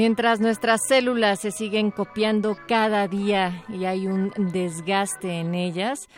[0.00, 6.08] Mientras nuestras células se siguen copiando cada día y hay un desgaste en ellas,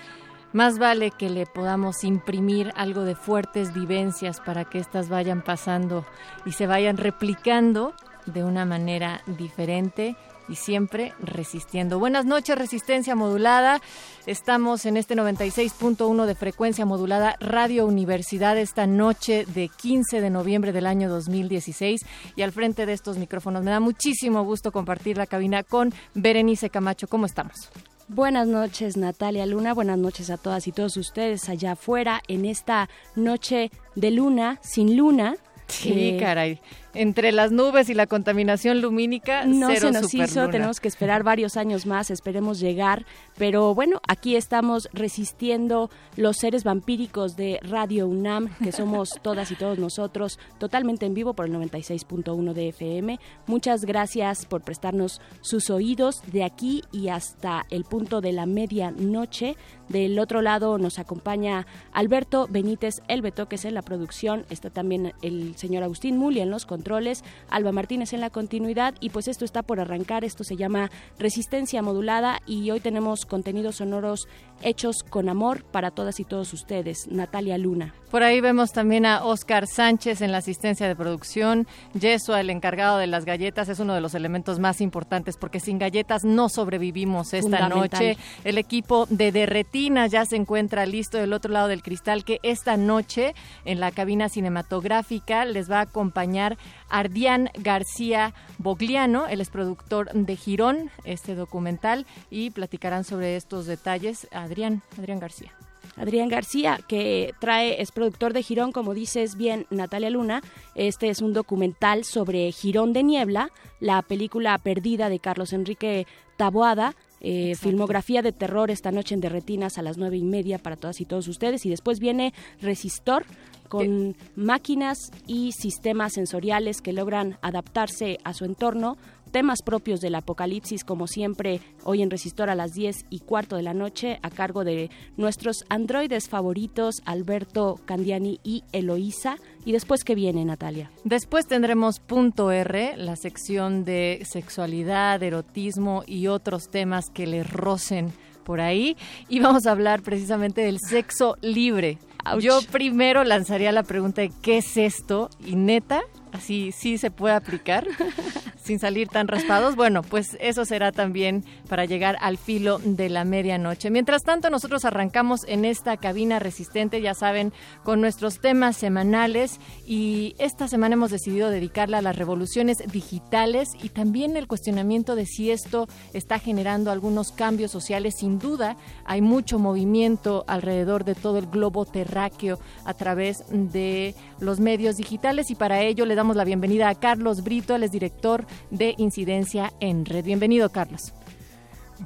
[0.53, 6.07] más vale que le podamos imprimir algo de fuertes vivencias para que éstas vayan pasando
[6.47, 7.93] y se vayan replicando
[8.25, 10.15] de una manera diferente
[10.53, 11.99] y siempre resistiendo.
[11.99, 13.81] Buenas noches, Resistencia Modulada.
[14.27, 20.73] Estamos en este 96.1 de frecuencia modulada Radio Universidad esta noche de 15 de noviembre
[20.73, 22.03] del año 2016
[22.37, 26.69] y al frente de estos micrófonos me da muchísimo gusto compartir la cabina con Berenice
[26.69, 27.09] Camacho.
[27.09, 27.71] ¿Cómo estamos?
[28.09, 29.73] Buenas noches, Natalia Luna.
[29.73, 34.99] Buenas noches a todas y todos ustedes allá afuera en esta noche de luna, sin
[34.99, 35.37] luna.
[35.69, 36.61] Sí, caray
[36.95, 41.57] entre las nubes y la contaminación lumínica, no se nos hizo, tenemos que esperar varios
[41.57, 48.55] años más, esperemos llegar, pero bueno, aquí estamos resistiendo los seres vampíricos de Radio UNAM,
[48.63, 53.19] que somos todas y todos nosotros, totalmente en vivo por el 96.1 de FM.
[53.47, 59.57] Muchas gracias por prestarnos sus oídos de aquí y hasta el punto de la medianoche.
[59.89, 65.13] Del otro lado nos acompaña Alberto Benítez Elbeto, que es en la producción, está también
[65.23, 69.45] el señor Agustín Muli en los controles, Alba Martínez en la continuidad y pues esto
[69.45, 74.27] está por arrancar, esto se llama Resistencia Modulada y hoy tenemos contenidos sonoros
[74.63, 77.07] hechos con amor para todas y todos ustedes.
[77.09, 77.95] Natalia Luna.
[78.11, 81.67] Por ahí vemos también a Oscar Sánchez en la asistencia de producción.
[81.99, 85.79] Yeso, el encargado de las galletas, es uno de los elementos más importantes porque sin
[85.79, 88.19] galletas no sobrevivimos esta noche.
[88.45, 92.77] El equipo de Derretina ya se encuentra listo del otro lado del cristal que esta
[92.77, 100.13] noche en la cabina cinematográfica les va a acompañar Ardián García Bogliano, él es productor
[100.13, 104.29] de Girón, este documental, y platicarán sobre estos detalles.
[104.33, 105.53] Adrián, Adrián García.
[105.97, 110.43] Adrián García, que trae, es productor de Girón, como dices bien Natalia Luna.
[110.75, 113.51] Este es un documental sobre Girón de Niebla,
[113.81, 116.07] la película perdida de Carlos Enrique
[116.37, 120.77] Taboada, eh, filmografía de terror esta noche en Derretinas a las nueve y media para
[120.77, 121.65] todas y todos ustedes.
[121.67, 123.25] Y después viene Resistor,
[123.73, 128.99] con máquinas y sistemas sensoriales que logran adaptarse a su entorno,
[129.31, 133.63] temas propios del apocalipsis, como siempre, hoy en Resistor a las 10 y cuarto de
[133.63, 139.39] la noche, a cargo de nuestros androides favoritos, Alberto Candiani y Eloísa.
[139.65, 140.91] ¿Y después qué viene, Natalia?
[141.05, 148.13] Después tendremos Punto R, la sección de sexualidad, erotismo y otros temas que le rocen
[148.43, 148.97] por ahí
[149.29, 151.99] y vamos a hablar precisamente del sexo libre.
[152.41, 156.03] Yo primero lanzaría la pregunta de qué es esto y neta,
[156.33, 157.87] así sí se puede aplicar
[158.63, 159.77] sin salir tan raspados.
[159.77, 163.91] Bueno, pues eso será también para llegar al filo de la medianoche.
[163.91, 167.53] Mientras tanto, nosotros arrancamos en esta cabina resistente, ya saben,
[167.83, 173.89] con nuestros temas semanales y esta semana hemos decidido dedicarla a las revoluciones digitales y
[173.89, 178.15] también el cuestionamiento de si esto está generando algunos cambios sociales.
[178.19, 184.61] Sin duda, hay mucho movimiento alrededor de todo el globo terráqueo a través de los
[184.61, 188.47] medios digitales y para ello le damos la bienvenida a Carlos Brito, él es director
[188.71, 190.25] de Incidencia en Red.
[190.25, 191.13] Bienvenido, Carlos.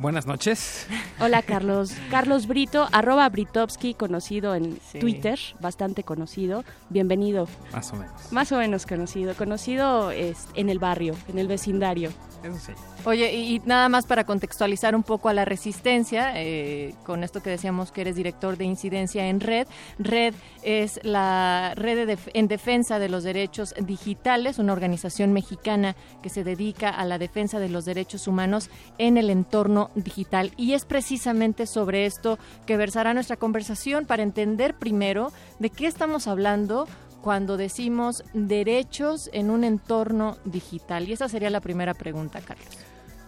[0.00, 0.86] Buenas noches.
[1.20, 1.94] Hola Carlos.
[2.10, 6.64] Carlos Brito, arroba Britovsky, conocido en Twitter, bastante conocido.
[6.90, 7.48] Bienvenido.
[7.72, 8.32] Más o menos.
[8.32, 9.34] Más o menos conocido.
[9.34, 12.10] Conocido es en el barrio, en el vecindario.
[12.44, 12.72] Eso sí.
[13.06, 17.50] Oye, y, nada más para contextualizar un poco a la resistencia, eh, con esto que
[17.50, 19.68] decíamos que eres director de incidencia en Red.
[19.98, 26.44] Red es la red en defensa de los derechos digitales, una organización mexicana que se
[26.44, 30.52] dedica a la defensa de los derechos humanos en el entorno digital.
[30.56, 36.26] Y es precisamente sobre esto que versará nuestra conversación para entender primero de qué estamos
[36.26, 36.86] hablando
[37.20, 41.08] cuando decimos derechos en un entorno digital.
[41.08, 42.68] Y esa sería la primera pregunta, Carlos.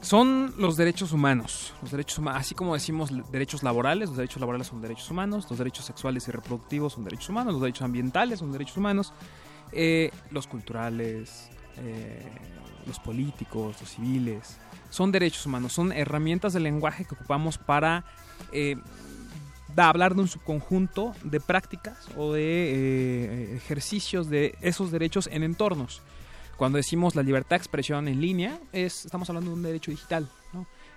[0.01, 4.81] Son los derechos humanos, los derechos así como decimos derechos laborales, los derechos laborales son
[4.81, 8.77] derechos humanos, los derechos sexuales y reproductivos son derechos humanos, los derechos ambientales son derechos
[8.77, 9.13] humanos,
[9.73, 12.23] eh, los culturales, eh,
[12.87, 14.59] los políticos, los civiles,
[14.91, 18.05] son derechos humanos, son herramientas de lenguaje que ocupamos para
[18.53, 18.77] eh,
[19.77, 26.03] hablar de un subconjunto de prácticas o de ejercicios de esos derechos en entornos.
[26.59, 30.29] Cuando decimos la libertad de expresión en línea, es, estamos hablando de un derecho digital.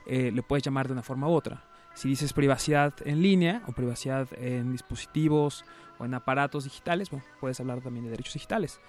[0.07, 1.63] Eh, le puedes llamar de una forma u otra.
[1.94, 5.63] Si dices privacidad en línea o privacidad en dispositivos
[6.00, 8.80] o en aparatos digitales, bueno, puedes hablar también de derechos digitales.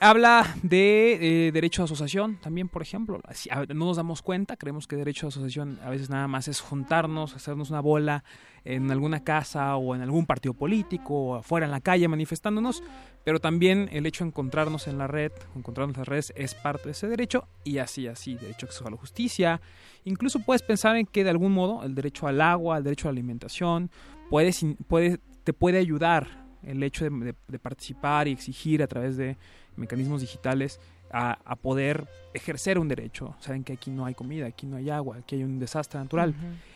[0.00, 3.20] Habla de eh, derecho de asociación también, por ejemplo.
[3.68, 7.34] no nos damos cuenta, creemos que derecho de asociación a veces nada más es juntarnos,
[7.34, 8.22] hacernos una bola
[8.64, 12.84] en alguna casa o en algún partido político o afuera en la calle manifestándonos,
[13.24, 16.84] pero también el hecho de encontrarnos en la red, encontrarnos en las redes es parte
[16.84, 19.60] de ese derecho y así, así, derecho a acceso la justicia.
[20.04, 23.12] Incluso puedes pensar en que de algún modo el derecho al agua, el derecho a
[23.12, 23.90] la alimentación,
[24.30, 29.36] puedes, puede, te puede ayudar el hecho de participar y exigir a través de
[29.78, 30.80] mecanismos digitales
[31.10, 33.34] a, poder ejercer un derecho.
[33.40, 36.34] Saben que aquí no hay comida, aquí no hay agua, aquí hay un desastre natural.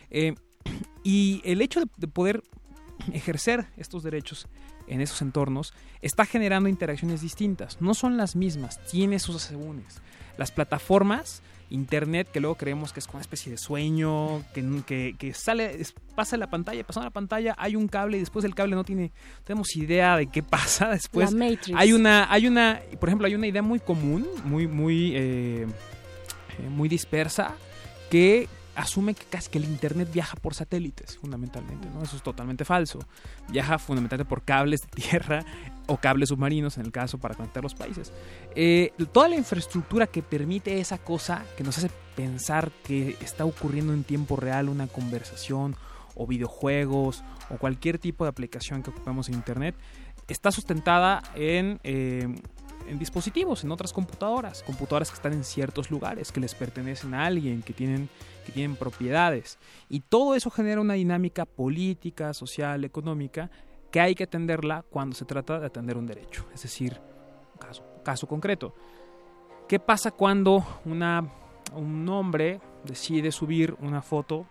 [0.09, 0.33] Eh,
[1.03, 2.43] y el hecho de, poder
[3.13, 4.47] ejercer estos derechos
[4.87, 7.81] en esos entornos está generando interacciones distintas.
[7.81, 10.01] No son las mismas, tiene sus asegúnes.
[10.37, 11.41] Las plataformas
[11.73, 15.83] internet que luego creemos que es como una especie de sueño, que, que, sale,
[16.15, 19.11] pasa la pantalla, pasa la pantalla, hay un cable y después el cable no tiene,
[19.43, 21.33] tenemos idea de qué pasa después.
[21.75, 25.67] Hay una, hay una, por ejemplo, hay una idea muy común, muy, muy, eh,
[26.59, 27.55] eh, muy dispersa,
[28.09, 32.03] que asume que casi que el internet viaja por satélites, fundamentalmente, ¿no?
[32.03, 32.99] Eso es totalmente falso.
[33.49, 35.45] Viaja fundamentalmente por cables de tierra
[35.87, 38.11] o cables submarinos, en el caso, para conectar los países.
[38.55, 43.93] Eh, toda la infraestructura que permite esa cosa, que nos hace pensar que está ocurriendo
[43.93, 45.75] en tiempo real una conversación
[46.15, 49.75] o videojuegos o cualquier tipo de aplicación que ocupemos en internet,
[50.27, 51.79] está sustentada en...
[51.83, 52.35] Eh,
[52.87, 57.25] en dispositivos, en otras computadoras, computadoras que están en ciertos lugares, que les pertenecen a
[57.25, 58.09] alguien, que tienen,
[58.45, 59.57] que tienen propiedades.
[59.89, 63.49] Y todo eso genera una dinámica política, social, económica,
[63.91, 66.45] que hay que atenderla cuando se trata de atender un derecho.
[66.53, 66.99] Es decir,
[68.03, 68.73] caso, concreto.
[69.67, 74.45] ¿Qué pasa cuando un hombre decide subir una foto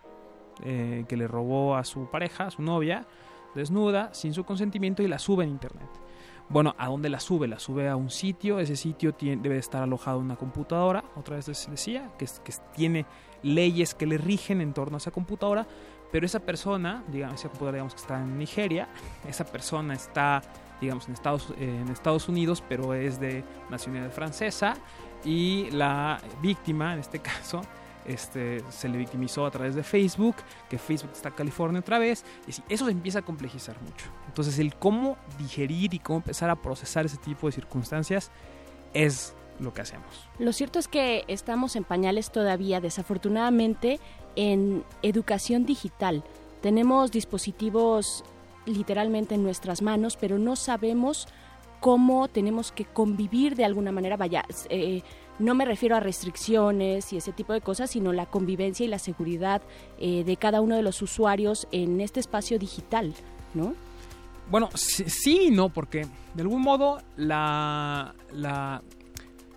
[0.63, 3.05] eh, que le robó a su pareja, a su novia,
[3.53, 6.02] desnuda, sin su consentimiento y la sube en internet?
[6.49, 7.47] Bueno, ¿a dónde la sube?
[7.47, 11.47] La sube a un sitio, ese sitio debe estar alojado en una computadora, otra vez
[11.47, 13.05] les decía, que, que tiene
[13.41, 15.65] leyes que le rigen en torno a esa computadora,
[16.11, 18.87] pero esa persona, digamos, esa computadora que está en Nigeria,
[19.27, 20.41] esa persona está,
[20.79, 24.75] digamos, en Estados, en Estados Unidos, pero es de nacionalidad francesa,
[25.25, 27.61] y la víctima, en este caso,
[28.05, 30.35] este, se le victimizó a través de Facebook,
[30.69, 34.05] que Facebook está en California otra vez, y eso se empieza a complejizar mucho.
[34.33, 38.31] Entonces el cómo digerir y cómo empezar a procesar ese tipo de circunstancias
[38.95, 40.07] es lo que hacemos.
[40.39, 43.99] Lo cierto es que estamos en pañales todavía, desafortunadamente,
[44.35, 46.23] en educación digital.
[46.61, 48.23] Tenemos dispositivos
[48.65, 51.27] literalmente en nuestras manos, pero no sabemos
[51.79, 54.17] cómo tenemos que convivir de alguna manera.
[54.17, 55.03] Vaya, eh,
[55.37, 58.97] no me refiero a restricciones y ese tipo de cosas, sino la convivencia y la
[58.97, 59.61] seguridad
[59.99, 63.13] eh, de cada uno de los usuarios en este espacio digital,
[63.53, 63.75] ¿no?
[64.53, 66.05] Bueno, sí, y no, porque
[66.35, 68.83] de algún modo la, la,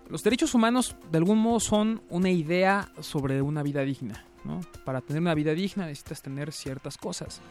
[0.08, 4.24] los derechos humanos de algún modo son una idea sobre una vida digna.
[4.42, 4.62] ¿no?
[4.86, 7.42] Para tener una vida digna necesitas tener ciertas cosas.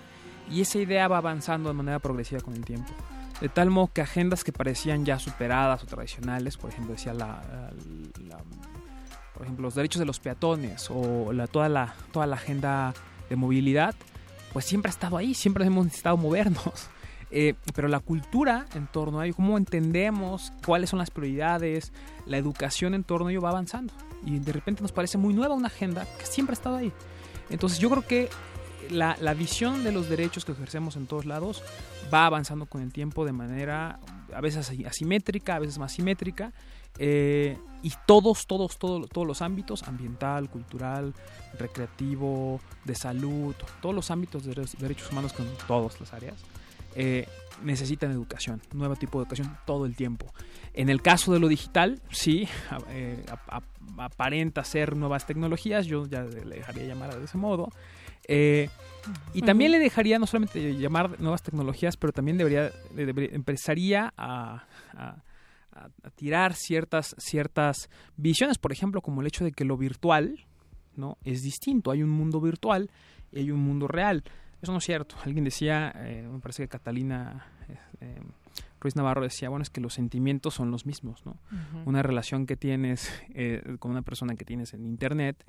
[0.50, 2.92] Y esa idea va avanzando de manera progresiva con el tiempo
[3.40, 7.44] de tal modo que agendas que parecían ya superadas o tradicionales, por ejemplo, decía la,
[9.36, 12.96] por ejemplo, los derechos de los peatones o la, toda, la, toda la agenda
[13.30, 13.94] de movilidad,
[14.52, 16.90] pues siempre ha estado ahí, siempre hemos necesitado movernos.
[17.32, 21.92] Eh, pero la cultura en torno a ello, cómo entendemos cuáles son las prioridades,
[22.26, 23.94] la educación en torno a ello va avanzando.
[24.26, 26.92] Y de repente nos parece muy nueva una agenda que siempre ha estado ahí.
[27.50, 28.30] Entonces yo creo que
[28.90, 31.64] la, la, visión de los derechos que ejercemos en todos lados
[32.14, 34.00] va avanzando con el tiempo de manera
[34.34, 36.54] a veces asimétrica, a veces más simétrica.
[36.98, 41.14] Eh, y todos, todos, todos, todos los ámbitos, ambiental, cultural,
[41.60, 46.36] recreativo, de salud, todos los ámbitos de derechos humanos con todas las áreas,
[46.96, 47.28] eh,
[47.64, 50.34] necesitan educación, nuevo tipo de educación todo el tiempo.
[50.74, 52.48] En el caso de lo digital, sí,
[52.90, 53.24] eh,
[53.98, 57.70] aparenta ser nuevas tecnologías, yo ya le dejaría llamar de ese modo.
[58.28, 58.70] Eh,
[59.34, 64.66] y también le dejaría no solamente llamar nuevas tecnologías, pero también debería, empezaría a,
[66.16, 70.46] tirar ciertas, ciertas visiones, por ejemplo, como el hecho de que lo virtual
[70.96, 71.92] no es distinto.
[71.92, 72.90] Hay un mundo virtual
[73.32, 74.24] y hay un mundo real.
[74.62, 75.16] Eso no es cierto.
[75.24, 77.46] Alguien decía, eh, me parece que Catalina
[78.00, 78.20] eh,
[78.86, 81.38] Ruiz Navarro decía, bueno, es que los sentimientos son los mismos, ¿no?
[81.86, 85.44] Una relación que tienes eh, con una persona que tienes en Internet,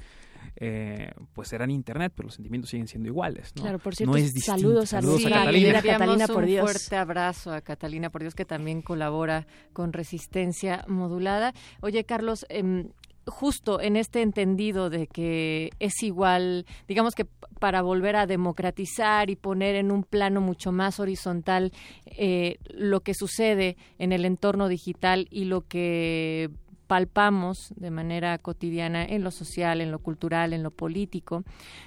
[0.56, 3.62] eh, pues será en Internet, pero los sentimientos siguen siendo iguales, ¿no?
[3.62, 5.82] Claro, por cierto, saludos, a, Catalina.
[5.82, 6.62] Catalina, por Dios.
[6.62, 11.52] Un fuerte abrazo a Catalina, por Dios, que también colabora con Resistencia Modulada.
[11.82, 12.86] Oye, Carlos, eh,
[13.26, 17.26] justo en este entendido de que es igual, digamos que
[17.59, 21.73] para volver a democratizar y poner en un plano mucho más horizontal
[22.06, 26.50] eh, lo que sucede en el entorno digital y lo que
[26.87, 31.42] palpamos de manera cotidiana en lo social, en lo cultural, en lo político,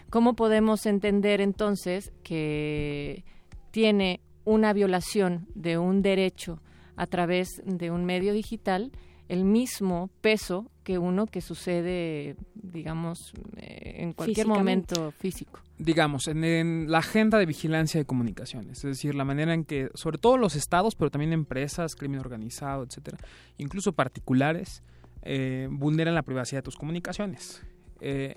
[0.09, 3.23] ¿cómo podemos entender entonces que
[3.71, 6.59] tiene una violación de un derecho
[6.95, 8.91] a través de un medio digital
[9.29, 15.59] el mismo peso que uno que sucede, digamos, eh, en cualquier momento físico.
[15.77, 20.17] Digamos, en, la agenda de vigilancia de comunicaciones, es decir, la manera en que, sobre
[20.17, 23.19] todo los estados, pero también empresas, crimen organizado, etcétera,
[23.57, 24.81] incluso particulares,
[25.21, 27.61] eh, vulneran la privacidad de tus comunicaciones.
[28.01, 28.35] Eh,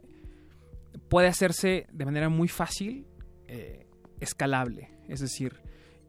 [1.08, 3.06] puede hacerse de manera muy fácil,
[4.20, 5.60] escalable, es decir,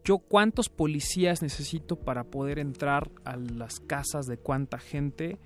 [0.03, 5.39] yo cuántos policías necesito para poder entrar a las casas de cuánta gente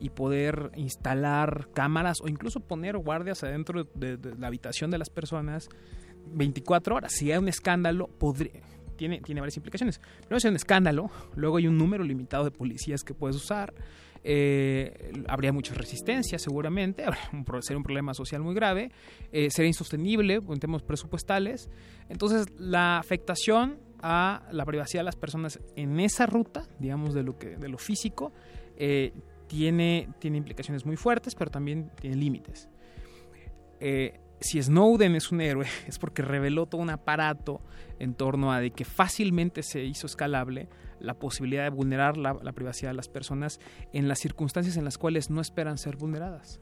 [0.00, 5.68] y poder instalar cámaras o incluso poner guardias adentro de, la habitación de las personas
[6.32, 7.12] 24 horas.
[7.12, 8.08] Si hay un escándalo,
[8.96, 10.00] tiene, tiene varias implicaciones.
[10.20, 13.74] Primero, si hay un escándalo, luego hay un número limitado de policías que puedes usar.
[14.22, 17.04] Eh, habría mucha resistencia seguramente,
[17.62, 18.90] sería un problema social muy grave,
[19.32, 21.70] eh, sería insostenible en términos presupuestales.
[22.08, 27.38] Entonces, la afectación a la privacidad de las personas en esa ruta, digamos, de lo,
[27.38, 28.32] que, de lo físico,
[28.76, 29.12] eh,
[29.46, 32.68] tiene, tiene implicaciones muy fuertes, pero también tiene límites.
[33.80, 37.60] Eh, si Snowden es un héroe, es porque reveló todo un aparato
[37.98, 42.90] en torno a de que fácilmente se hizo escalable la posibilidad de vulnerar la, privacidad
[42.90, 43.58] de las personas
[43.92, 46.60] en las circunstancias en las cuales no esperan ser vulneradas.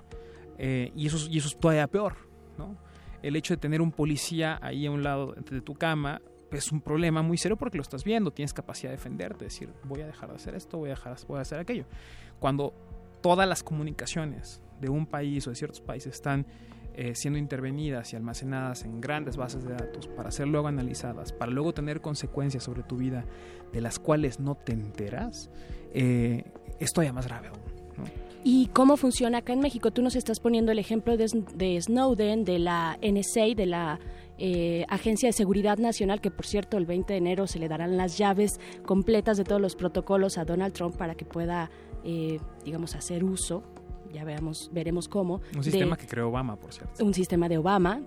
[0.58, 2.16] Eh, y, eso, y eso es todavía peor,
[2.56, 2.76] ¿no?
[3.22, 6.80] El hecho de tener un policía ahí a un lado de tu cama es un
[6.80, 10.30] problema muy serio porque lo estás viendo, tienes capacidad de defenderte, decir, voy a dejar
[10.30, 11.84] de hacer esto, voy a dejar voy a hacer aquello.
[12.38, 12.72] Cuando
[13.20, 16.46] todas las comunicaciones de un país o de ciertos países están
[16.94, 21.52] eh, siendo intervenidas y almacenadas en grandes bases de datos para ser luego analizadas, para
[21.52, 23.24] luego tener consecuencias sobre tu vida
[23.72, 25.50] de las cuales no te enteras,
[25.92, 26.44] eh,
[26.80, 27.58] es más grave aún.
[28.44, 29.90] ¿Y cómo funciona acá en México?
[29.90, 34.00] Tú nos estás poniendo el ejemplo de Snowden, de la NSA, de la
[34.38, 37.96] eh, Agencia de Seguridad Nacional, que por cierto el 20 de enero se le darán
[37.96, 41.70] las llaves completas de todos los protocolos a Donald Trump para que pueda,
[42.04, 43.62] eh, digamos, hacer uso
[44.12, 45.40] ya veamos, veremos cómo.
[45.56, 47.04] Un sistema que creó Obama, por cierto.
[47.04, 48.00] Un sistema de Obama,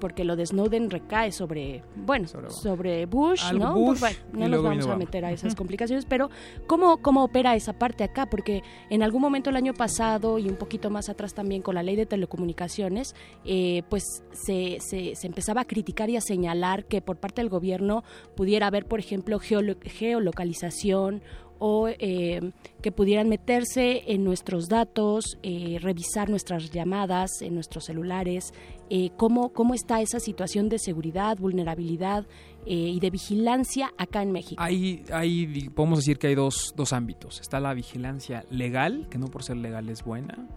[0.00, 3.74] porque lo de Snowden recae sobre, bueno, sobre, Bush, ¿no?
[3.74, 6.30] Bush, no nos vamos a meter a esas complicaciones, pero
[6.66, 8.26] ¿cómo, ¿cómo opera esa parte acá?
[8.26, 11.82] Porque en algún momento el año pasado y un poquito más atrás también con la
[11.82, 17.00] ley de telecomunicaciones, eh, pues se, se, se, empezaba a criticar y a señalar que
[17.00, 18.04] por parte del gobierno
[18.36, 21.22] pudiera haber, por ejemplo, geolocalización
[21.58, 28.52] o eh, que pudieran meterse en nuestros datos, eh, revisar nuestras llamadas en nuestros celulares,
[28.90, 32.26] eh, cómo, cómo está esa situación de seguridad, vulnerabilidad
[32.66, 34.62] y de vigilancia acá en México.
[34.62, 37.42] Hay, hay, podemos decir que hay dos, dos ámbitos.
[37.42, 40.48] Está la vigilancia legal, que no por ser legal es buena,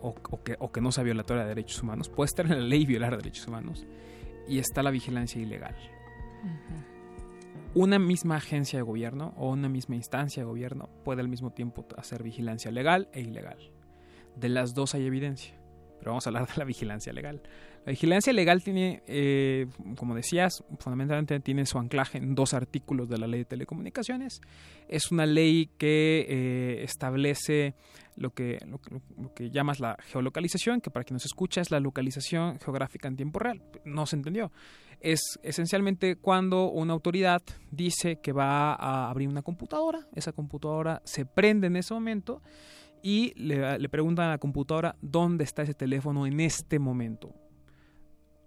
[0.00, 2.08] o, que, o, que, no sea violatoria de derechos humanos.
[2.08, 3.84] Puede estar en la ley violar derechos humanos.
[4.48, 5.76] Y está la vigilancia ilegal
[7.76, 11.86] una misma agencia de gobierno o una misma instancia de gobierno puede al mismo tiempo
[11.98, 13.58] hacer vigilancia legal e ilegal.
[14.34, 15.54] De las dos hay evidencia,
[15.98, 17.42] pero vamos a hablar de la vigilancia legal.
[17.86, 23.16] La vigilancia legal tiene, eh, como decías, fundamentalmente tiene su anclaje en dos artículos de
[23.16, 24.40] la ley de telecomunicaciones.
[24.88, 27.76] Es una ley que eh, establece
[28.16, 28.80] lo que, lo,
[29.34, 33.38] que llamas la geolocalización, que para quien nos escucha es la localización geográfica en tiempo
[33.38, 33.62] real.
[33.84, 34.50] No se entendió
[35.00, 41.26] es esencialmente cuando una autoridad dice que va a abrir una computadora, esa computadora se
[41.26, 42.42] prende en ese momento
[43.02, 47.34] y le, preguntan a la computadora dónde está ese teléfono en este momento.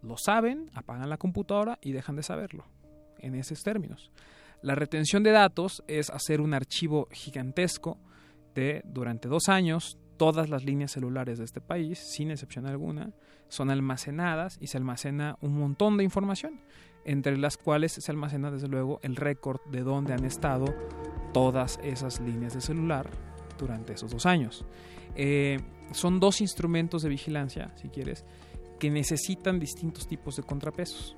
[0.02, 2.66] Lo saben, apagan la computadora y dejan de saberlo.
[3.22, 4.12] en esos términos.
[4.62, 7.98] La retención de datos es hacer un archivo gigantesco
[8.56, 13.12] de durante dos años todas las líneas celulares de este país, sin excepción alguna,
[13.48, 16.60] son almacenadas y se almacena un montón de información,
[17.06, 20.66] entre las cuales se almacena desde luego el récord de dónde han estado
[21.34, 23.10] todas esas líneas de celular
[23.58, 24.66] durante esos dos años.
[25.16, 25.60] Eh,
[25.92, 28.26] son dos instrumentos de vigilancia, si quieres,
[28.80, 31.16] que necesitan distintos tipos de contrapesos.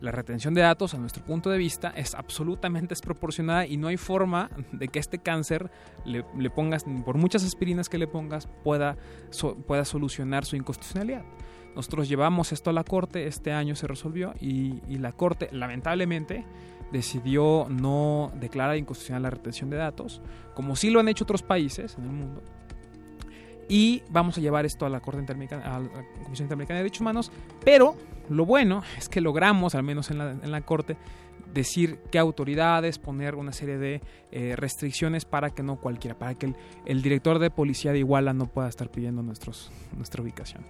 [0.00, 3.98] La retención de datos, a nuestro punto de vista, es absolutamente desproporcionada y no hay
[3.98, 5.70] forma de que este cáncer
[6.06, 8.96] le, pongas, por muchas aspirinas que le pongas, pueda,
[9.66, 11.22] pueda solucionar su inconstitucionalidad.
[11.76, 16.46] Nosotros llevamos esto a la Corte, este año se resolvió y, y la Corte, lamentablemente,
[16.92, 20.22] decidió no declarar inconstitucional la retención de datos,
[20.54, 22.42] como sí lo han hecho otros países en el mundo
[23.70, 25.88] y vamos a llevar esto a la Corte Interamericana, a la
[26.24, 27.32] Comisión Interamericana de Derechos Humanos,
[27.64, 27.94] pero
[28.28, 30.96] lo bueno es que logramos, al menos en la, en la Corte,
[31.54, 36.46] decir qué autoridades, poner una serie de eh, restricciones para que no cualquiera, para que
[36.46, 40.64] el, el, director de policía de Iguala no pueda estar pidiendo nuestros, nuestra ubicación.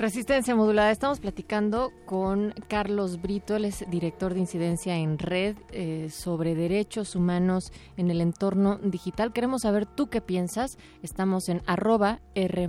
[0.00, 0.90] Resistencia modulada.
[0.90, 7.14] Estamos platicando con Carlos Brito, él es director de incidencia en red eh, sobre derechos
[7.14, 9.34] humanos en el entorno digital.
[9.34, 10.78] Queremos saber tú qué piensas.
[11.02, 12.66] Estamos en arroba R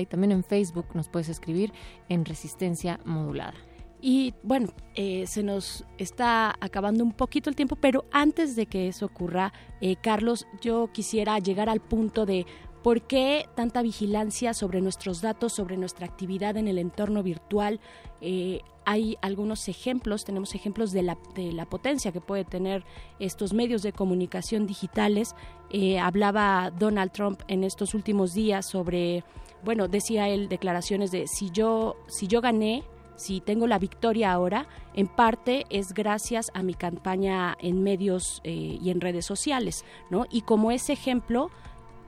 [0.00, 1.72] y también en Facebook nos puedes escribir
[2.08, 3.54] en Resistencia modulada.
[4.00, 8.86] Y bueno, eh, se nos está acabando un poquito el tiempo, pero antes de que
[8.86, 12.46] eso ocurra, eh, Carlos, yo quisiera llegar al punto de
[12.88, 17.80] ¿Por qué tanta vigilancia sobre nuestros datos, sobre nuestra actividad en el entorno virtual?
[18.22, 22.86] Eh, hay algunos ejemplos, tenemos ejemplos de la, potencia que puede tener
[23.18, 25.34] estos medios de comunicación digitales.
[25.68, 29.22] Eh, hablaba Donald Trump en estos últimos días sobre,
[29.62, 32.84] bueno, decía él declaraciones de si yo, si yo gané,
[33.16, 38.78] si tengo la victoria ahora, en parte es gracias a mi campaña en medios eh,
[38.80, 40.24] y en redes sociales, ¿no?
[40.30, 41.50] Y como ese ejemplo,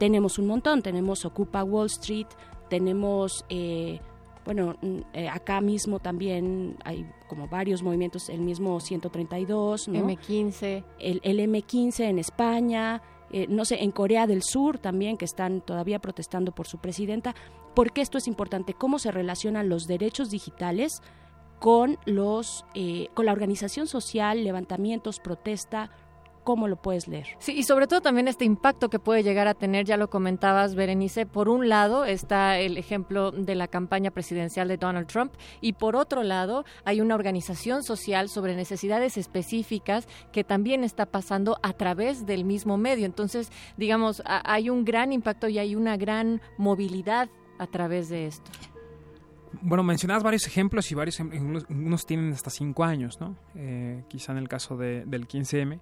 [0.01, 2.27] tenemos un montón, tenemos Ocupa Wall Street,
[2.71, 4.01] tenemos, eh,
[4.47, 10.09] bueno, mm, eh, acá mismo también hay como varios movimientos, el mismo 132, ¿no?
[10.09, 10.85] M15.
[10.99, 15.61] El, el M15 en España, eh, no sé, en Corea del Sur también, que están
[15.61, 17.35] todavía protestando por su presidenta.
[17.75, 18.73] ¿Por qué esto es importante?
[18.73, 21.03] ¿Cómo se relacionan los derechos digitales
[21.59, 22.65] con, los,
[23.13, 25.91] con la organización social, levantamientos, protesta,
[26.45, 27.27] cómo lo puedes leer.
[27.39, 30.75] Sí, y sobre todo también este impacto que puede llegar a tener, ya lo comentabas,
[30.75, 35.75] Berenice, por un lado está el ejemplo de la campaña presidencial de Donald Trump y
[35.75, 41.73] por otro lado hay una organización social sobre necesidades específicas que también está pasando a
[41.73, 43.07] través del mismo medio.
[43.07, 48.51] Entonces, digamos, hay un gran impacto y hay una gran movilidad a través de esto.
[49.63, 53.37] Bueno, mencionabas varios ejemplos y varios, unos tienen hasta cinco años, ¿no?
[53.55, 55.81] Eh, quizá en el caso de, del 15M.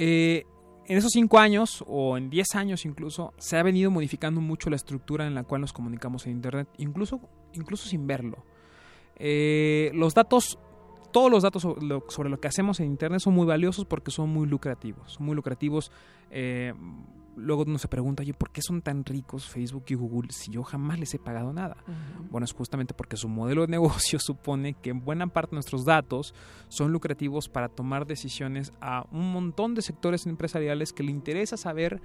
[0.00, 0.46] Eh,
[0.86, 4.76] en esos cinco años, o en diez años incluso, se ha venido modificando mucho la
[4.76, 7.20] estructura en la cual nos comunicamos en Internet, incluso,
[7.52, 8.44] incluso sin verlo.
[9.16, 10.56] Eh, los datos,
[11.12, 14.46] todos los datos sobre lo, que hacemos en Internet son muy valiosos porque son muy
[14.46, 15.14] lucrativos.
[15.14, 15.90] Son muy lucrativos
[16.30, 16.72] eh,
[17.38, 20.62] luego uno se pregunta, oye, ¿por qué son tan ricos Facebook y Google si yo
[20.62, 21.76] jamás les he pagado nada?
[22.30, 25.84] Bueno, es justamente porque su modelo de negocio supone que en buena parte de nuestros
[25.84, 26.34] datos
[26.68, 32.00] son lucrativos para tomar decisiones a un montón de sectores empresariales que le interesa saber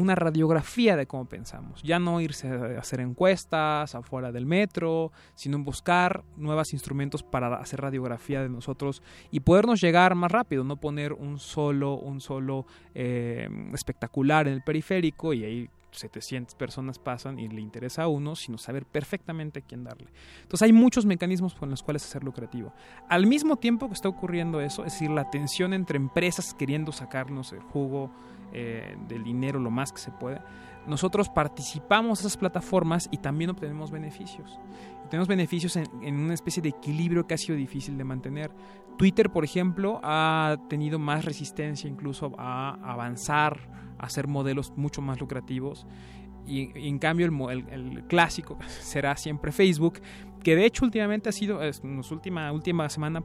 [0.00, 1.82] una radiografía de cómo pensamos.
[1.82, 7.80] Ya no irse a hacer encuestas afuera del metro, sino buscar nuevos instrumentos para hacer
[7.80, 13.48] radiografía de nosotros y podernos llegar más rápido, no poner un solo, un solo eh,
[13.74, 18.58] espectacular en el periférico y ahí 700 personas pasan y le interesa a uno, sino
[18.58, 20.08] saber perfectamente a quién darle.
[20.42, 22.72] Entonces hay muchos mecanismos con los cuales hacer lucrativo.
[23.08, 27.52] Al mismo tiempo que está ocurriendo eso, es decir, la tensión entre empresas queriendo sacarnos
[27.52, 28.10] el jugo
[28.52, 30.40] eh, del dinero lo más que se puede,
[30.86, 34.58] nosotros participamos en esas plataformas y también obtenemos beneficios.
[35.10, 38.50] tenemos beneficios en, en, una especie de equilibrio que ha sido difícil de mantener.
[38.96, 45.20] Twitter, por ejemplo, ha tenido más resistencia incluso a avanzar, a hacer modelos mucho más
[45.20, 45.86] lucrativos.
[46.46, 50.00] Y, en cambio el, el, clásico será siempre Facebook,
[50.42, 53.22] que de hecho últimamente ha sido, en la última, última semana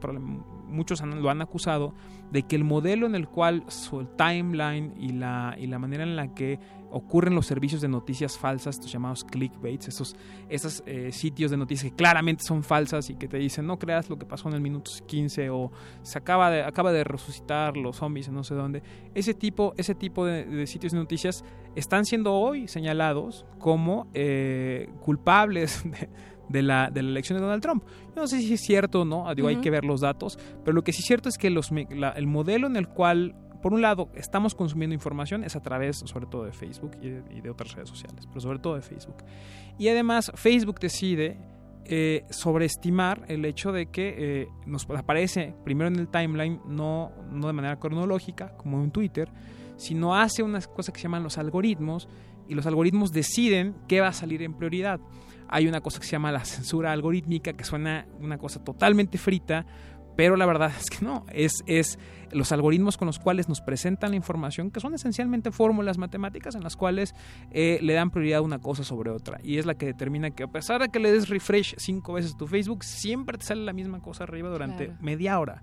[0.66, 1.94] muchos lo han acusado
[2.30, 6.16] de que el modelo en el cual su timeline y la, y la manera en
[6.16, 6.58] la que
[6.90, 10.16] ocurren los servicios de noticias falsas, estos llamados clickbaits, esos,
[10.48, 14.08] esos eh, sitios de noticias que claramente son falsas y que te dicen no creas
[14.08, 15.70] lo que pasó en el minuto 15 o
[16.02, 18.82] se acaba de, acaba de resucitar los zombies en no sé dónde.
[19.14, 25.84] Ese tipo, ese tipo de, sitios de noticias están siendo hoy señalados como eh, culpables
[25.90, 26.08] de
[26.48, 27.84] de la, de la elección de Donald Trump.
[28.14, 30.74] Yo no sé si es cierto o no, digo, hay que ver los datos, pero
[30.74, 33.82] lo que sí es cierto es que los, el modelo en el cual por un
[33.82, 37.88] lado, estamos consumiendo información es a través, sobre todo, de Facebook y de, otras redes
[37.88, 39.16] sociales, pero sobre todo de Facebook.
[39.76, 41.36] Y además, Facebook decide
[41.84, 47.48] eh, sobreestimar el hecho de que eh, nos aparece primero en el timeline, no, no
[47.48, 49.32] de manera cronológica, como en Twitter,
[49.76, 52.08] sino hace unas cosas que se llaman los algoritmos,
[52.48, 55.00] y los algoritmos deciden qué va a salir en prioridad.
[55.48, 59.66] Hay una cosa que se llama la censura algorítmica, que suena una cosa totalmente frita,
[60.16, 61.98] pero la verdad es que no, es, es
[62.32, 66.62] los algoritmos con los cuales nos presentan la información, que son esencialmente fórmulas matemáticas en
[66.62, 67.14] las cuales
[67.50, 69.38] eh, le dan prioridad a una cosa sobre otra.
[69.42, 72.34] Y es la que determina que a pesar de que le des refresh cinco veces
[72.34, 75.62] a tu Facebook, siempre te sale la misma cosa arriba durante media hora.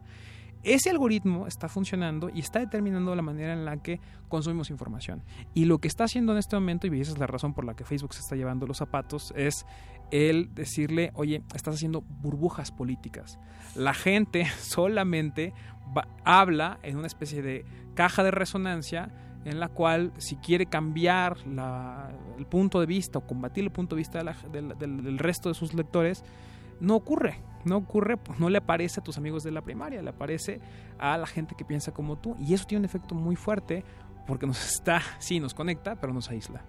[0.63, 3.99] Ese algoritmo está funcionando y está determinando la manera en la que
[4.29, 5.21] consumimos información.
[5.53, 7.75] Y lo que está haciendo en este momento, y esa es la razón por la
[7.75, 9.65] que Facebook se está llevando los zapatos, es
[10.11, 13.39] el decirle, oye, estás haciendo burbujas políticas.
[13.75, 15.53] La gente solamente
[16.23, 19.11] habla en una especie de caja de resonancia
[19.45, 21.37] en la cual si quiere cambiar
[22.37, 26.23] el punto de vista o combatir el punto de vista del resto de sus lectores,
[26.79, 27.41] no ocurre.
[27.65, 30.59] No ocurre, pues no le aparece a tus amigos de la primaria, le aparece
[30.99, 32.35] a la gente que piensa como tú.
[32.39, 33.83] Y eso tiene un efecto muy fuerte
[34.27, 36.63] porque nos está, sí, nos conecta, pero nos aísla.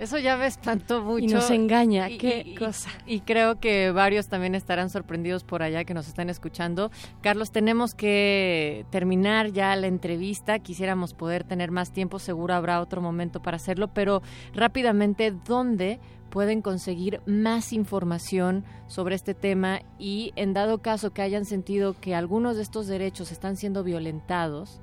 [0.00, 1.24] Eso ya me espantó mucho.
[1.26, 2.88] Y nos engaña, qué cosa.
[3.06, 6.90] Y, creo que varios también estarán sorprendidos por allá que nos están escuchando.
[7.20, 10.58] Carlos, tenemos que terminar ya la entrevista.
[10.58, 14.22] Quisiéramos poder tener más tiempo, seguro habrá otro momento para hacerlo, pero
[14.54, 21.44] rápidamente, ¿dónde pueden conseguir más información sobre este tema y en dado caso que hayan
[21.44, 24.80] sentido que algunos de estos derechos están siendo violentados,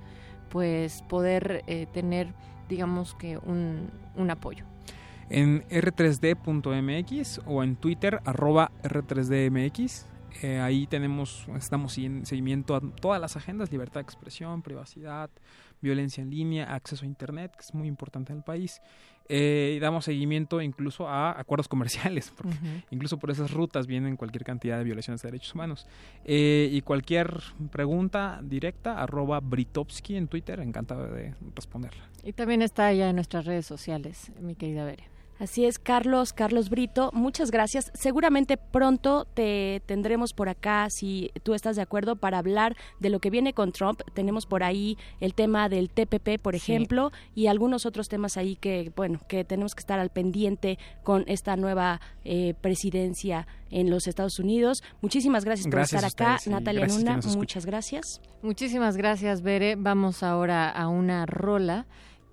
[0.49, 2.35] pues poder eh, tener,
[2.69, 4.65] digamos que, un, un apoyo
[5.29, 10.05] en r3d.mx o en Twitter arroba r3dmx.
[10.43, 15.29] Eh, ahí tenemos, estamos en seguimiento a todas las agendas, libertad de expresión, privacidad,
[15.81, 18.81] violencia en línea, acceso a Internet, que es muy importante en el país.
[19.29, 22.55] Eh, y damos seguimiento incluso a acuerdos comerciales, porque
[22.91, 25.87] incluso por esas rutas vienen cualquier cantidad de violaciones de derechos humanos.
[26.23, 32.03] Eh, y cualquier pregunta directa, arroba Britovsky en Twitter, encantado de responderla.
[32.23, 35.16] Y también está ya en nuestras redes sociales, mi querida Bere.
[35.39, 37.91] Así es, Carlos, Carlos Brito, muchas gracias.
[37.93, 43.19] Seguramente pronto te tendremos por acá, si tú estás de acuerdo, para hablar de lo
[43.19, 44.01] que viene con Trump.
[44.13, 48.91] Tenemos por ahí el tema del TPP, por ejemplo, y algunos otros temas ahí que,
[48.95, 54.39] bueno, que tenemos que estar al pendiente con esta nueva eh, presidencia en los Estados
[54.39, 54.81] Unidos.
[55.01, 56.37] Muchísimas gracias, por estar acá.
[56.47, 58.21] Natalia Nuna, muchas gracias.
[58.41, 59.75] Muchísimas gracias, Bere.
[59.75, 61.85] Vamos ahora a una rola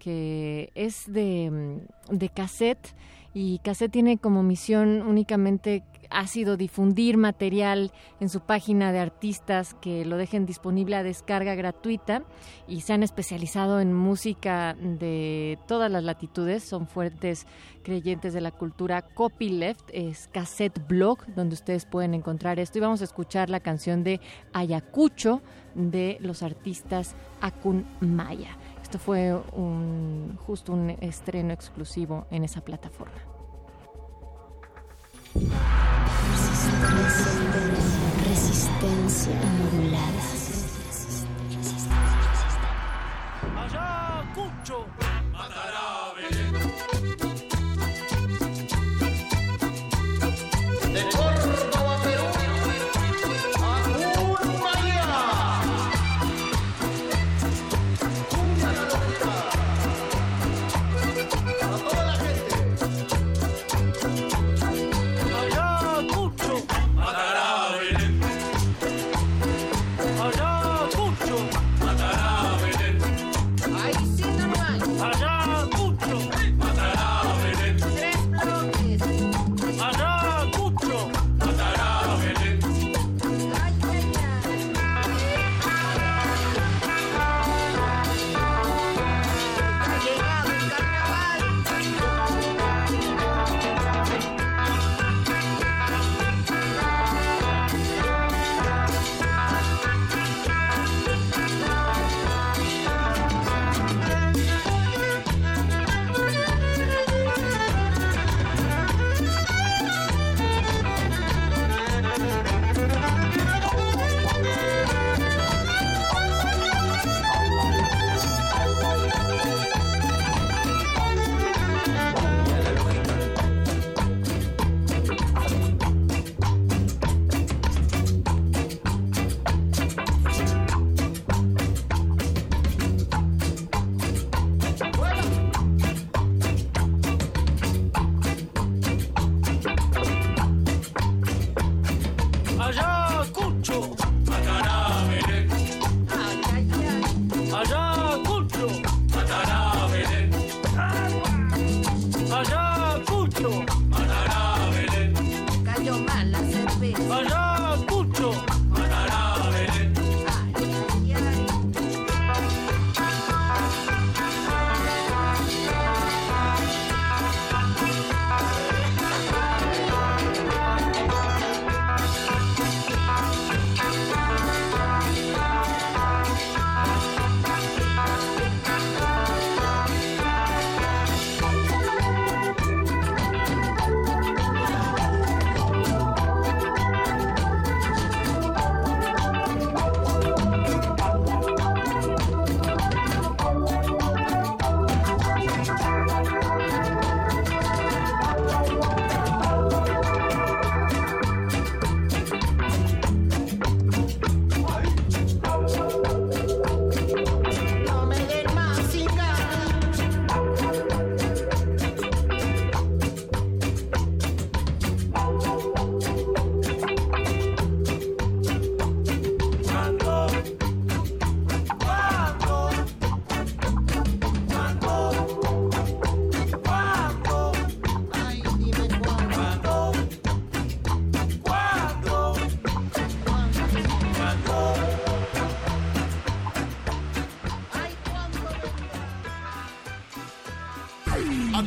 [0.05, 2.95] que es de, mm, de cassette
[3.33, 7.91] y Cassette tiene como misión únicamente ha sido difundir material
[8.21, 12.23] en su página de artistas que lo dejen disponible a descarga gratuita
[12.69, 17.47] y se han especializado en música de todas las latitudes, son fuertes
[17.83, 22.79] creyentes de la cultura copyleft, es Cassette Blog donde ustedes pueden encontrar esto.
[22.79, 24.21] Y vamos a escuchar la canción de
[24.53, 25.41] Ayacucho
[25.75, 28.57] de los artistas Akun Maya
[28.99, 33.13] fue un, justo un estreno exclusivo en esa plataforma.
[38.29, 40.23] Resistencia, modulada.
[43.57, 44.25] Allá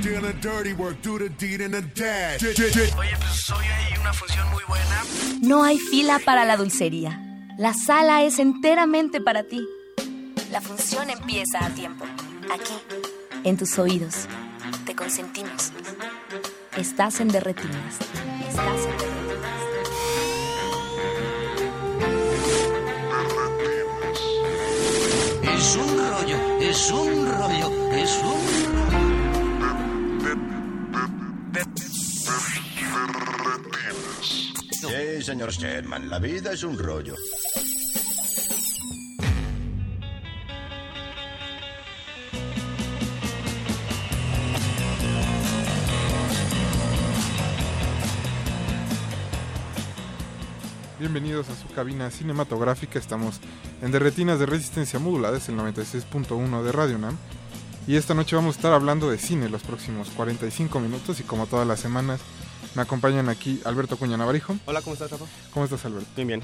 [0.08, 2.42] doing the dirty work, do the deed and the dash.
[2.44, 5.04] Oye, pues hoy hay una función muy buena.
[5.42, 7.22] No hay fila para la dulcería.
[7.58, 9.68] La sala es enteramente para ti.
[10.52, 12.06] La función empieza a tiempo.
[12.54, 12.74] Aquí,
[13.44, 14.28] en tus oídos.
[14.86, 15.72] Te consentimos.
[16.78, 17.96] Estás en Derretinas.
[18.48, 19.28] Estás en Derretinas.
[25.58, 28.87] Es un rollo, es un rollo, es un...
[35.28, 37.14] señor Sherman, la vida es un rollo.
[50.98, 52.98] Bienvenidos a su cabina cinematográfica.
[52.98, 53.42] Estamos
[53.82, 57.18] en Derretinas de Resistencia Modulada, es el 96.1 de Radio Nam.
[57.86, 61.20] Y esta noche vamos a estar hablando de cine los próximos 45 minutos.
[61.20, 62.22] Y como todas las semanas,
[62.76, 64.58] me acompañan aquí Alberto Cuña Navarijo.
[64.66, 65.26] Hola, ¿cómo estás, Rafa?
[65.54, 66.10] ¿Cómo estás, Alberto?
[66.16, 66.42] Bien, bien.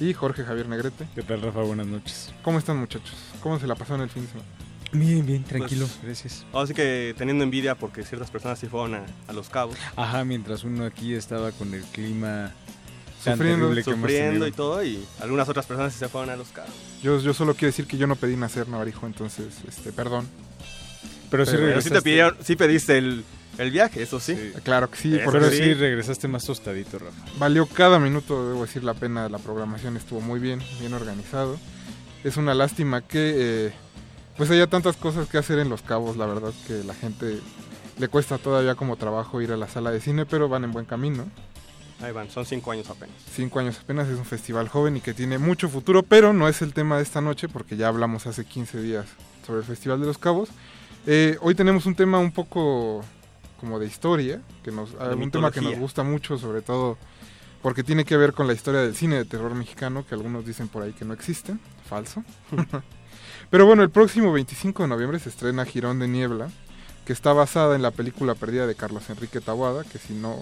[0.00, 1.06] Y Jorge Javier Negrete.
[1.14, 1.60] ¿Qué tal, Rafa?
[1.62, 2.32] Buenas noches.
[2.42, 3.14] ¿Cómo están, muchachos?
[3.42, 4.48] ¿Cómo se la pasaron el fin de semana?
[4.92, 6.46] Bien, bien, tranquilo, Pues, gracias.
[6.52, 9.76] Ahora sí que teniendo envidia porque ciertas personas sí fueron a, a Los Cabos.
[9.96, 12.52] Ajá, mientras uno aquí estaba con el clima
[13.24, 16.48] tan Sufriendo, que Sufriendo y todo, y algunas otras personas sí se fueron a Los
[16.48, 16.70] Cabos.
[17.02, 20.28] Yo, yo solo quiero decir que yo no pedí nacer Navarijo, entonces, este, perdón.
[21.30, 23.24] Pero sí Pero Pero sí te pidieron, sí pediste el,
[23.58, 24.34] el viaje, eso sí.
[24.34, 24.52] Sí.
[24.62, 25.58] Claro que sí, Eso porque Pero sí.
[25.58, 27.24] sí regresaste más tostadito, Rafa.
[27.38, 29.28] Valió cada minuto, debo decir, la pena.
[29.28, 31.58] La programación estuvo muy bien, bien organizado.
[32.24, 33.72] Es una lástima que eh,
[34.36, 36.16] pues haya tantas cosas que hacer en Los Cabos.
[36.16, 37.38] La verdad que la gente
[37.98, 40.84] le cuesta todavía como trabajo ir a la sala de cine, pero van en buen
[40.84, 41.26] camino.
[42.02, 43.16] Ahí van, son cinco años apenas.
[43.32, 46.60] Cinco años apenas, es un festival joven y que tiene mucho futuro, pero no es
[46.60, 49.06] el tema de esta noche porque ya hablamos hace 15 días
[49.46, 50.50] sobre el Festival de los Cabos.
[51.06, 53.02] Eh, hoy tenemos un tema un poco
[53.60, 56.98] como de historia, que nos, un tema que nos gusta mucho, sobre todo
[57.62, 60.68] porque tiene que ver con la historia del cine de terror mexicano, que algunos dicen
[60.68, 61.56] por ahí que no existe,
[61.88, 62.22] falso.
[63.50, 66.48] Pero bueno, el próximo 25 de noviembre se estrena Girón de Niebla,
[67.04, 70.36] que está basada en la película perdida de Carlos Enrique Taboada, que si no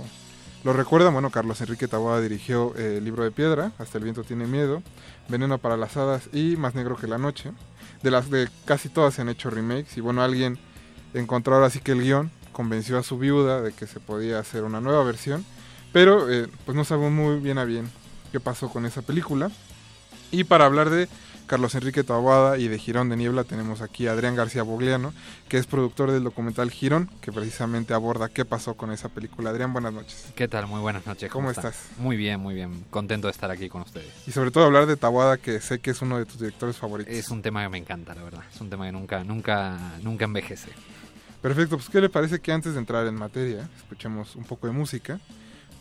[0.65, 4.25] lo recuerdan, bueno, Carlos Enrique Taboada dirigió eh, El libro de piedra, Hasta el viento
[4.25, 4.83] tiene miedo,
[5.29, 7.53] Veneno para las hadas y Más negro que la noche.
[8.03, 10.59] De las de casi todas se han hecho remakes y bueno, alguien
[11.13, 14.65] encontró ahora sí que el guion convenció a su viuda de que se podía hacer
[14.65, 15.45] una nueva versión,
[15.93, 17.91] pero eh, pues no sabemos muy bien a bien
[18.33, 19.51] qué pasó con esa película.
[20.31, 21.09] Y para hablar de
[21.47, 25.13] Carlos Enrique Taboada y de Girón de Niebla tenemos aquí a Adrián García Bogliano,
[25.49, 29.51] que es productor del documental Girón, que precisamente aborda qué pasó con esa película.
[29.51, 30.33] Adrián, buenas noches.
[30.35, 30.67] ¿Qué tal?
[30.67, 31.31] Muy buenas noches.
[31.31, 31.73] ¿Cómo están?
[31.73, 31.99] estás?
[31.99, 32.85] Muy bien, muy bien.
[32.91, 34.11] Contento de estar aquí con ustedes.
[34.27, 37.13] Y sobre todo hablar de Taboada, que sé que es uno de tus directores favoritos.
[37.13, 38.43] Es un tema que me encanta, la verdad.
[38.53, 40.71] Es un tema que nunca, nunca, nunca envejece.
[41.45, 44.73] Perfecto, pues ¿qué le parece que antes de entrar en materia escuchemos un poco de
[44.73, 45.21] música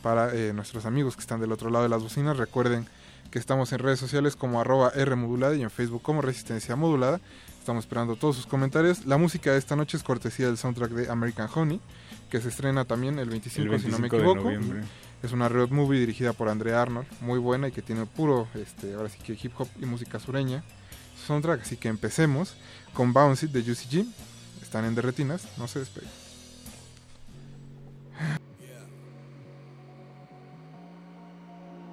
[0.02, 2.36] para eh, nuestros amigos que están del otro lado de las bocinas?
[2.36, 2.86] Recuerden
[3.30, 7.18] que estamos en redes sociales como arroba Rmodulada y en Facebook como Resistencia Modulada.
[7.58, 9.06] Estamos esperando todos sus comentarios.
[9.06, 11.80] La música de esta noche es cortesía del soundtrack de American Honey,
[12.28, 14.44] que se estrena también el 25, El si no me 25 de equivoco.
[14.44, 14.82] noviembre.
[15.22, 18.92] Es una road movie dirigida por Andrea Arnold, muy buena y que tiene puro, este,
[18.92, 20.62] ahora sí que hip hop y música sureña.
[21.18, 22.54] Su soundtrack, así que empecemos
[22.92, 24.06] con Bounce It de Juicy G.
[24.74, 26.10] Están en Derretinas, no se despeguen.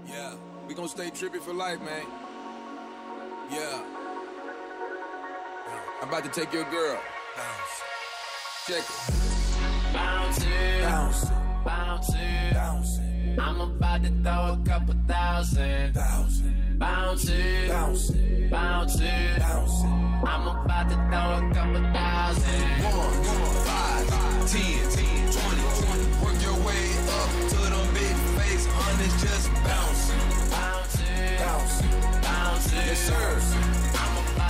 [0.07, 0.33] Yeah,
[0.67, 2.07] we gonna stay trippy for life, man.
[3.51, 3.83] Yeah.
[6.01, 6.99] I'm about to take your girl.
[8.65, 9.93] Check it.
[9.93, 10.43] Bounce
[10.81, 13.10] bounce it, bounce it, bounce it.
[13.39, 15.93] I'm about to throw a couple thousand.
[15.93, 16.77] Thousand.
[16.77, 19.87] Bounce it, bounce it, bounce it, bounce it.
[19.87, 22.61] I'm about to throw a couple thousand.
[22.83, 23.23] One,
[23.65, 24.07] five,
[24.49, 26.05] ten, ten, twenty, twenty.
[26.23, 30.11] Work your way up to them big face hundreds, just bounce.
[30.49, 32.85] Bounce it, bounce it, bounce it.
[32.87, 33.80] Yes, sir.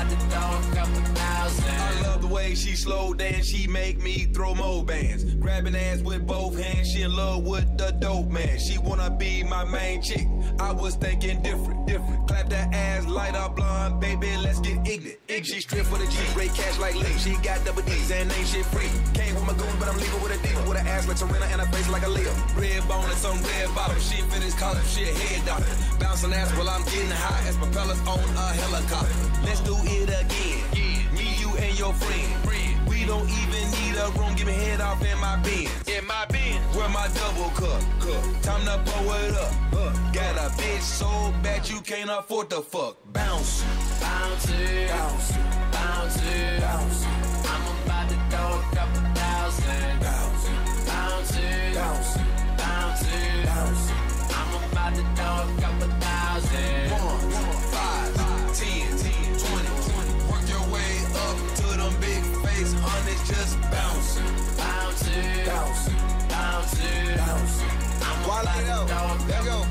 [0.02, 5.24] I love the way she slow dance, she make me throw more bands.
[5.36, 8.58] Grabbing ass with both hands, she in love with the dope man.
[8.60, 10.26] She wanna be my main chick.
[10.60, 12.28] I was thinking different, different.
[12.28, 15.20] Clap that ass, light up blonde, baby, let's get ignorant.
[15.46, 17.18] She strip for the G, rate cash like Lee.
[17.18, 18.90] She got double D's and ain't shit free.
[19.14, 20.62] Came with my goon, but I'm leaving with a diva.
[20.70, 22.32] With an ass like Serena and a face like a Leo.
[22.56, 24.00] Red bone and some red bottom.
[24.00, 25.66] She finished college, shit head doctor.
[26.00, 29.14] Bouncing ass while I'm getting high as propellers on a helicopter.
[29.44, 31.14] Let's do it again.
[31.14, 32.30] Me, you, and your friend.
[32.88, 34.36] We don't even need a room.
[34.36, 35.72] Give me head off in my Benz.
[35.88, 36.76] In my Benz.
[36.76, 37.82] Where my double cup.
[38.00, 38.24] cup.
[38.42, 39.54] Time to pull it up.
[40.14, 41.08] Got a bitch so
[41.42, 42.98] bad you can't afford to fuck.
[43.14, 43.64] Bounce.
[44.02, 45.32] Bounce it, bounce
[45.72, 46.18] bounce
[46.62, 47.06] bounce.
[47.48, 50.00] I'm about to throw a couple thousand.
[50.02, 52.18] Bounce it, bounce it, bounce
[52.58, 53.04] bounce
[53.48, 53.84] bounce.
[54.40, 56.92] I'm about to throw a couple thousand.
[56.92, 57.32] One,
[57.72, 58.41] five, ten,
[63.32, 64.20] just bounce.
[64.58, 67.72] Bounce it, bounce it, bounce it, bounce it.
[68.04, 69.28] I'm Wall about it to up.
[69.30, 69.62] Let go.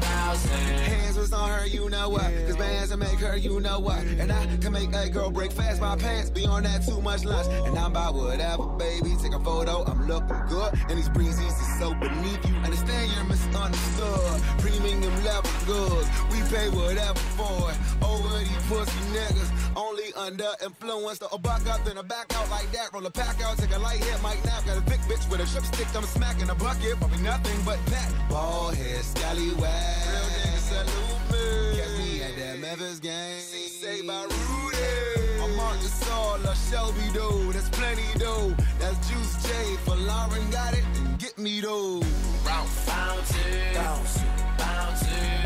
[0.91, 2.31] Hands was on her, you know what?
[2.47, 3.99] Cause bands will make her, you know what?
[3.99, 6.31] And I can make a girl break fast my pants.
[6.31, 7.49] Be on that too much lunch.
[7.67, 9.15] And I'm about whatever, baby.
[9.23, 10.73] Take a photo, I'm looking good.
[10.89, 12.55] And these breezes is so beneath you.
[12.57, 14.43] Understand you're misunderstood.
[14.59, 16.09] Premium level goods.
[16.31, 17.79] We pay whatever for it.
[18.03, 19.51] Over these pussy niggas.
[19.77, 21.19] Only under influence.
[21.19, 22.93] The buck up, then a back out like that.
[22.93, 24.65] Roll a pack out, take a light hit, might nap.
[24.67, 26.99] Got a big bitch with a strip stick, I'm smacking a bucket.
[26.99, 28.13] Probably nothing but pat.
[28.29, 29.57] Ball head, scallywag.
[29.57, 31.79] Real niggas salute me.
[31.79, 33.41] Catch me at that Memphis game.
[33.41, 35.43] Say by Rudy.
[35.43, 37.53] I'm Mark Gasol, a Shelby though.
[37.53, 38.55] That's plenty though.
[38.79, 39.77] That's Juice J.
[39.85, 42.01] For Lauren got it, and get me though.
[42.45, 42.87] Bounce.
[42.87, 43.33] Bounce
[43.75, 44.40] Bounce.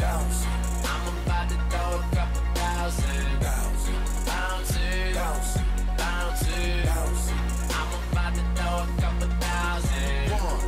[0.00, 0.46] Bounce.
[0.85, 3.40] I'm about to throw a couple thousand.
[3.40, 3.85] Bounce.
[4.26, 5.59] Bounce
[5.98, 6.42] Bounce
[6.87, 7.33] bounce.
[7.70, 10.30] I'm about to throw a couple thousand.
[10.30, 10.61] One,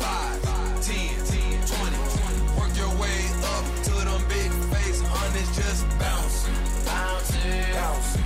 [0.00, 0.38] five,
[0.82, 1.14] ten,
[1.70, 2.00] twenty.
[2.58, 3.18] Work your way
[3.54, 6.48] up to them big face hundreds, just bounce.
[6.84, 7.32] Bounce.
[7.74, 8.21] bounce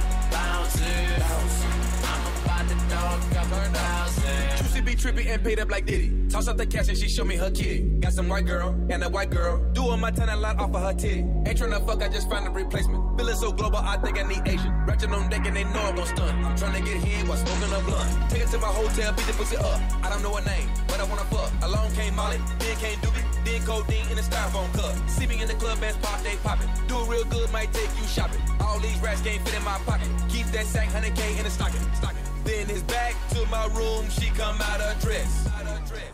[4.76, 6.12] Juicy be trippy and paid up like Diddy.
[6.28, 7.80] Toss up the cash and she show me her kitty.
[8.00, 9.64] Got some white girl and a white girl.
[9.72, 11.20] Doing my ten a lot off of her titty.
[11.20, 13.16] Ain't tryna fuck, I just find a replacement.
[13.16, 14.72] Feeling so global, I think I need Asian.
[14.86, 16.44] Ratchet on deck and they know I'm gon' stun.
[16.44, 18.30] I'm tryna get hit while smoking a blunt.
[18.30, 19.80] Take it to my hotel, beat the pussy up.
[20.02, 21.50] I don't know her name, but I wanna fuck.
[21.62, 24.92] Along came Molly, then came Doobie, then codeine in a styrofoam cup.
[25.08, 26.68] See me in the club, bands pop, they poppin'.
[26.86, 28.42] Do it real good, might take you shopping.
[28.60, 30.08] All these rats can't fit in my pocket.
[30.28, 31.80] Keep that sack, 100K in the stocking.
[31.94, 32.25] stocking.
[32.46, 35.42] Then it's back to my room, she come out of dress.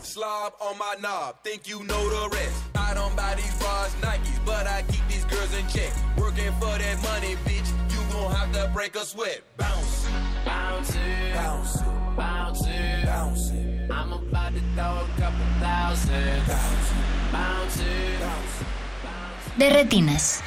[0.00, 2.62] Slob on my knob, think you know the rest.
[2.74, 5.92] I don't buy these bras, Nikes, but I keep these girls in check.
[6.18, 9.40] Working for that money, bitch, you gon' have to break a sweat.
[9.56, 10.06] Bounce,
[10.44, 16.46] Bounce it, bounce it, bounce it, bounce it, I'm about to throw a couple thousand.
[16.46, 19.58] bounce it, Bounce it, bounce it.
[19.58, 20.42] De retinas.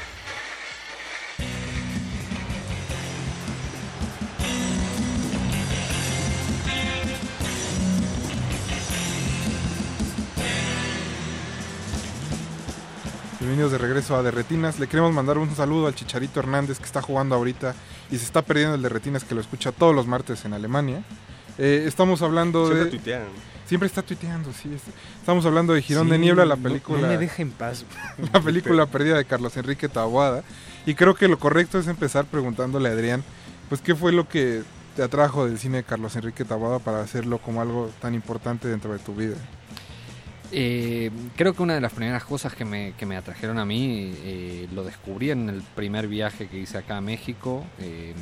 [13.45, 14.79] Bienvenidos de regreso a Derretinas.
[14.79, 17.75] Le queremos mandar un saludo al Chicharito Hernández que está jugando ahorita
[18.09, 21.03] y se está perdiendo el Derretinas que lo escucha todos los martes en Alemania.
[21.59, 22.89] Eh, estamos hablando Siempre de...
[22.89, 23.21] tuitean.
[23.67, 24.73] Siempre está tuiteando, sí.
[24.73, 24.81] es-
[25.19, 27.01] Estamos hablando de Girón de Niebla, la no- película...
[27.01, 27.85] No, me deja en paz.
[28.33, 30.43] la película perdida de Carlos Enrique Taboada.
[30.87, 33.23] Y creo que lo correcto es empezar preguntándole a Adrián,
[33.69, 34.63] pues qué fue lo que
[34.95, 38.91] te atrajo del cine de Carlos Enrique Taboada para hacerlo como algo tan importante dentro
[38.91, 39.35] de tu vida.
[40.51, 44.13] Eh, creo que una de las primeras cosas que me, que me atrajeron a mí,
[44.23, 47.65] eh, lo descubrí en el primer viaje que hice acá a México.
[47.79, 48.13] Eh,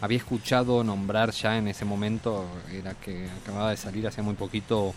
[0.00, 4.94] había escuchado nombrar ya en ese momento, era que acababa de salir hace muy poquito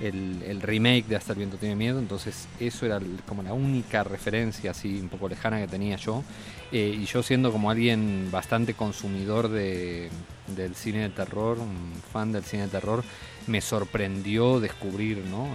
[0.00, 4.04] el, remake de Hasta el viento tiene miedo, entonces eso era el- como la única
[4.04, 6.22] referencia así un poco lejana que tenía yo.
[6.72, 10.10] Y yo siendo como alguien bastante consumidor de,
[10.48, 13.04] del cine de terror, un fan del cine de terror,
[13.46, 15.48] me sorprendió descubrir ¿no?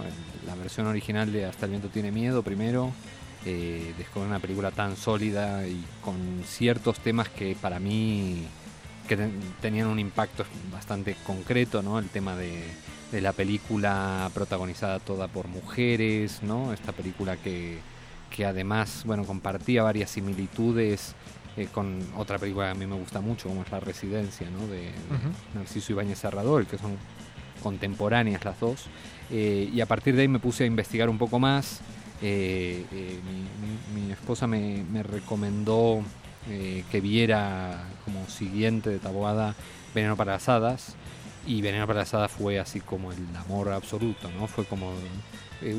[0.46, 2.92] La versión original de Hasta el viento tiene miedo primero,
[3.44, 6.16] eh, descubrir una película tan sólida y con
[6.46, 8.46] ciertos temas que para mí
[9.08, 11.98] que ten- tenían un impacto bastante concreto, ¿no?
[11.98, 12.62] El tema de,
[13.10, 16.72] de la película protagonizada toda por mujeres, ¿no?
[16.72, 17.78] Esta película que,
[18.30, 21.14] que además, bueno, compartía varias similitudes
[21.56, 24.66] eh, con otra película que a mí me gusta mucho, como es La Residencia, ¿no?
[24.68, 24.90] De.
[25.54, 26.96] Narciso Ibáñez Serrador, que son
[27.62, 28.86] contemporáneas las dos.
[29.30, 31.80] Eh, y a partir de ahí me puse a investigar un poco más.
[32.20, 33.18] Eh, eh,
[33.94, 36.02] mi, esposa me, me recomendó
[36.90, 39.54] que viera como siguiente de Taboada
[39.94, 40.96] Veneno para las Hadas.
[41.46, 44.46] Y Veneno para las Hadas fue así como el amor absoluto, ¿no?
[44.48, 44.92] Fue como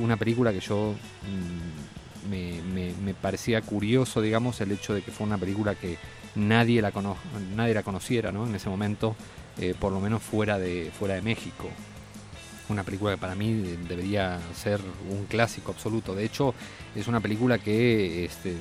[0.02, 0.94] una película que yo
[1.28, 5.98] mm, me, me- me parecía curioso, digamos, el hecho de que fue una película que
[6.36, 7.18] nadie la, cono
[7.56, 8.46] nadie la conociera, ¿no?
[8.48, 9.16] En ese momento,
[9.60, 11.70] eh, por lo menos fuera de, fuera de México
[12.70, 14.80] una película que para mí de- debería ser
[15.10, 16.16] un clásico absoluto.
[16.16, 16.56] De hecho,
[16.95, 18.56] es una película que, este,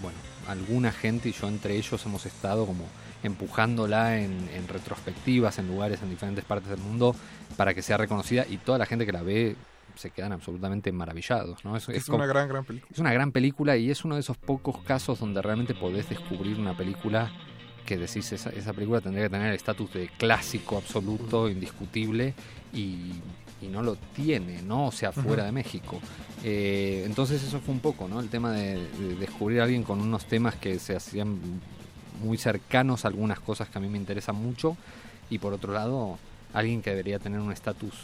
[0.00, 0.16] bueno,
[0.46, 2.84] alguna gente y yo entre ellos hemos estado como
[3.24, 7.14] empujándola en, en retrospectivas, en lugares en diferentes partes del mundo
[7.56, 9.56] para que sea reconocida y toda la gente que la ve
[9.96, 11.64] se quedan absolutamente maravillados.
[11.64, 11.76] ¿no?
[11.76, 12.90] Es como- una gran, gran película.
[12.92, 16.58] es una gran película y es uno de esos pocos casos donde realmente podés descubrir
[16.58, 17.30] una película
[17.84, 22.34] que decís, esa, esa película tendría que tener el estatus de clásico absoluto, indiscutible,
[22.72, 23.12] y,
[23.60, 24.86] y no lo tiene, ¿no?
[24.86, 26.00] O sea, fuera de México.
[26.42, 28.20] Eh, entonces eso fue un poco, ¿no?
[28.20, 31.38] El tema de, de descubrir a alguien con unos temas que se hacían
[32.22, 34.76] muy cercanos a algunas cosas que a mí me interesan mucho,
[35.30, 36.18] y por otro lado,
[36.52, 37.94] alguien que debería tener un estatus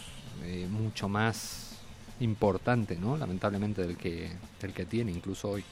[0.44, 1.76] eh, mucho más
[2.20, 3.16] importante, ¿no?
[3.16, 5.64] Lamentablemente del que, del que tiene incluso hoy.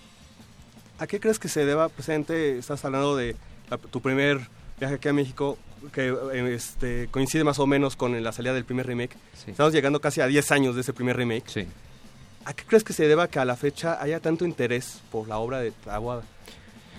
[0.98, 2.56] ¿A qué crees que se deba, presente?
[2.56, 3.36] Estás hablando de
[3.90, 4.40] tu primer
[4.78, 5.58] viaje aquí a México,
[5.92, 9.16] que eh, este, coincide más o menos con la salida del primer remake.
[9.34, 9.50] Sí.
[9.50, 11.48] Estamos llegando casi a 10 años de ese primer remake.
[11.48, 11.66] Sí.
[12.44, 15.38] ¿A qué crees que se deba que a la fecha haya tanto interés por la
[15.38, 16.22] obra de Taboada?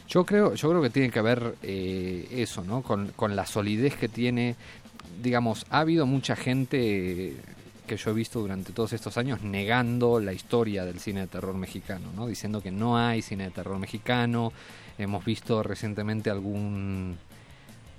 [0.07, 2.81] Yo creo, yo creo que tiene que ver eh, eso, ¿no?
[2.81, 4.55] Con, con la solidez que tiene.
[5.21, 7.35] Digamos, ha habido mucha gente
[7.87, 11.55] que yo he visto durante todos estos años negando la historia del cine de terror
[11.55, 12.27] mexicano, ¿no?
[12.27, 14.51] Diciendo que no hay cine de terror mexicano.
[14.97, 17.17] Hemos visto recientemente algún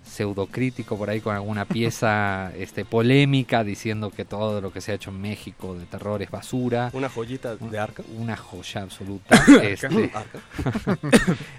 [0.04, 4.94] pseudocrítico por ahí con alguna pieza este polémica diciendo que todo lo que se ha
[4.94, 6.90] hecho en México de terror es basura.
[6.94, 8.02] Una joyita de arca.
[8.16, 9.36] Una joya absoluta.
[9.62, 10.38] este, Arca.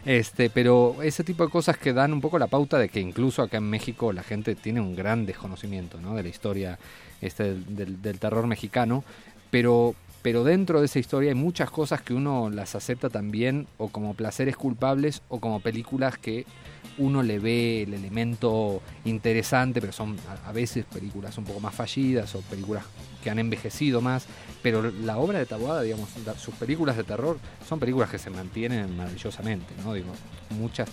[0.06, 3.44] este, pero ese tipo de cosas que dan un poco la pauta de que incluso
[3.44, 6.16] acá en México la gente tiene un gran desconocimiento ¿no?
[6.16, 6.80] de la historia
[7.22, 9.04] este, del, del- del terror mexicano,
[9.52, 13.88] pero, pero dentro de esa historia hay muchas cosas que uno las acepta también o
[13.90, 16.46] como placeres culpables o como películas que
[16.98, 22.36] uno le ve el elemento interesante, pero son a, veces películas un poco más fallidas
[22.36, 22.84] o películas
[23.24, 24.28] que han envejecido más,
[24.62, 28.96] pero la obra de Taboada, digamos, sus películas de terror son películas que se mantienen
[28.98, 29.94] maravillosamente, ¿no?
[29.94, 30.10] Digo,
[30.50, 30.90] muchas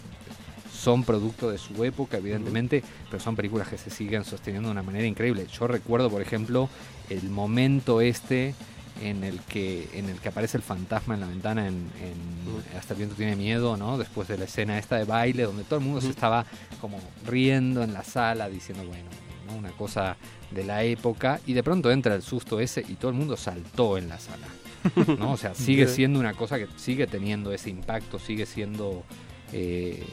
[0.73, 4.83] son producto de su época, evidentemente, pero son películas que se siguen sosteniendo de una
[4.83, 5.47] manera increíble.
[5.51, 6.69] Yo recuerdo, por ejemplo,
[7.11, 8.55] el momento este
[9.03, 12.95] en el que en el que aparece el fantasma en la ventana en, en Hasta
[12.95, 13.99] el viento tiene miedo, ¿no?
[13.99, 16.47] Después de la escena esta de baile donde todo el mundo se estaba
[16.81, 19.09] como riendo en la sala diciendo, bueno,
[19.47, 19.57] ¿no?
[19.57, 20.17] una cosa
[20.51, 23.99] de la época y de pronto entra el susto ese y todo el mundo saltó
[23.99, 24.47] en la sala.
[25.19, 25.33] ¿no?
[25.33, 29.05] O sea, sigue siendo una cosa que sigue teniendo ese impacto, sigue siendo
[29.53, 30.05] eh,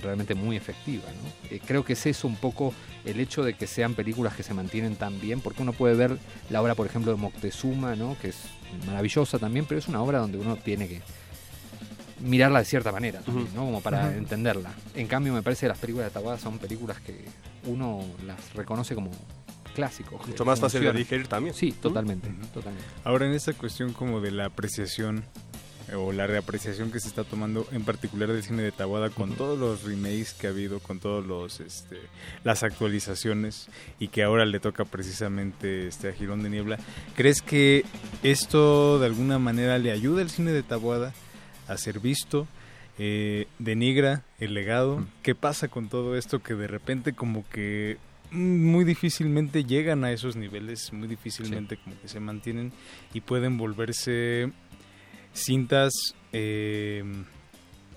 [0.00, 1.04] realmente muy efectiva.
[1.04, 1.54] ¿no?
[1.54, 2.74] Eh, creo que es eso un poco
[3.04, 6.18] el hecho de que sean películas que se mantienen tan bien, porque uno puede ver
[6.50, 8.16] la obra, por ejemplo, de Moctezuma, ¿no?
[8.20, 8.36] que es
[8.86, 11.02] maravillosa también, pero es una obra donde uno tiene que
[12.20, 13.64] mirarla de cierta manera, también, ¿no?
[13.64, 14.72] como para entenderla.
[14.94, 17.24] En cambio, me parece que las películas de Taboada son películas que
[17.64, 19.10] uno las reconoce como
[19.74, 20.26] clásicos.
[20.26, 21.54] Mucho más fácil de digerir también.
[21.54, 22.86] Sí, totalmente, totalmente.
[23.04, 25.24] Ahora en esta cuestión como de la apreciación
[25.96, 29.58] o la reapreciación que se está tomando en particular del cine de Taboada con todos
[29.58, 31.96] los remakes que ha habido, con todos los este,
[32.44, 33.68] las actualizaciones
[33.98, 36.78] y que ahora le toca precisamente este a Girón de Niebla,
[37.14, 37.84] ¿crees que
[38.22, 41.12] esto de alguna manera le ayuda al cine de Taboada
[41.68, 42.46] a ser visto?
[42.98, 45.06] Eh, denigra el legado.
[45.22, 47.96] ¿Qué pasa con todo esto que de repente como que
[48.30, 52.72] muy difícilmente llegan a esos niveles, muy difícilmente como que se mantienen
[53.12, 54.52] y pueden volverse
[55.32, 55.92] cintas
[56.32, 57.04] eh,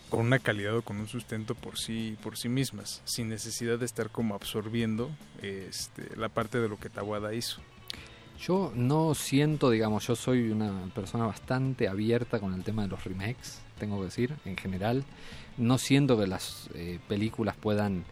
[0.10, 3.86] con una calidad o con un sustento por sí por sí mismas, sin necesidad de
[3.86, 5.10] estar como absorbiendo
[5.42, 7.62] este, la parte de lo que Tawada hizo.
[8.40, 13.04] Yo no siento, digamos, yo soy una persona bastante abierta con el tema de los
[13.06, 15.04] remakes, tengo que decir, en general.
[15.58, 18.04] No siento que las eh, películas puedan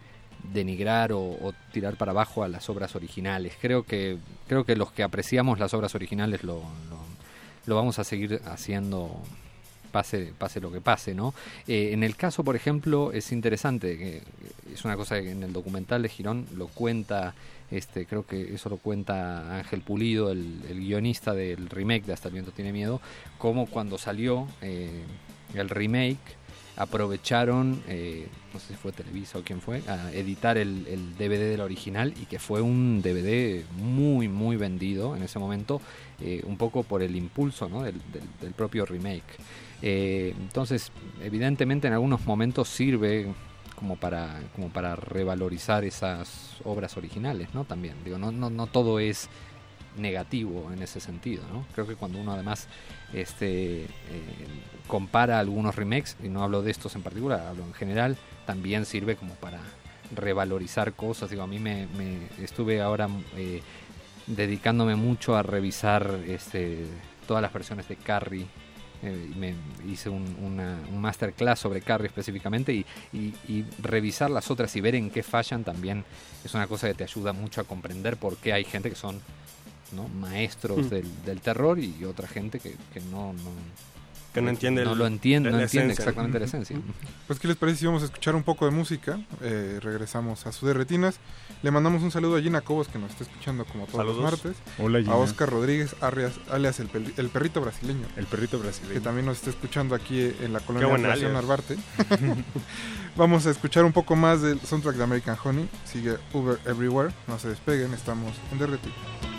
[0.52, 3.54] denigrar o, tirar para abajo a las obras originales.
[3.60, 4.18] Creo que,
[4.48, 7.01] creo que los que apreciamos las obras originales lo, lo,
[7.66, 9.20] lo vamos a seguir haciendo
[9.92, 11.34] pase, pase lo que pase, ¿no?
[11.68, 14.22] Eh, en el caso, por ejemplo, es interesante,
[14.72, 17.34] es una cosa que en el documental de Girón lo cuenta,
[17.70, 22.28] este, creo que eso lo cuenta Ángel Pulido, el, el guionista del remake de Hasta
[22.28, 23.00] el viento tiene miedo,
[23.38, 25.04] como cuando salió eh,
[25.54, 26.42] el remake
[26.76, 31.50] aprovecharon, eh, no sé si fue Televisa o quién fue, a editar el, el DVD
[31.50, 35.80] del original y que fue un DVD muy, muy vendido en ese momento,
[36.24, 39.24] eh, un poco por el impulso del, propio remake.
[39.82, 43.26] Eh, entonces, evidentemente en algunos momentos sirve
[43.74, 47.64] como para, como para revalorizar esas obras originales, ¿no?
[47.64, 49.28] También, digo, no, no, no todo es
[49.96, 51.66] negativo en ese sentido, ¿no?
[51.74, 52.68] Creo que cuando uno además
[53.12, 53.88] este, eh,
[54.86, 58.16] compara algunos remakes, y no hablo de estos en particular, hablo en general,
[58.46, 59.60] también sirve como para
[60.14, 61.30] revalorizar cosas.
[61.30, 61.88] Digo, a mí me,
[62.40, 63.08] estuve ahora
[64.26, 66.86] dedicándome mucho a revisar este,
[67.26, 68.46] todas las versiones de Carrie.
[69.04, 69.54] eh, me
[69.90, 74.80] hice un, una, un masterclass sobre Carrie específicamente y, y- y revisar las otras y
[74.80, 76.04] ver en qué fallan también
[76.44, 79.20] es una cosa que te ayuda mucho a comprender por qué hay gente que son
[79.90, 80.06] ¿no?
[80.08, 80.88] maestros Mm.
[80.88, 83.50] del, del terror y otra gente que, que no, no,
[84.32, 86.02] Que no entiende no el- lo entiende, no entiende esencia.
[86.04, 86.76] exactamente la esencia.
[87.26, 89.20] Pues, ¿qué les parece si vamos a escuchar un poco de música?
[89.42, 91.16] Eh, regresamos a su de retinas.
[91.62, 94.16] Le mandamos un saludo a Gina Cobos, que nos está escuchando como todos Saludos.
[94.22, 94.56] los martes.
[94.78, 95.12] Hola, Gina.
[95.12, 98.06] A Oscar Rodríguez, alias, alias el, el perrito brasileño.
[98.16, 98.94] El perrito brasileño.
[98.94, 101.30] Que también nos está escuchando aquí en la colonia alias.
[101.32, 101.76] Narvarte.
[103.16, 105.68] vamos a escuchar un poco más del soundtrack de American Honey.
[105.84, 107.12] Sigue Uber Everywhere.
[107.28, 109.31] No se despeguen, estamos en The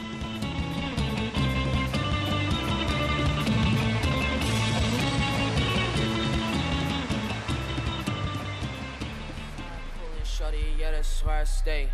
[11.29, 11.89] I stay.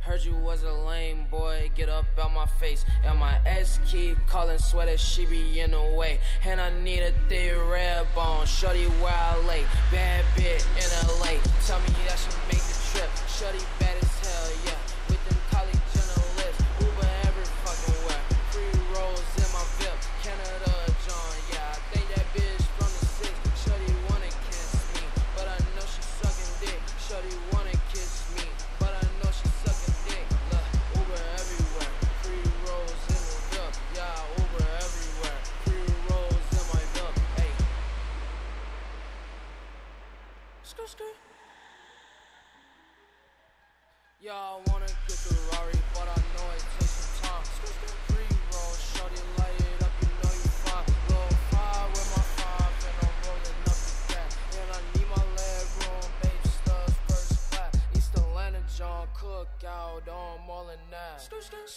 [0.00, 2.84] Heard you was a lame boy, get up out my face.
[3.04, 6.20] And my ex keep calling, swear that she be in the way.
[6.44, 9.64] And I need a thick red bone, shorty where I lay.
[9.90, 13.10] Bad bit in LA, tell me that she make the trip.
[13.28, 14.77] Shorty bad as hell, yeah.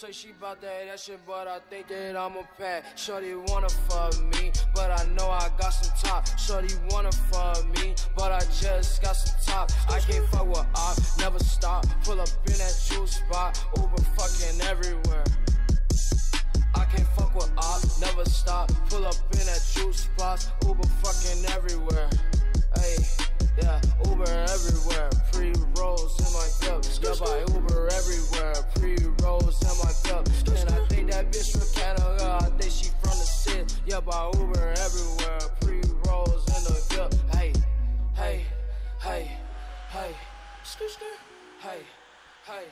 [0.02, 2.82] Say she bout that, that shit, but I think that I'm a pad.
[2.96, 6.26] Shorty wanna fuck me, but I know I got some top.
[6.36, 9.70] Shorty wanna fuck me, but I just got some top.
[9.88, 11.86] I can't fuck with op, never stop.
[12.02, 15.22] Pull up in that juice spot, Uber fucking everywhere.
[16.74, 18.72] I can't fuck with op, never stop.
[18.90, 22.10] Pull up in that juice spot, Uber fucking everywhere.
[22.74, 22.96] Hey,
[23.60, 25.10] yeah, Uber everywhere.
[25.32, 26.84] Pre rolls in my cup.
[27.02, 28.54] Yeah, by Uber everywhere.
[28.76, 30.28] Pre rolls in my cup.
[30.56, 32.38] And I think that bitch from Canada.
[32.40, 33.74] I think she from the city.
[33.86, 35.40] Yeah, by Uber everywhere.
[35.60, 37.12] Pre rolls in the cup.
[37.34, 37.52] Hey,
[38.14, 38.44] hey,
[39.00, 39.30] hey,
[39.90, 40.14] hey.
[41.62, 41.82] Hey,
[42.46, 42.64] hey,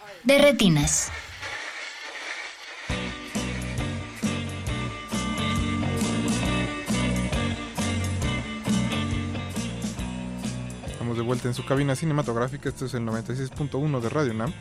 [0.00, 0.14] hey.
[0.24, 1.10] De retinas.
[11.18, 12.68] De vuelta en su cabina cinematográfica.
[12.68, 14.52] Esto es el 96.1 de Radio Nam.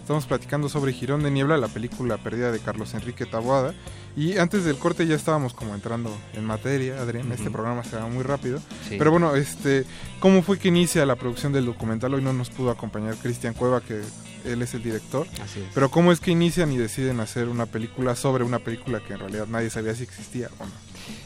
[0.00, 3.74] Estamos platicando sobre Girón de Niebla, la película perdida de Carlos Enrique Taboada.
[4.16, 7.30] Y antes del corte ya estábamos como entrando en materia, Adrián.
[7.32, 8.60] Este programa se va muy rápido.
[8.88, 8.96] Sí.
[8.96, 9.84] Pero bueno, este,
[10.20, 12.14] ¿cómo fue que inicia la producción del documental?
[12.14, 14.02] Hoy no nos pudo acompañar Cristian Cueva, que
[14.44, 15.26] él es el director.
[15.42, 15.66] Así es.
[15.74, 19.18] Pero ¿cómo es que inician y deciden hacer una película sobre una película que en
[19.20, 20.72] realidad nadie sabía si existía o no?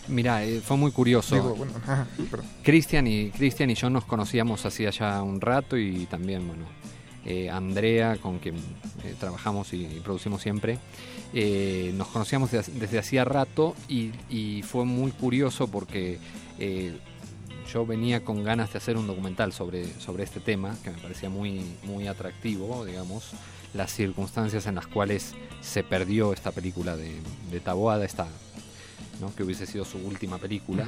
[0.09, 1.35] Mira, eh, fue muy curioso.
[1.35, 1.73] Digo, bueno.
[2.63, 3.31] Cristian y
[3.71, 6.65] y yo nos conocíamos hacía ya un rato y también bueno
[7.25, 8.57] eh, Andrea con quien
[9.05, 10.79] eh, trabajamos y, y producimos siempre
[11.95, 16.19] nos conocíamos de- desde hacía rato y, y fue muy curioso porque
[17.73, 21.29] yo venía con ganas de hacer un documental sobre, sobre este tema que me parecía
[21.29, 23.31] muy, muy atractivo, digamos,
[23.75, 27.13] las circunstancias en las cuales se perdió esta película de,
[27.51, 28.27] de Taboada, esta,
[29.21, 29.35] ¿no?
[29.35, 30.87] que hubiese sido su última película.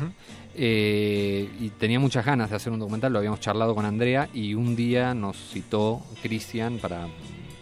[0.54, 4.54] Eh, y tenía muchas ganas de hacer un documental, lo habíamos charlado con Andrea y
[4.54, 7.06] un día nos citó Cristian para,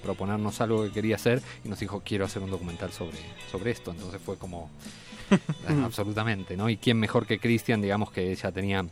[0.08, 3.18] proponernos algo que quería hacer y nos dijo quiero hacer un documental sobre,
[3.50, 3.90] sobre esto.
[3.90, 4.70] Entonces fue como
[5.84, 6.70] absolutamente, ¿no?
[6.70, 8.86] Y quién mejor que Cristian, digamos que ella tenía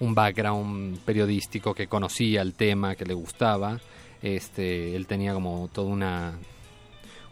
[0.00, 3.80] un background periodístico que conocía el tema, que le gustaba.
[4.22, 6.38] Este, él tenía como toda una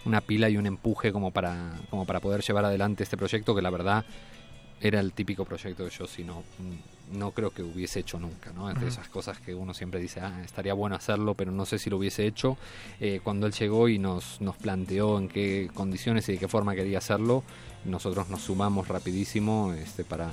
[0.05, 3.63] una pila y un empuje como para como para poder llevar adelante este proyecto que
[3.63, 4.05] la verdad
[4.81, 6.45] era el típico proyecto que yo si no
[7.13, 8.69] no creo que hubiese hecho nunca, ¿no?
[8.69, 8.89] Es de Ujú.
[8.89, 11.99] esas cosas que uno siempre dice, ah, estaría bueno hacerlo, pero no sé si lo
[11.99, 12.57] hubiese hecho.
[13.01, 16.75] Eh, cuando él llegó y nos, nos planteó en qué condiciones y de qué forma
[16.75, 17.45] quería hacerlo,
[17.85, 20.31] nosotros nos sumamos rapidísimo este, para,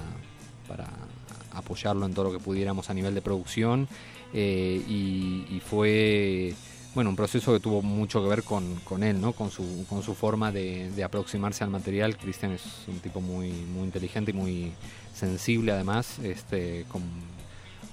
[0.67, 0.87] para
[1.53, 3.87] apoyarlo en todo lo que pudiéramos a nivel de producción
[4.33, 6.53] eh, y, y fue
[6.95, 10.03] bueno un proceso que tuvo mucho que ver con, con él no con su con
[10.03, 12.17] su forma de, de aproximarse al material.
[12.17, 14.71] Cristian es un tipo muy muy inteligente y muy
[15.13, 17.01] sensible además este con,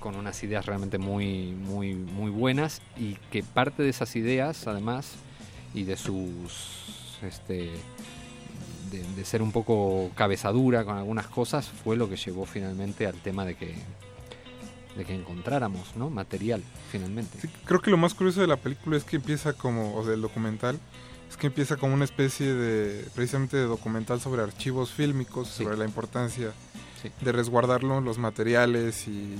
[0.00, 5.12] con unas ideas realmente muy muy muy buenas y que parte de esas ideas además
[5.74, 7.70] y de sus este
[8.90, 13.14] de, de ser un poco cabezadura con algunas cosas fue lo que llevó finalmente al
[13.14, 13.74] tema de que
[14.96, 19.04] de que encontráramos no material finalmente Creo que lo más curioso de la película es
[19.04, 20.80] que empieza como, o del documental,
[21.28, 25.84] es que empieza como una especie de, precisamente de documental sobre archivos fílmicos, sobre la
[25.84, 26.52] importancia
[27.02, 27.10] Sí.
[27.22, 29.34] de resguardarlo, los materiales y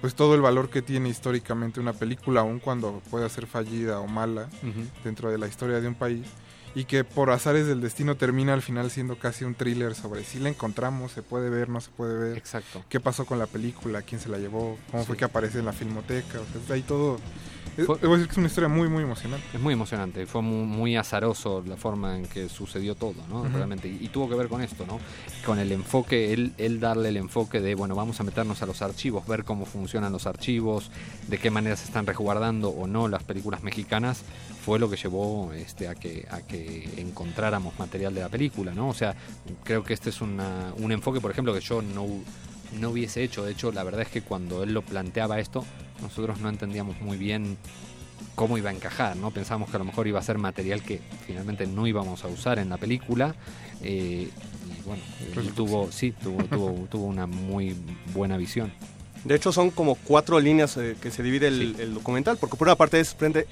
[0.00, 4.08] pues todo el valor que tiene históricamente una película, aun cuando pueda ser fallida o
[4.08, 4.48] mala
[5.04, 6.26] dentro de la historia de un país.
[6.78, 10.38] Y que por azares del destino termina al final siendo casi un thriller sobre si
[10.38, 12.38] la encontramos, se puede ver, no se puede ver.
[12.38, 12.84] Exacto.
[12.88, 14.02] ¿Qué pasó con la película?
[14.02, 14.78] ¿Quién se la llevó?
[14.92, 16.38] ¿Cómo fue que aparece en la filmoteca?
[16.38, 17.18] O sea, ahí todo.
[17.78, 19.46] Es- Fue- Debo decir que es una historia muy, muy emocionante.
[19.54, 23.44] Es muy emocionante, fue muy, muy azaroso la forma en que sucedió todo, ¿no?
[23.48, 24.98] Realmente, y, y tuvo que ver con esto, ¿no?
[25.46, 28.82] Con el enfoque, él, él darle el enfoque de, bueno, vamos a meternos a los
[28.82, 30.90] archivos, ver cómo funcionan los archivos,
[31.28, 34.22] de qué manera se están resguardando o no las películas mexicanas,
[34.64, 38.88] fue lo que llevó este, a, que, a que encontráramos material de la película, ¿no?
[38.88, 39.14] O sea,
[39.64, 42.06] creo que este es una- un enfoque, por ejemplo, que yo no,
[42.78, 43.44] no hubiese hecho.
[43.44, 45.64] De hecho, la verdad es que cuando él lo planteaba esto,
[46.02, 47.56] nosotros no entendíamos muy bien
[48.34, 49.30] cómo iba a encajar, ¿no?
[49.30, 52.58] Pensábamos que a lo mejor iba a ser material que finalmente no íbamos a usar
[52.58, 53.34] en la película.
[53.82, 57.76] eh, y bueno, él Resultó tuvo, sí, tuvo, tuvo, tuvo una muy
[58.14, 58.72] buena visión.
[59.24, 62.68] De hecho, son como cuatro líneas eh, que se divide el, el documental, porque por
[62.68, 63.46] una parte es frente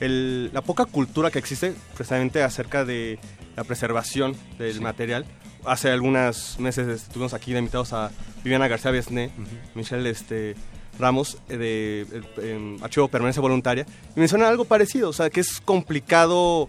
[0.00, 3.18] el- la poca cultura que existe precisamente acerca de
[3.56, 5.24] la preservación del material.
[5.64, 8.10] Hace algunos meses estuvimos aquí de invitados a
[8.42, 9.30] Viviana García Besné,
[9.74, 10.56] Michelle este,
[10.98, 13.86] Ramos, eh, de eh, Archivo Permanencia Voluntaria,
[14.16, 16.68] y mencionan algo parecido, o sea, que es complicado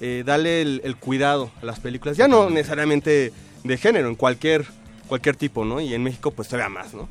[0.00, 3.32] eh, darle el, el cuidado a las películas, ya no necesariamente
[3.64, 4.64] de género, en cualquier,
[5.08, 5.80] cualquier tipo, ¿no?
[5.80, 7.08] Y en México pues todavía más, ¿no?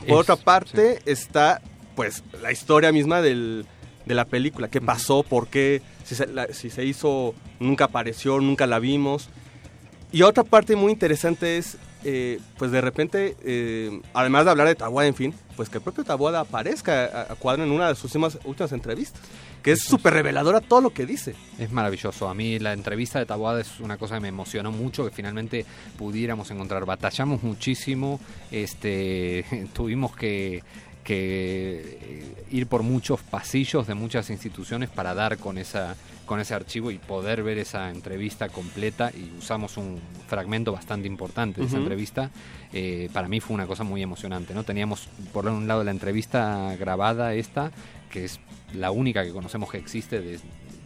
[0.00, 1.60] Por Es- otra parte está
[1.94, 3.66] pues la historia misma del,
[4.04, 8.38] de la película, qué pasó, por qué, si se, la- si se hizo, nunca apareció,
[8.40, 9.28] nunca la vimos.
[10.12, 11.76] Y otra parte muy interesante es,
[12.08, 15.82] eh, pues de repente, eh, además de hablar de Taboada, en fin, pues que el
[15.82, 19.20] propio Taboada aparezca a, a cuadro en una de sus últimas, últimas entrevistas,
[19.60, 21.34] que es súper reveladora todo lo que dice.
[21.58, 22.28] Es maravilloso.
[22.28, 25.66] A mí la entrevista de Taboada es una cosa que me emocionó mucho, que finalmente
[25.98, 26.84] pudiéramos encontrar.
[26.84, 28.20] Batallamos muchísimo,
[28.52, 30.62] este, tuvimos que,
[31.02, 35.96] que eh, ir por muchos pasillos de muchas instituciones para dar con esa
[36.26, 41.60] con ese archivo y poder ver esa entrevista completa y usamos un fragmento bastante importante
[41.60, 41.84] de esa Ujú.
[41.84, 42.30] entrevista
[42.72, 46.74] Eh, para mí fue una cosa muy emocionante no teníamos por un lado la entrevista
[46.78, 47.70] grabada esta
[48.10, 48.40] que es
[48.74, 50.38] la única que conocemos que existe de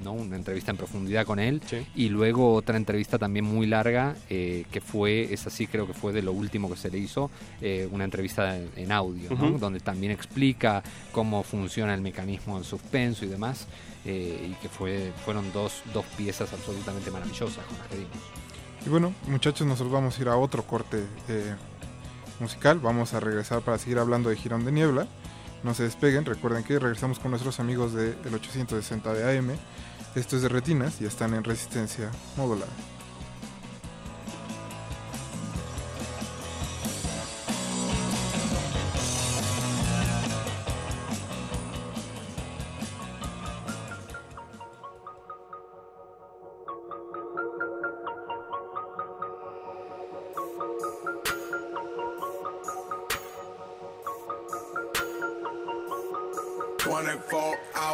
[0.04, 0.12] ¿no?
[0.12, 1.60] una entrevista en profundidad con él
[1.94, 6.12] y luego otra entrevista también muy larga eh, que fue esa sí creo que fue
[6.12, 7.30] de lo último que se le hizo
[7.60, 9.58] eh, una entrevista en, audio ¿no?
[9.58, 10.82] Donde también explica
[11.12, 13.66] cómo funciona el mecanismo del suspenso y demás
[14.04, 18.16] eh, y que fue fueron dos, dos piezas absolutamente maravillosas con las que dimos
[18.86, 21.54] Y bueno, muchachos, nosotros vamos a ir a otro corte eh,
[22.38, 22.78] musical.
[22.80, 25.06] Vamos a regresar para seguir hablando de Girón de Niebla.
[25.62, 29.50] No se despeguen, recuerden que regresamos con nuestros amigos de, del 860 de AM.
[30.14, 32.72] Esto es de Retinas y están en resistencia modulada.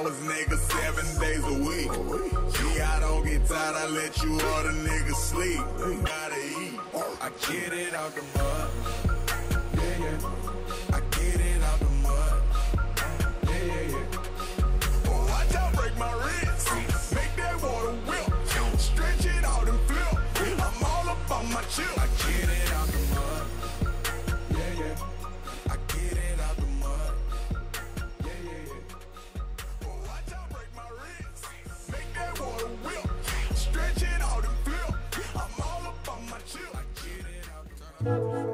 [0.07, 2.76] Hours, nigga, seven days a week.
[2.76, 5.61] Yeah, I don't get tired, I let you other niggas sleep.
[6.04, 6.80] Gotta eat.
[7.20, 9.05] I get it out the mud.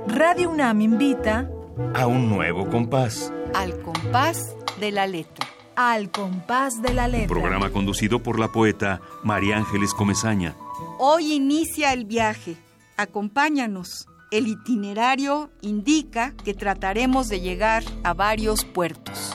[0.07, 1.51] Radio UNAM invita
[1.95, 3.33] a un nuevo compás.
[3.55, 5.47] al compás de la letra.
[5.77, 7.29] Al compás de la letra.
[7.29, 10.55] Programa conducido por la poeta María Ángeles Comezaña.
[10.99, 12.57] Hoy inicia el viaje.
[12.97, 14.07] Acompáñanos.
[14.31, 19.35] El itinerario indica que trataremos de llegar a varios puertos.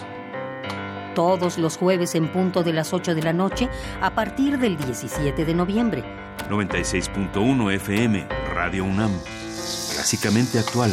[1.14, 3.70] Todos los jueves en punto de las 8 de la noche
[4.02, 6.04] a partir del 17 de noviembre.
[6.50, 9.12] 96.1 FM, Radio UNAM.
[9.98, 10.92] Clásicamente actual.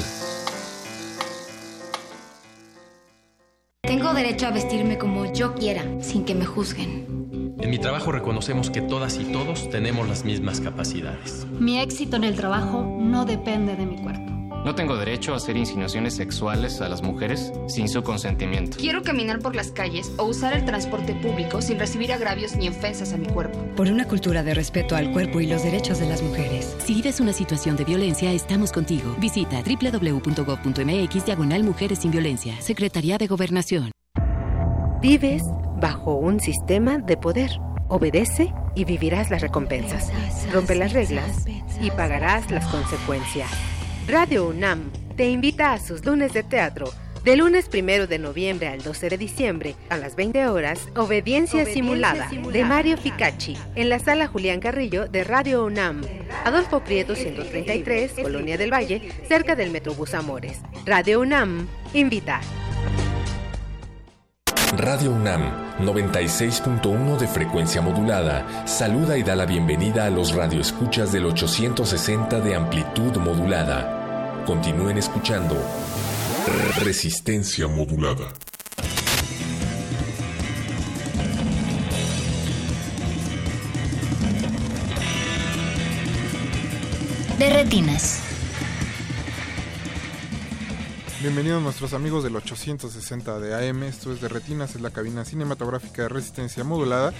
[3.82, 7.55] Tengo derecho a vestirme como yo quiera, sin que me juzguen.
[7.61, 11.46] En mi trabajo reconocemos que todas y todos tenemos las mismas capacidades.
[11.61, 14.34] Mi éxito en el trabajo no depende de mi cuerpo.
[14.64, 18.78] No tengo derecho a hacer insinuaciones sexuales a las mujeres sin su consentimiento.
[18.78, 23.12] Quiero caminar por las calles o usar el transporte público sin recibir agravios ni ofensas
[23.12, 23.58] a mi cuerpo.
[23.76, 26.74] Por una cultura de respeto al cuerpo y los derechos de las mujeres.
[26.78, 29.14] Si vives una situación de violencia, estamos contigo.
[29.18, 32.58] Visita www.gov.mx diagonal Mujeres sin Violencia.
[32.62, 33.90] Secretaría de Gobernación.
[35.02, 35.42] Vives
[35.78, 37.50] bajo un sistema de poder.
[37.88, 40.10] Obedece y vivirás las recompensas.
[40.50, 41.44] Rompe las reglas
[41.82, 43.50] y pagarás las consecuencias.
[44.07, 46.92] Radio UNAM te invita a sus lunes de teatro.
[47.24, 51.64] De lunes primero de noviembre al 12 de diciembre, a las 20 horas, Obediencia, Obediencia
[51.64, 52.52] simulada, simulada.
[52.52, 56.02] de Mario Ficacci, en la sala Julián Carrillo de Radio UNAM.
[56.44, 60.61] Adolfo Prieto 133, Colonia del Valle, cerca del Metrobús Amores.
[60.84, 62.42] Radio UNAM invita.
[64.76, 71.26] Radio UNAM 96.1 de frecuencia modulada saluda y da la bienvenida a los radioescuchas del
[71.26, 74.42] 860 de amplitud modulada.
[74.46, 75.57] Continúen escuchando
[76.80, 78.32] Resistencia modulada.
[87.38, 88.23] De retinas.
[91.24, 96.02] Bienvenidos nuestros amigos del 860 de AM, esto es de Retinas, es la cabina cinematográfica
[96.02, 97.14] de resistencia modulada.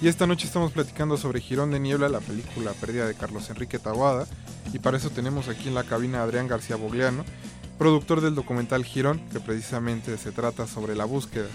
[0.00, 3.78] Y esta noche estamos platicando sobre Girón de Niebla, la película perdida de Carlos Enrique
[3.78, 4.26] Taboada.
[4.72, 7.22] Y para eso tenemos aquí en la cabina a Adrián García Bogliano,
[7.76, 11.48] productor del documental Girón, que precisamente se trata sobre la búsqueda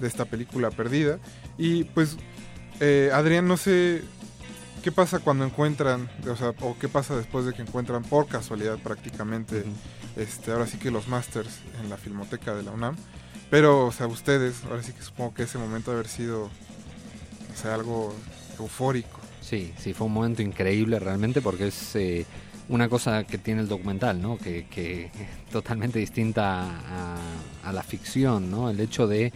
[0.00, 1.20] de esta película perdida.
[1.58, 2.16] Y pues
[2.80, 4.02] eh, Adrián, no sé
[4.82, 8.78] qué pasa cuando encuentran, o sea, o qué pasa después de que encuentran por casualidad
[8.80, 9.64] prácticamente,
[10.16, 12.96] este, ahora sí que los masters en la filmoteca de la UNAM.
[13.50, 17.56] Pero, o sea, ustedes, ahora sí que supongo que ese momento debe haber sido, o
[17.56, 18.14] sea, algo
[18.58, 19.20] eufórico.
[19.40, 22.26] Sí, sí, fue un momento increíble realmente porque es eh,
[22.68, 24.36] una cosa que tiene el documental, ¿no?
[24.38, 25.12] Que, que es
[25.52, 27.16] totalmente distinta a,
[27.62, 28.68] a la ficción, ¿no?
[28.70, 29.32] El hecho de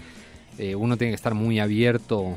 [0.58, 2.36] eh, uno tiene que estar muy abierto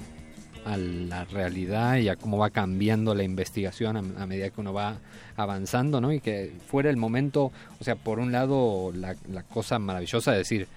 [0.66, 4.98] a la realidad y a cómo va cambiando la investigación a, medida que uno va
[5.36, 6.12] avanzando, ¿no?
[6.12, 10.38] Y que fuera el momento, o sea, por un lado la, la cosa maravillosa de
[10.40, 10.68] decir,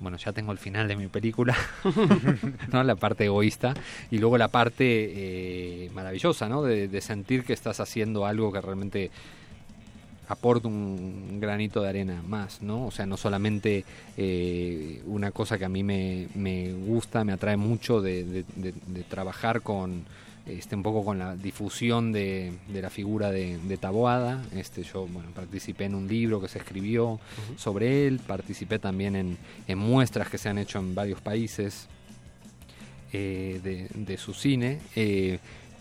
[0.00, 1.56] bueno, ya tengo el final de mi película,
[2.72, 2.82] ¿no?
[2.84, 3.74] La parte egoísta
[4.10, 6.62] y luego la parte eh, maravillosa, ¿no?
[6.62, 9.10] De sentir que estás haciendo algo que realmente
[10.28, 12.86] aporta un granito de arena más, ¿no?
[12.86, 13.84] O sea, no solamente
[14.16, 18.74] eh, una cosa que a mí me, me gusta, me atrae mucho de, de- de-
[18.86, 20.04] de trabajar con
[20.46, 24.42] este un poco con la difusión de, de la figura de, de Taboada.
[24.54, 27.20] Este, yo bueno, participé en un libro que se escribió
[27.56, 31.86] sobre él, participé también en, en muestras que se han hecho en varios países
[33.12, 34.78] eh, de, de su cine.
[34.96, 35.38] eh,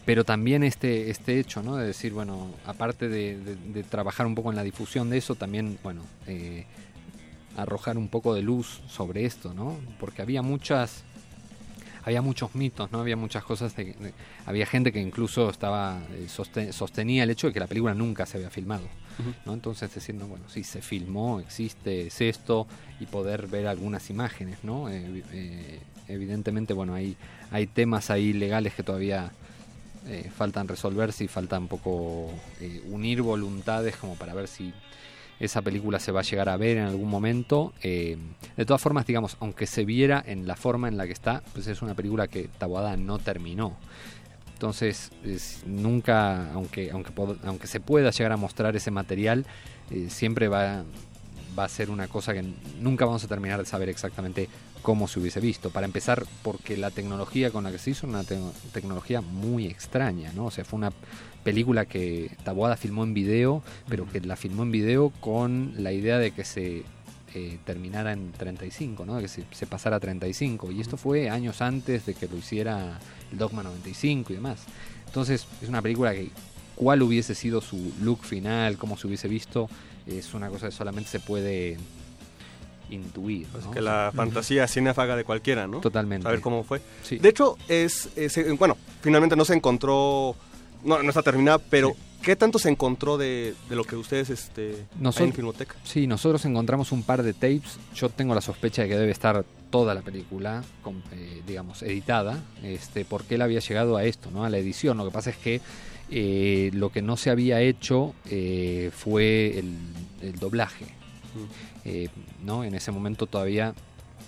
[0.08, 1.76] pero también este, este hecho, ¿no?
[1.76, 5.36] De decir, bueno, aparte de, de- de trabajar un poco en la difusión de eso,
[5.36, 6.66] también, bueno, eh,
[7.58, 9.78] arrojar un poco de luz sobre esto, ¿no?
[10.00, 11.04] Porque había muchas,
[12.06, 13.02] había muchos mitos, ¿no?
[13.02, 14.14] Había muchas cosas, de, de-
[14.46, 18.26] había gente que incluso estaba, eh, soste- sostenía el hecho de que la película nunca
[18.26, 18.88] se había filmado,
[19.46, 19.54] ¿no?
[19.54, 22.66] Entonces decir, no, bueno, sí, se filmó, existe, es esto,
[23.02, 24.88] y poder ver algunas imágenes, ¿no?
[24.90, 27.18] Eh, eh, evidentemente, bueno, hay,
[27.52, 29.32] hay temas ahí legales que todavía
[30.08, 32.30] eh, faltan resolverse y falta un poco
[32.62, 34.74] eh, unir voluntades como para ver si
[35.40, 37.74] esa película se va a llegar a ver en algún momento.
[37.84, 38.18] Eh,
[38.56, 41.68] de todas formas, digamos, aunque se viera en la forma en la que está, pues
[41.68, 43.78] es una película que Taboada no terminó.
[44.54, 47.12] Entonces, es- nunca, aunque, aunque,
[47.44, 49.46] aunque se pueda llegar a mostrar ese material,
[50.10, 50.84] siempre va,
[51.58, 52.44] va a ser una cosa que
[52.80, 54.48] nunca vamos a terminar de saber exactamente
[54.82, 55.70] cómo se hubiese visto.
[55.70, 58.38] Para empezar, porque la tecnología con la que se hizo es una te-
[58.74, 60.46] tecnología muy extraña, ¿no?
[60.46, 60.92] O sea, fue una
[61.44, 66.20] película que Taboada filmó en video, pero que la filmó en video con la idea
[66.20, 66.84] de que se
[67.34, 69.16] eh, terminara en 35, ¿no?
[69.16, 70.72] De que se, se pasara a 35.
[70.72, 73.00] Y esto fue años antes de que lo hiciera
[73.32, 74.60] el Dogma 95 y demás.
[75.08, 76.30] Entonces, es una película que
[76.76, 79.70] cuál hubiese sido su look final, cómo se hubiese visto,
[80.08, 81.78] es una cosa que solamente se puede
[82.90, 83.48] intuir.
[83.74, 85.82] Que la fantasía cinéfaga de cualquiera, ¿no?
[85.82, 86.24] Totalmente.
[86.24, 86.82] Saber cómo fue.
[87.04, 87.18] Sí.
[87.18, 90.36] De hecho, es, es, eh, bueno, finalmente no se encontró,
[90.84, 94.86] no, no está terminada, pero ¿qué tanto se encontró de, de lo que ustedes este,
[95.00, 95.76] Nosotros- en Filmoteca?
[95.84, 97.78] Sí, nosotros encontramos un par de tapes.
[97.94, 102.42] Yo tengo la sospecha de que debe estar toda la película, con- eh, digamos, editada,
[102.64, 104.46] este, porque él había llegado a esto, ¿no?
[104.46, 104.96] A la edición.
[104.98, 105.60] Lo que pasa es que
[106.10, 109.76] eh, lo que no se había hecho eh, fue el,
[110.22, 110.86] el doblaje.
[111.86, 112.10] Eh,
[112.44, 112.64] ¿no?
[112.64, 113.74] En ese momento todavía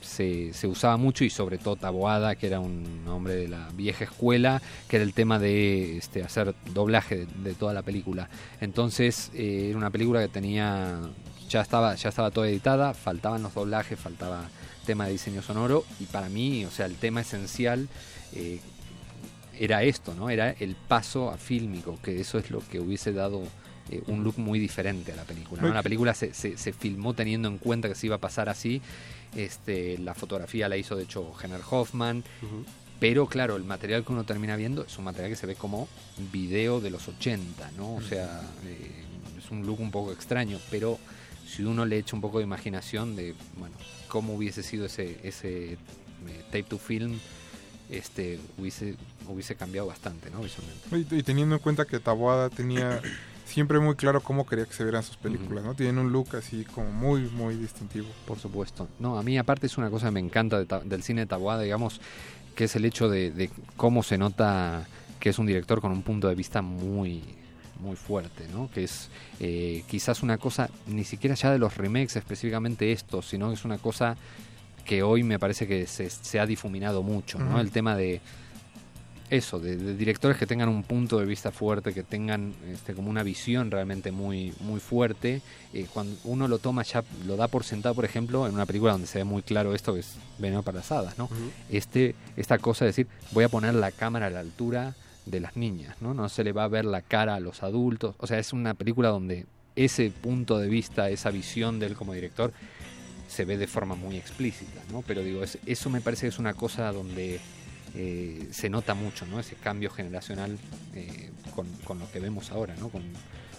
[0.01, 4.03] se, se usaba mucho y sobre todo Taboada, que era un hombre de la vieja
[4.03, 8.29] escuela, que era el tema de este, hacer doblaje de, de toda la película.
[8.61, 10.99] Entonces era una película que tenía
[11.49, 14.43] ya estaba ya estaba toda editada, faltaban los doblajes, faltaba
[14.85, 17.89] tema de diseño sonoro y para mí, o sea, el tema esencial
[19.59, 20.29] era esto, ¿no?
[20.29, 23.43] Era el paso a fílmico, que eso es lo que hubiese dado
[23.91, 25.61] eh, un look muy diferente a la película.
[25.61, 25.73] ¿no?
[25.73, 28.81] La película se, se, se filmó teniendo en cuenta que se iba a pasar así.
[29.35, 32.23] Este, la fotografía la hizo de hecho Henner Hoffman.
[32.99, 35.87] Pero claro, el material que uno termina viendo es un material que se ve como
[36.31, 37.95] video de los 80, ¿no?
[37.95, 39.05] O sea, eh,
[39.37, 40.99] es un look un poco extraño, pero
[41.47, 43.75] si uno le echa un poco de imaginación de, bueno,
[44.09, 45.77] cómo hubiese sido ese, ese eh,
[46.51, 47.19] tape to film,
[47.89, 48.95] este, hubiese,
[49.29, 50.41] hubiese cambiado bastante, ¿no?
[50.41, 51.15] Visualmente.
[51.15, 53.01] Y, y teniendo en cuenta que Taboada tenía
[53.45, 55.73] siempre muy claro cómo quería que se vieran sus películas, ¿no?
[55.75, 58.07] Tienen un look así como muy, muy distintivo.
[58.25, 58.87] Por supuesto.
[58.99, 61.27] No, a mí aparte es una cosa que me encanta de Ta- del cine de
[61.27, 62.01] Taboada, digamos,
[62.55, 64.87] que es el hecho de, de cómo se nota
[65.19, 67.23] que es un director con un punto de vista muy
[67.81, 68.69] muy fuerte, ¿no?
[68.69, 69.09] Que es
[69.39, 73.63] eh, quizás una cosa, ni siquiera ya de los remakes específicamente estos, sino que es
[73.63, 74.17] una cosa
[74.83, 77.57] que hoy me parece que se, se ha difuminado mucho, ¿no?
[77.61, 78.19] El tema de
[79.29, 83.09] eso, de, de directores que tengan un punto de vista fuerte, que tengan este, como
[83.09, 85.41] una visión realmente muy, muy fuerte.
[85.73, 88.91] Eh, cuando uno lo toma ya, lo da por sentado, por ejemplo, en una película
[88.93, 91.29] donde se ve muy claro esto que es Veneno para las Hadas, ¿no?
[91.69, 95.55] este, esta cosa de decir, voy a poner la cámara a la altura de las
[95.55, 96.13] niñas, ¿no?
[96.15, 98.15] No se le va a ver la cara a los adultos.
[98.17, 102.13] O sea, es una película donde ese punto de vista, esa visión de él como
[102.13, 102.51] director,
[103.27, 105.03] se ve de forma muy explícita, ¿no?
[105.05, 107.39] Pero digo, es- eso me parece que es una cosa donde
[107.95, 109.39] eh, se nota mucho, ¿no?
[109.39, 110.57] Ese cambio generacional
[110.93, 112.89] eh, con, con lo que vemos ahora, ¿no?
[112.89, 113.03] Con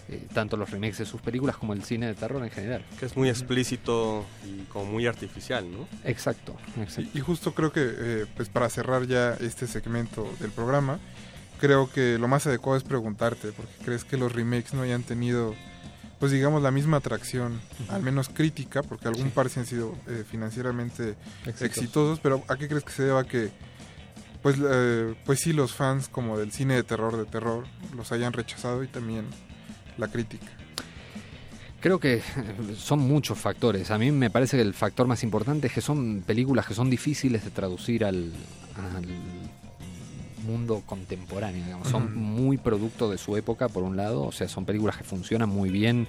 [0.09, 2.85] eh, tanto los remakes de sus películas como el cine de terror en general.
[2.99, 5.87] Que es muy explícito y como muy artificial, ¿no?
[6.05, 6.57] Exacto,
[6.99, 10.99] Y, y justo creo que, eh, pues para cerrar ya este segmento del programa,
[11.61, 15.55] creo que lo más adecuado es preguntarte, porque crees que los remakes no hayan tenido,
[16.19, 19.33] pues digamos, la misma atracción, al menos crítica, porque algún Sí.
[19.35, 21.15] par sí han sido eh, financieramente
[21.47, 21.63] Exitosos.
[21.63, 23.51] exitosos, pero ¿a qué crees que se deba que,
[24.43, 27.65] pues, eh, pues sí, los fans como del cine de terror, de terror,
[27.97, 29.25] los hayan rechazado y también
[29.99, 30.47] la crítica?
[31.81, 32.21] Creo que
[32.77, 33.91] son muchos factores.
[33.91, 36.91] A mí me parece que el factor más importante es que son películas que son
[36.91, 38.33] difíciles de traducir al,
[38.97, 39.07] al
[40.47, 41.65] mundo contemporáneo.
[41.65, 41.89] digamos.
[41.89, 44.23] Son muy producto de su época, por un lado.
[44.25, 46.07] O sea, son películas que funcionan muy bien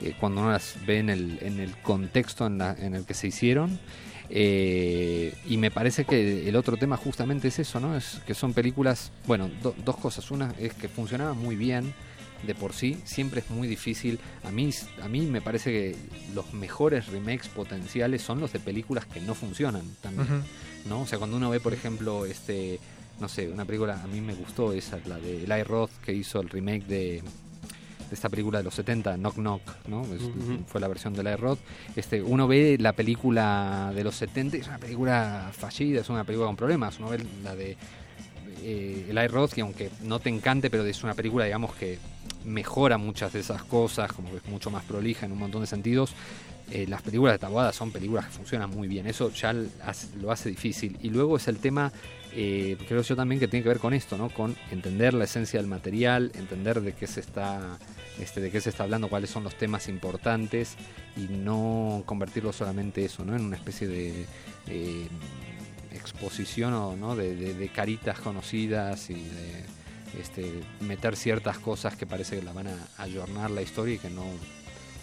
[0.00, 3.14] eh, cuando uno las ve en el, en el contexto en, la- en el que
[3.14, 3.78] se hicieron.
[4.30, 7.96] Eh, y me parece que el otro tema justamente es eso, ¿no?
[7.96, 10.30] Es que son películas, bueno, do- dos cosas.
[10.30, 11.94] Una es que funcionaban muy bien
[12.46, 14.18] de por sí, siempre es muy difícil.
[14.44, 14.70] A mí,
[15.02, 15.96] a mí me parece que
[16.34, 20.44] los mejores remakes potenciales son los de películas que no funcionan también.
[20.88, 21.00] ¿no?
[21.02, 22.78] O sea, cuando uno ve, por ejemplo, este,
[23.20, 26.40] no sé, una película, a mí me gustó esa, la de Eli Roth, que hizo
[26.40, 27.22] el remake de
[28.10, 30.02] esta película de los 70, Knock Knock, ¿no?
[30.02, 30.22] Es-.
[30.66, 31.58] Fue la versión de Eli Roth.
[31.96, 36.24] Este, uno ve la película de los 70 y es una película fallida, es una
[36.24, 36.98] película con problemas.
[36.98, 37.76] Uno ve la de
[38.62, 41.98] eh, Eli Roth, que aunque no te encante, pero es una película, digamos, que
[42.44, 45.66] mejora muchas de esas cosas, como que es mucho más prolija en un montón de
[45.66, 46.14] sentidos.
[46.70, 50.50] Eh, las películas de Taboada son películas que funcionan muy bien, eso ya lo hace
[50.50, 50.98] difícil.
[51.02, 51.92] Y luego es el tema,
[52.32, 54.28] eh, creo yo también que tiene que ver con esto, ¿no?
[54.28, 57.78] Con entender la esencia del material, entender de qué se está,
[58.20, 60.76] este, de qué se está hablando, cuáles son los temas importantes
[61.16, 63.36] y no convertirlo solamente eso, ¿no?
[63.36, 64.26] En una especie de
[64.66, 65.08] eh,
[65.92, 67.16] exposición o, ¿no?
[67.16, 69.64] de, de- de caritas conocidas y de
[70.20, 74.10] este, meter ciertas cosas que parece que la van a ayornar la historia y que
[74.10, 74.24] no,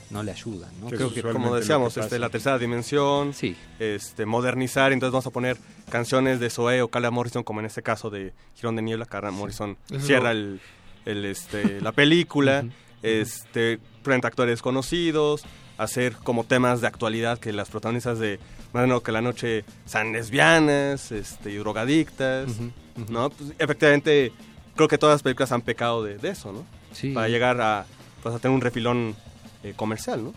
[0.09, 0.70] no le ayudan.
[0.80, 0.88] ¿no?
[0.89, 3.34] Que Creo que como decíamos, este, la tercera dimensión,
[3.80, 5.57] este, modernizar, entonces vamos a poner
[5.89, 9.32] canciones de Zoe o Carla Morrison, como en este caso de Girón de Niebla, Carla
[9.32, 10.59] Morrison cierra lo- el,
[11.05, 12.66] el, este, la película,
[13.03, 15.43] este, frente a actores conocidos,
[15.77, 18.39] hacer como temas de actualidad que las protagonistas de
[18.73, 22.49] Bueno que la noche sean lesbianas este, y drogadictas,
[23.09, 23.29] ¿no?
[23.29, 24.31] Pues, efectivamente,
[24.75, 26.65] creo que todas las películas han pecado de, de eso, ¿no?
[26.91, 27.11] Sí.
[27.11, 27.85] para llegar a,
[28.23, 29.15] pues, a tener un refilón
[29.63, 30.33] eh, comercial, ¿no?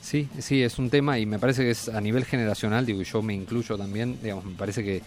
[0.00, 3.20] Sí, sí, es un tema y me parece que es a nivel generacional, digo, yo
[3.20, 5.02] me incluyo también, digamos, me parece que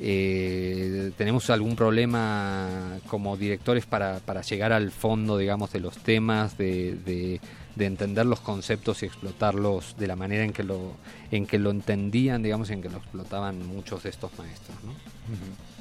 [0.00, 6.58] eh, tenemos algún problema como directores para, para llegar al fondo, digamos, de los temas,
[6.58, 7.40] de, de,
[7.74, 10.92] de entender los conceptos y explotarlos de la manera en que lo,
[11.30, 14.92] en que lo entendían, digamos, y en que lo explotaban muchos de estos maestros, ¿no?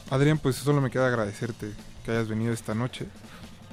[0.09, 1.71] Adrián, pues solo me queda agradecerte
[2.03, 3.07] que hayas venido esta noche.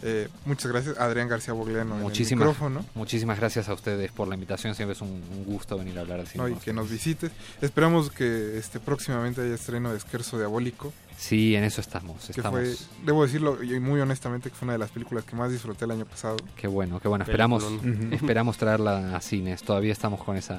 [0.03, 2.84] Eh, muchas gracias, Adrián García Bogliano, en el Muchísimas, micrófono.
[2.94, 6.20] muchísimas gracias a ustedes por la invitación, siempre es un, un gusto venir a hablar
[6.20, 6.42] al cine.
[6.44, 6.48] ¿no?
[6.48, 7.30] y que nos visites.
[7.61, 10.92] Esperamos que este próximamente haya estreno de Esquerzo Diabólico.
[11.16, 12.24] Sí, en eso estamos.
[12.26, 12.61] Que estamos.
[12.61, 12.74] fue,
[13.07, 15.92] debo decirlo, y muy honestamente, que fue una de las películas que más disfruté el
[15.92, 16.36] año pasado.
[16.57, 17.22] Qué bueno, qué bueno.
[17.24, 18.12] Esperamos, Peliculón.
[18.12, 19.62] Esperamos traerla a cines.
[19.62, 20.59] Todavía estamos con esa,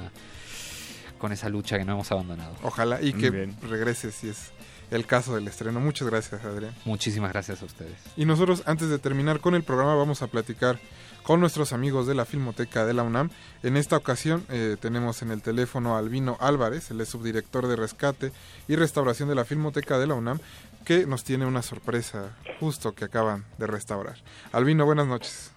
[1.18, 2.54] con esa lucha que no hemos abandonado.
[2.62, 4.52] Ojalá y que regrese si es
[4.94, 5.80] el caso del estreno.
[5.80, 6.74] Muchas gracias, Adrián.
[6.84, 7.96] Muchísimas gracias a ustedes.
[8.16, 10.78] Y nosotros, antes de terminar con el programa, vamos a platicar
[11.24, 13.30] con nuestros amigos de la Filmoteca de la UNAM.
[13.62, 18.30] En esta ocasión eh, tenemos en el teléfono a Albino Álvarez, el subdirector de rescate
[18.68, 20.38] y restauración de la Filmoteca de la UNAM,
[20.84, 24.16] que nos tiene una sorpresa justo que acaban de restaurar.
[24.52, 25.52] Albino, buenas noches.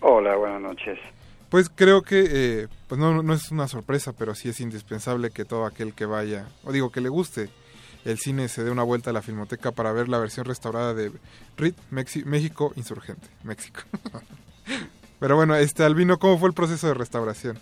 [0.00, 0.98] Hola, buenas noches.
[1.48, 5.44] Pues creo que, eh, pues no, no es una sorpresa, pero sí es indispensable que
[5.44, 7.48] todo aquel que vaya, o digo que le guste
[8.04, 11.12] el cine, se dé una vuelta a la Filmoteca para ver la versión restaurada de
[11.56, 13.80] RIT Mexi- México Insurgente, México.
[15.20, 17.58] pero bueno, este Albino, ¿cómo fue el proceso de restauración?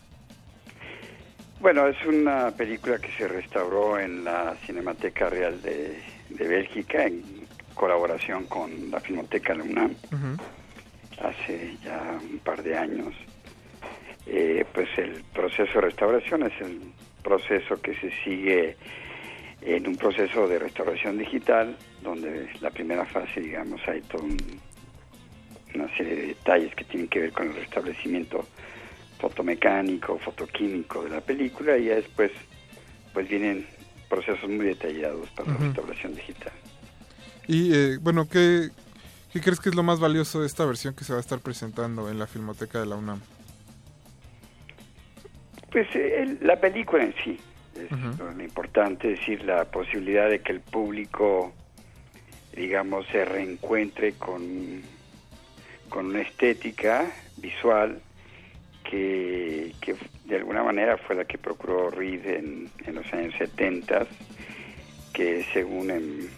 [1.61, 7.22] Bueno, es una película que se restauró en la Cinemateca Real de, de Bélgica en
[7.74, 9.95] colaboración con la Filmoteca de UNAM
[11.22, 13.12] hace ya un par de años.
[14.26, 16.80] Eh, pues el proceso de restauración es el
[17.22, 18.76] proceso que se sigue
[19.62, 24.24] en un proceso de restauración digital, donde la primera fase, digamos, hay toda
[25.74, 28.46] una serie de detalles que tienen que ver con el restablecimiento
[29.18, 32.32] fotomecánico, fotoquímico de la película y ya después
[33.12, 33.66] pues vienen
[34.08, 36.52] procesos muy detallados para la restauración digital.
[37.46, 38.70] Y eh, bueno, ¿qué,
[39.32, 41.40] ¿qué crees que es lo más valioso de esta versión que se va a estar
[41.40, 43.20] presentando en la Filmoteca de la UNAM?
[45.70, 47.38] Pues eh, la película en sí
[47.85, 51.53] es lo importante, es decir, la posibilidad de que el público,
[52.55, 54.83] digamos, se reencuentre con,
[55.89, 58.01] con una estética visual
[58.85, 64.07] que, que de alguna manera fue la que procuró Reed en, en los años 70,
[65.12, 66.28] que según en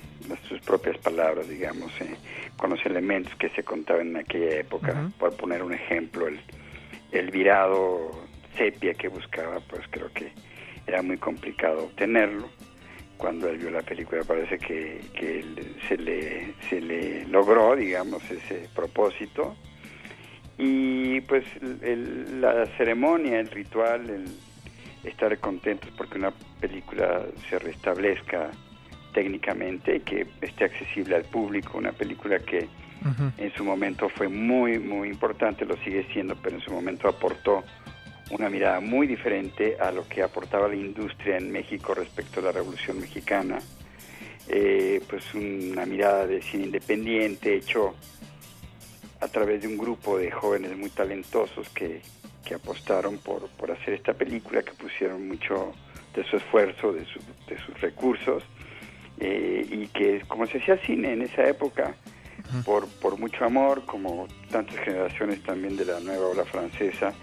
[0.48, 2.16] sus propias palabras, digamos, eh,
[2.56, 5.10] con los elementos que se contaban en aquella época, Ujú.
[5.18, 6.40] por poner un ejemplo, el,
[7.10, 8.10] el virado
[8.56, 10.32] sepia que buscaba, pues creo que
[10.86, 12.48] era muy complicado obtenerlo.
[13.16, 15.44] Cuando él vio la película parece que, que
[15.88, 19.54] se, le, se le logró, digamos, ese propósito.
[20.58, 21.44] Y pues
[21.82, 24.24] el- la ceremonia, el ritual, el
[25.08, 28.50] estar contentos porque una película se restablezca
[29.14, 32.68] técnicamente y que esté accesible al público, una película que
[33.36, 37.64] en su momento fue muy, muy importante, lo sigue siendo, pero en su momento aportó
[38.30, 42.52] una mirada muy diferente a lo que aportaba la industria en México respecto a la
[42.52, 43.58] Revolución Mexicana.
[44.48, 47.94] Eh, pues una mirada de cine independiente hecho
[49.20, 52.00] a través de un grupo de jóvenes muy talentosos que,
[52.44, 55.72] que apostaron por, por hacer esta película, que pusieron mucho
[56.14, 58.42] de su esfuerzo, de, su- de sus recursos,
[59.20, 61.94] eh, y que como se hacía cine en esa época,
[62.64, 67.14] por, por mucho amor, como tantas generaciones también de la nueva ola francesa,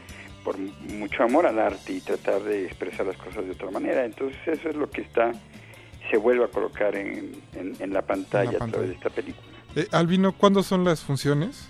[0.50, 4.04] por mucho amor al arte y tratar de expresar las cosas de otra manera.
[4.04, 5.32] Entonces eso es lo que está
[6.10, 8.72] se vuelve a colocar en, en- en la pantalla a pantalla.
[8.72, 9.48] través de esta película.
[9.76, 11.70] Eh, Albino, ¿cuándo son las funciones?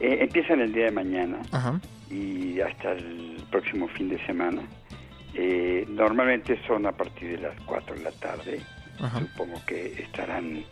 [0.00, 1.80] Eh, empiezan el día de mañana Ajá.
[2.10, 4.62] y hasta el próximo fin de semana.
[5.34, 8.60] Eh, normalmente son a partir de las 4 de la tarde.
[8.98, 9.20] Ajá.
[9.20, 10.64] Supongo que estarán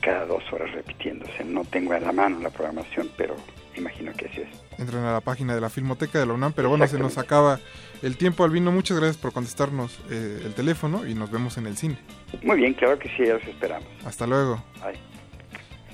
[0.00, 1.44] cada dos horas repitiéndose.
[1.44, 3.34] No tengo a la mano la programación, pero
[3.76, 4.48] imagino que así es.
[4.78, 7.60] Entran a la página de la Filmoteca de la UNAM, pero bueno, se nos acaba
[8.02, 8.72] el tiempo, Albino.
[8.72, 11.98] Muchas gracias por contestarnos eh, el teléfono y nos vemos en el cine.
[12.42, 13.88] Muy bien, claro que sí, ya los esperamos.
[14.04, 14.62] Hasta luego.
[14.82, 15.11] Bye.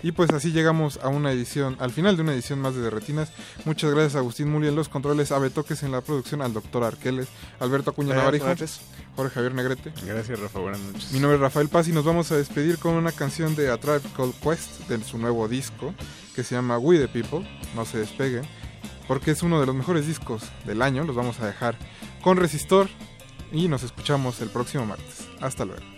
[0.02, 3.32] Y pues así llegamos a una edición, al final de una edición más de Derretinas.
[3.64, 6.84] Muchas gracias a Agustín Muli en los controles, a Betoques en la producción, al doctor
[6.84, 7.28] Arqueles,
[7.60, 8.46] Alberto Acuña Navarijo.
[9.16, 9.92] Jorge Javier Negrete.
[10.06, 10.60] Gracias, Rafa.
[10.60, 11.10] Buenas noches.
[11.12, 13.76] Mi nombre es Rafael Paz y nos vamos a despedir con una canción de A
[13.76, 15.92] Tribe Called Quest de su nuevo disco
[16.36, 17.44] que se llama We the People.
[17.74, 18.44] No se despeguen
[19.08, 21.02] porque es uno de los mejores discos del año.
[21.02, 21.76] Los vamos a dejar
[22.22, 22.88] con Resistor
[23.50, 25.26] y nos escuchamos el próximo martes.
[25.40, 25.97] Hasta luego.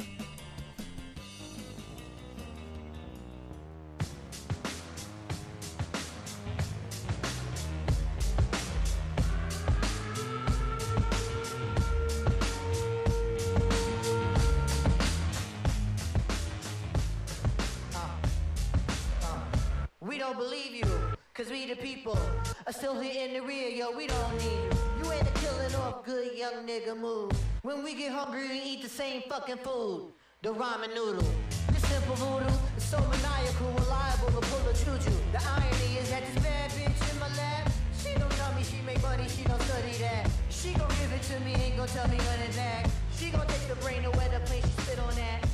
[21.40, 22.18] Cause we the people
[22.66, 24.70] are still here in the rear, yo, we don't need you.
[25.02, 27.32] You ain't a killing off good young nigga move.
[27.62, 30.12] When we get hungry, we eat the same fucking food.
[30.42, 31.26] The ramen noodle.
[31.72, 35.16] This simple voodoo is so maniacal, reliable to pull a choo-choo.
[35.32, 38.82] The irony is that this bad bitch in my lap, she don't tell me she
[38.82, 40.28] make money, she don't study that.
[40.50, 42.90] She gon' give it to me, ain't gon' tell me none of that.
[43.16, 45.49] She gon' take the brain away the place she spit on that.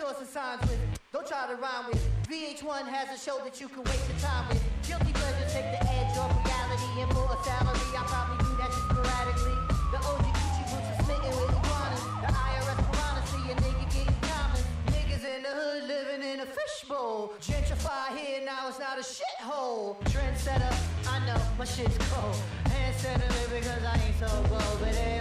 [0.00, 0.80] Victors and signs with,
[1.12, 2.00] don't try to rhyme with.
[2.24, 4.62] VH1 has a show that you can waste your time with.
[4.88, 7.84] Guilty pleasures take the edge off reality and for a salary.
[7.92, 9.58] I probably do that just sporadically.
[9.92, 12.04] The OG Gucci boots are smitten with iguanas.
[12.16, 14.62] The IRS piranha see a nigga getting common.
[14.88, 17.36] Niggas in the hood living in a fishbowl.
[17.44, 20.00] Gentrify here, now it's not a shithole.
[20.08, 20.72] Trendsetter,
[21.12, 22.40] I know my shit's cold.
[22.72, 24.80] Hand center because I ain't so bold.
[24.80, 25.20] But hey,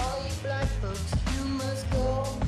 [0.00, 2.47] all you black folks, you must go.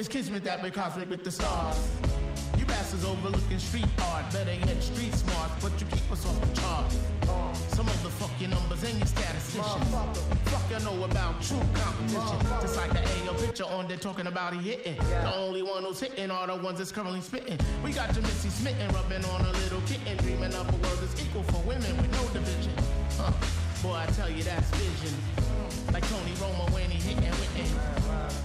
[0.00, 1.76] It's kismet that we cosmic with the stars.
[2.56, 6.58] You bastards overlooking street art, better yet street smart, but you keep us off the
[6.58, 6.96] charts.
[7.76, 9.90] Some of the fuck your numbers and your statisticians.
[10.48, 12.40] Fuck you know about true competition.
[12.62, 14.96] Just like the AO picture on there talking about he hitting.
[14.96, 17.58] The only one who's hitting are the ones that's currently spitting.
[17.84, 21.20] We got your Missy smitten, rubbing on a little kitten, dreaming up a world that's
[21.20, 22.72] equal for women with no division.
[23.18, 23.32] Huh.
[23.82, 25.14] Boy, I tell you that's vision.
[25.92, 27.99] Like Tony Romo when he hitting Whitney.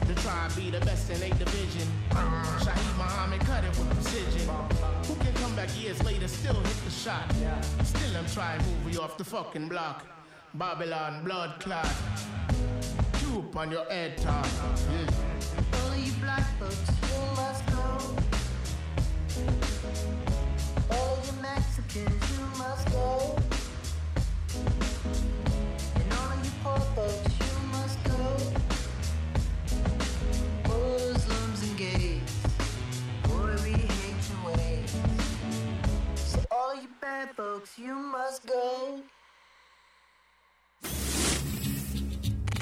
[0.07, 1.87] To try and be the best in a division.
[2.11, 4.47] Shaheed Muhammad cut it with precision.
[5.07, 7.33] Who can come back years later, still hit the shot?
[7.83, 10.05] Still them try and move you off the fucking block.
[10.53, 11.89] Babylon blood clot.
[13.19, 14.45] Tube on your head top.
[14.91, 15.09] Yeah.
[15.81, 17.81] All you black folks, you must go.
[20.91, 23.35] All you Mexicans, you must go.
[25.95, 27.24] And all you poor folks,
[36.81, 38.99] You bad folks, you must go.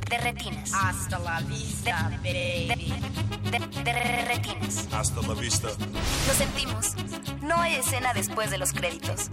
[0.10, 0.72] De retinas.
[0.74, 2.94] Hasta la vista, baby.
[3.50, 4.88] De, de- de retinas.
[4.94, 5.70] Hasta la vista.
[6.28, 6.94] Lo sentimos.
[7.42, 9.30] No hay escena después de los créditos.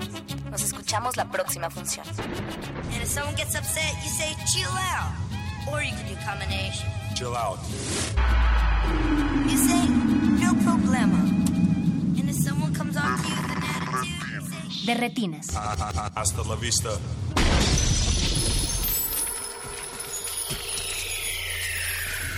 [0.50, 2.06] Nos escuchamos la próxima función.
[2.08, 5.12] And if someone gets upset, you say chill out.
[5.70, 6.88] Or you can do combination.
[7.14, 7.58] Chill out.
[9.46, 9.86] You say
[10.40, 11.18] no problema.
[12.18, 13.59] And if someone comes on to you
[14.86, 15.46] De retinas.
[15.54, 16.90] Hasta la vista.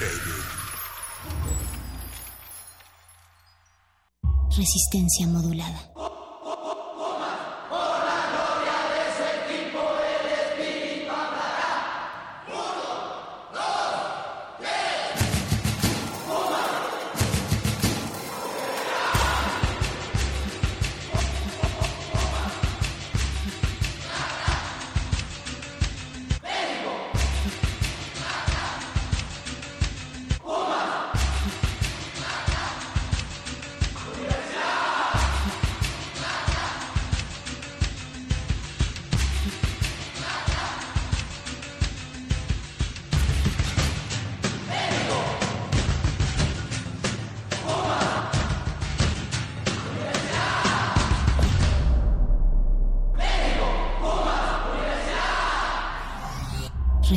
[0.00, 0.36] Baby.
[4.56, 5.92] Resistencia modulada.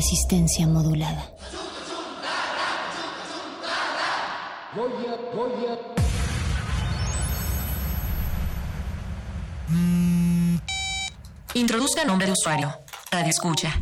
[0.06, 1.24] Resistencia modulada.
[11.54, 12.74] Introduzca nombre de usuario.
[13.12, 13.74] Radio escucha.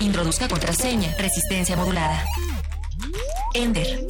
[0.00, 1.14] Introduzca contraseña.
[1.18, 2.24] Resistencia modulada.
[3.54, 4.06] Ender.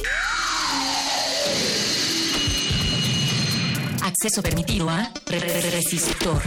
[4.03, 6.41] Acceso permitido a re- re- re- resistor.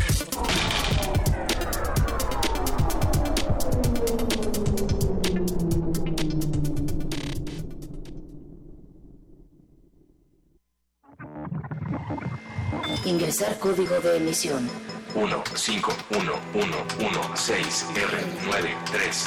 [13.68, 14.70] Código de emisión.
[15.14, 19.26] 1 5 1 1 1 6 R 9 3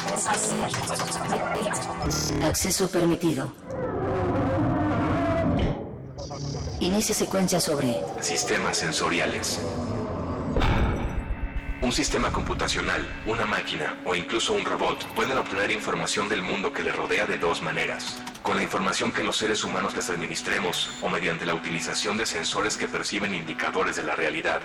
[2.43, 3.53] Acceso permitido.
[6.79, 9.59] Inicia secuencia sobre Sistemas sensoriales
[11.83, 16.81] Un sistema computacional, una máquina o incluso un robot pueden obtener información del mundo que
[16.81, 18.17] le rodea de dos maneras.
[18.51, 22.75] Con la información que los seres humanos les administremos o mediante la utilización de sensores
[22.75, 24.59] que perciben indicadores de la realidad.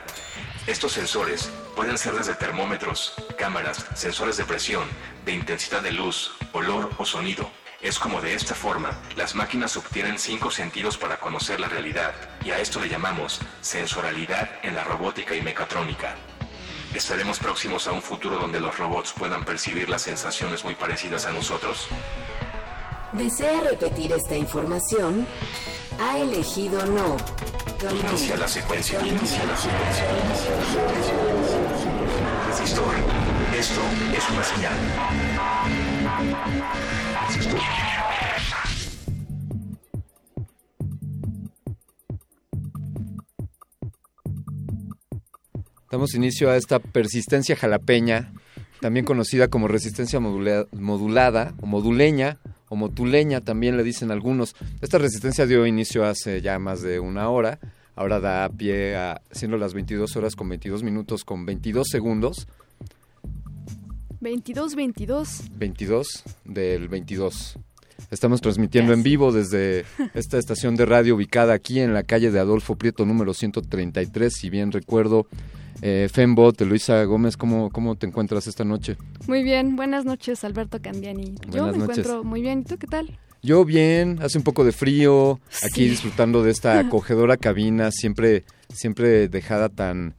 [0.67, 4.89] Estos sensores pueden ser desde termómetros, cámaras, sensores de presión,
[5.25, 7.49] de intensidad de luz, olor o sonido.
[7.81, 12.13] Es como de esta forma, las máquinas obtienen cinco sentidos para conocer la realidad,
[12.45, 16.17] y a esto le llamamos sensorialidad en la robótica y mecatrónica.
[16.93, 21.31] ¿Estaremos próximos a un futuro donde los robots puedan percibir las sensaciones muy parecidas a
[21.31, 21.87] nosotros?
[23.19, 25.27] ¿Desea repetir esta información?
[26.01, 27.17] Ha elegido no.
[28.09, 28.99] Inicia la secuencia.
[29.07, 30.05] Inicia la secuencia.
[32.49, 32.95] Resistor.
[33.59, 33.81] Esto
[34.17, 34.75] es una señal.
[37.29, 37.61] Resistor.
[45.91, 48.33] Damos inicio a esta persistencia jalapeña,
[48.81, 52.39] también conocida como resistencia modula- modulada o moduleña
[52.69, 54.55] o motuleña, también le dicen algunos.
[54.81, 57.59] Esta resistencia dio inicio hace ya más de una hora,
[57.95, 62.47] ahora da pie a, siendo las 22 horas con 22 minutos con 22 segundos,
[64.21, 65.43] 22, 22.
[65.57, 67.59] 22 del 22.
[68.11, 69.85] Estamos transmitiendo en vivo desde
[70.15, 74.51] esta estación de radio ubicada aquí en la calle de Adolfo Prieto número 133, si
[74.51, 75.27] bien recuerdo.
[75.83, 78.97] Eh, Fembot, Luisa Gómez, ¿cómo, ¿cómo te encuentras esta noche?
[79.27, 81.35] Muy bien, buenas noches Alberto Candiani.
[81.51, 81.99] Yo Buenas me noches.
[81.99, 82.61] encuentro muy bien.
[82.61, 83.19] ¿Y tú qué tal?
[83.43, 85.89] Yo bien, hace un poco de frío, aquí Sí.
[85.91, 90.15] disfrutando de esta acogedora cabina, siempre, siempre dejada tan,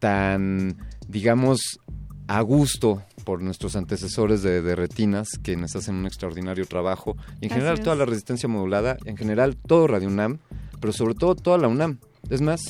[0.00, 0.76] tan,
[1.08, 1.78] digamos,
[2.26, 7.16] a gusto por nuestros antecesores de, de retinas, quienes hacen un extraordinario trabajo.
[7.40, 7.84] Y en Así general es.
[7.84, 10.38] toda la resistencia modulada, en general todo Radio UNAM,
[10.80, 11.98] pero sobre todo toda la UNAM.
[12.28, 12.60] Es más,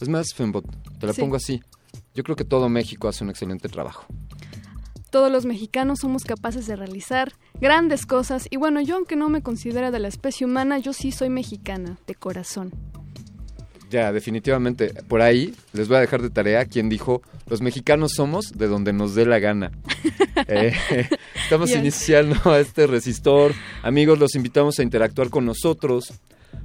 [0.00, 0.64] es más, Fembot,
[1.04, 1.20] te la Sí.
[1.20, 1.62] pongo así.
[2.14, 4.06] Yo creo que todo México hace un excelente trabajo.
[5.10, 8.48] Todos los mexicanos somos capaces de realizar grandes cosas.
[8.50, 11.98] Y bueno, yo aunque no me considera de la especie humana, yo sí soy mexicana,
[12.06, 12.72] de corazón.
[13.90, 14.92] Ya, definitivamente.
[15.06, 18.92] Por ahí les voy a dejar de tarea quien dijo, los mexicanos somos de donde
[18.92, 19.70] nos dé la gana.
[20.48, 20.72] Eh,
[21.44, 21.80] estamos Bien.
[21.82, 23.52] iniciando este resistor.
[23.84, 26.12] Amigos, los invitamos a interactuar con nosotros.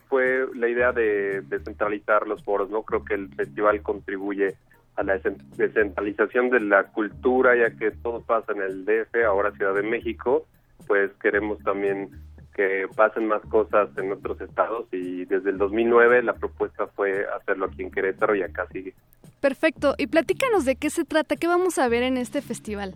[0.09, 2.83] fue la idea de descentralizar los foros, ¿no?
[2.83, 4.55] Creo que el festival contribuye
[4.95, 9.75] a la descentralización de la cultura, ya que todo pasa en el DF, ahora Ciudad
[9.75, 10.45] de México,
[10.87, 12.09] pues queremos también
[12.53, 17.67] que pasen más cosas en otros estados y desde el 2009 la propuesta fue hacerlo
[17.67, 18.93] aquí en Querétaro y acá sigue.
[19.39, 19.95] Perfecto.
[19.97, 22.95] Y platícanos de qué se trata, qué vamos a ver en este festival.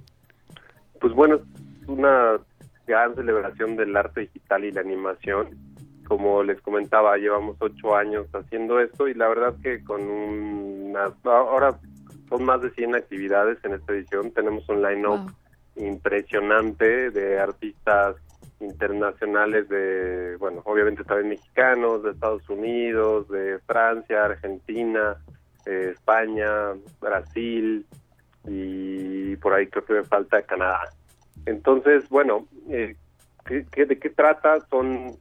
[0.99, 1.40] Pues bueno,
[1.81, 2.40] es una
[2.85, 5.57] gran celebración del arte digital y la animación.
[6.07, 11.13] Como les comentaba, llevamos ocho años haciendo esto y la verdad que con una...
[11.23, 11.80] Ahora
[12.30, 14.31] son más de 100 actividades en esta edición.
[14.31, 15.31] Tenemos un line-up
[15.75, 18.15] impresionante de artistas
[18.59, 25.17] internacionales de, bueno, obviamente también mexicanos, de Estados Unidos, de Francia, Argentina,
[25.65, 27.85] eh, España, Brasil
[28.45, 30.89] y por ahí creo que me falta Canadá.
[31.45, 32.95] Entonces, bueno, eh,
[33.45, 34.59] ¿qué- qué- ¿de qué trata?
[34.69, 35.11] Son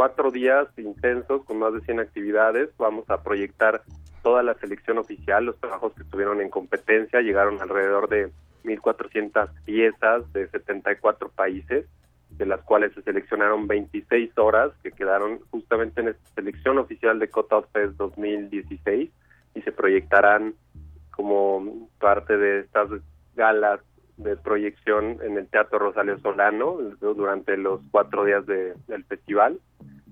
[0.00, 2.70] cuatro días intensos con más de 100 actividades.
[2.78, 3.82] Vamos a proyectar
[4.22, 8.30] toda la selección oficial, los trabajos que estuvieron en competencia, llegaron alrededor de
[8.64, 11.84] 1.400 piezas de 74 países,
[12.30, 17.28] de las cuales se seleccionaron 26 horas que quedaron justamente en esta selección oficial de
[17.28, 19.10] Cutout Fest 2016
[19.54, 20.54] y se proyectarán
[21.10, 22.88] como parte de estas
[23.36, 23.80] galas
[24.22, 29.58] de proyección en el Teatro Rosario Solano durante los cuatro días de- del festival.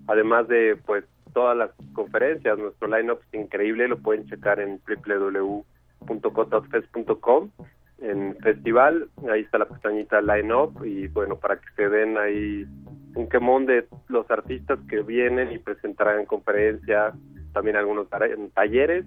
[0.07, 1.05] Además de pues
[1.35, 7.51] todas las conferencias, nuestro line-up es increíble, lo pueden checar en www.cotoutfest.com
[8.01, 12.67] en festival, ahí está la pestañita line-up y bueno, para que se den ahí
[13.15, 17.13] un quemón de los artistas que vienen y presentarán conferencia,
[17.53, 18.09] también algunos
[18.55, 19.05] talleres,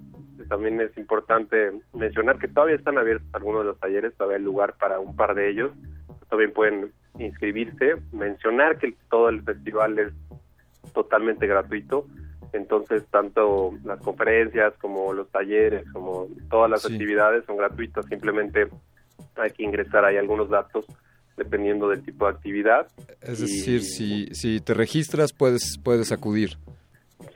[0.49, 4.75] también es importante mencionar que todavía están abiertos algunos de los talleres, todavía hay lugar
[4.77, 5.71] para un par de ellos,
[6.29, 10.13] también pueden inscribirse, mencionar que todo el festival es
[10.93, 12.07] totalmente gratuito,
[12.53, 16.93] entonces tanto las conferencias como los talleres, como todas las Sí.
[16.93, 18.67] actividades son gratuitas, simplemente
[19.35, 20.85] hay que ingresar ahí algunos datos
[21.37, 22.87] dependiendo del tipo de actividad.
[23.21, 26.57] Es Y- decir, si, si te registras puedes, puedes acudir.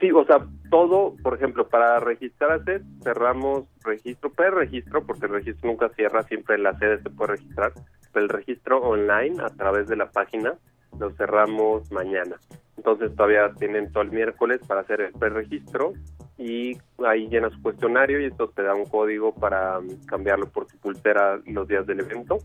[0.00, 5.88] Sí, o sea, todo, por ejemplo, para registrarse cerramos registro, pre-registro, porque el registro nunca
[5.90, 7.72] cierra, siempre en la sede se puede registrar,
[8.12, 10.54] pero el registro online a través de la página
[10.98, 12.36] lo cerramos mañana.
[12.76, 15.92] Entonces todavía tienen todo el miércoles para hacer el pre-registro
[16.38, 20.66] y ahí llenas su cuestionario y esto te da un código para mm, cambiarlo por
[20.66, 22.38] tu pulsera los días del evento.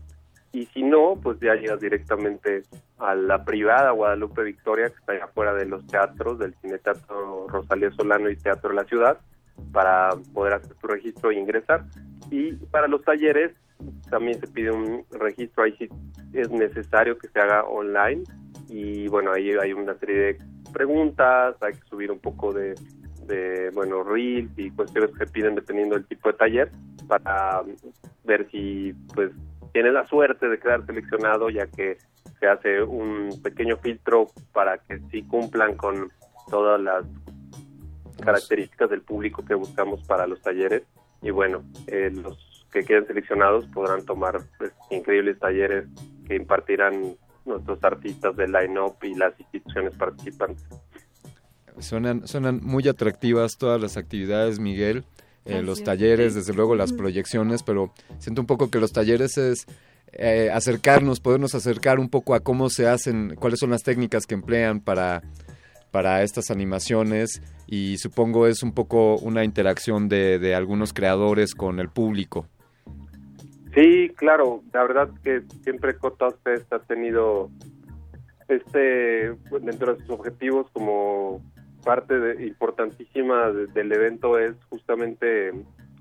[0.52, 2.62] Y si no, pues ya llegas directamente
[2.98, 7.46] a la privada Guadalupe Victoria, que está allá afuera de los teatros, del Cine Teatro
[7.48, 9.18] Rosalía Solano y Teatro de la Ciudad,
[9.72, 11.84] para poder hacer tu registro e ingresar.
[12.30, 13.52] Y para los talleres
[14.10, 15.88] también se pide un registro, ahí sí
[16.32, 18.22] es necesario que se haga online.
[18.68, 20.38] Y bueno, ahí hay una serie de
[20.72, 22.74] preguntas, hay que subir un poco de,
[23.74, 26.72] bueno, reels y cuestiones que piden dependiendo del tipo de taller,
[27.06, 27.62] para
[28.24, 29.30] ver si pues
[29.72, 31.98] tienes la suerte de quedar seleccionado, ya que
[32.40, 36.10] se hace un pequeño filtro para que sí cumplan con
[36.50, 37.04] todas las
[38.22, 40.82] características del público que buscamos para los talleres.
[41.22, 45.86] Y bueno, eh, los que queden seleccionados podrán tomar pues, increíbles talleres
[46.26, 50.64] que impartirán nuestros artistas del line-up y las instituciones participantes.
[51.78, 55.04] Suenan, suenan muy atractivas todas las actividades, Miguel.
[55.44, 55.84] eh, los es.
[55.84, 59.66] talleres, desde luego las proyecciones, pero siento un poco que los talleres es
[60.12, 64.34] eh, acercarnos, podernos acercar un poco a cómo se hacen, cuáles son las técnicas que
[64.34, 65.22] emplean para,
[65.90, 71.80] para estas animaciones y supongo es un poco una interacción de, de algunos creadores con
[71.80, 72.46] el público.
[73.74, 77.50] Sí, claro, la verdad que siempre Cotas Fest ha tenido
[78.48, 81.40] este pues, dentro de sus objetivos como
[81.84, 85.52] parte de- importantísima de- del evento es justamente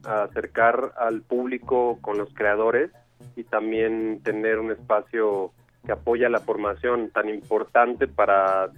[0.05, 2.91] acercar al público con los creadores
[3.35, 5.51] y también tener un espacio
[5.85, 8.69] que apoya la formación tan importante para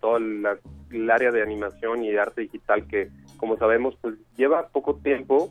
[0.00, 3.08] todo el área de animación y arte digital que
[3.38, 5.50] como sabemos pues lleva poco tiempo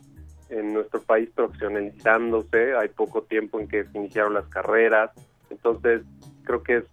[0.50, 5.10] en nuestro país profesionalizándose, hay poco tiempo en que se iniciaron las carreras,
[5.48, 6.02] entonces
[6.44, 6.84] creo que es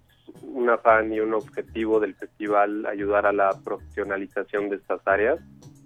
[0.43, 5.39] un afán y un objetivo del festival ayudar a la profesionalización de estas áreas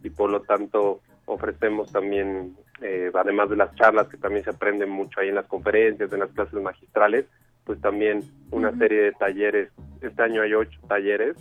[0.04, 4.90] y por lo tanto ofrecemos también, eh, además de las charlas que también se aprenden
[4.90, 7.26] mucho ahí en las conferencias, en las clases magistrales,
[7.64, 9.70] pues también una serie de talleres.
[10.02, 11.38] Este año hay ocho talleres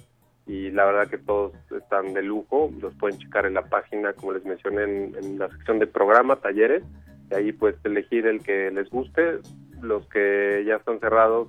[0.50, 4.32] y la verdad que todos están de lujo, los pueden checar en la página, como
[4.32, 6.82] les mencioné, en, en la sección de programa, talleres,
[7.30, 9.38] y ahí pues elegir el que les guste,
[9.80, 11.48] los que ya están cerrados,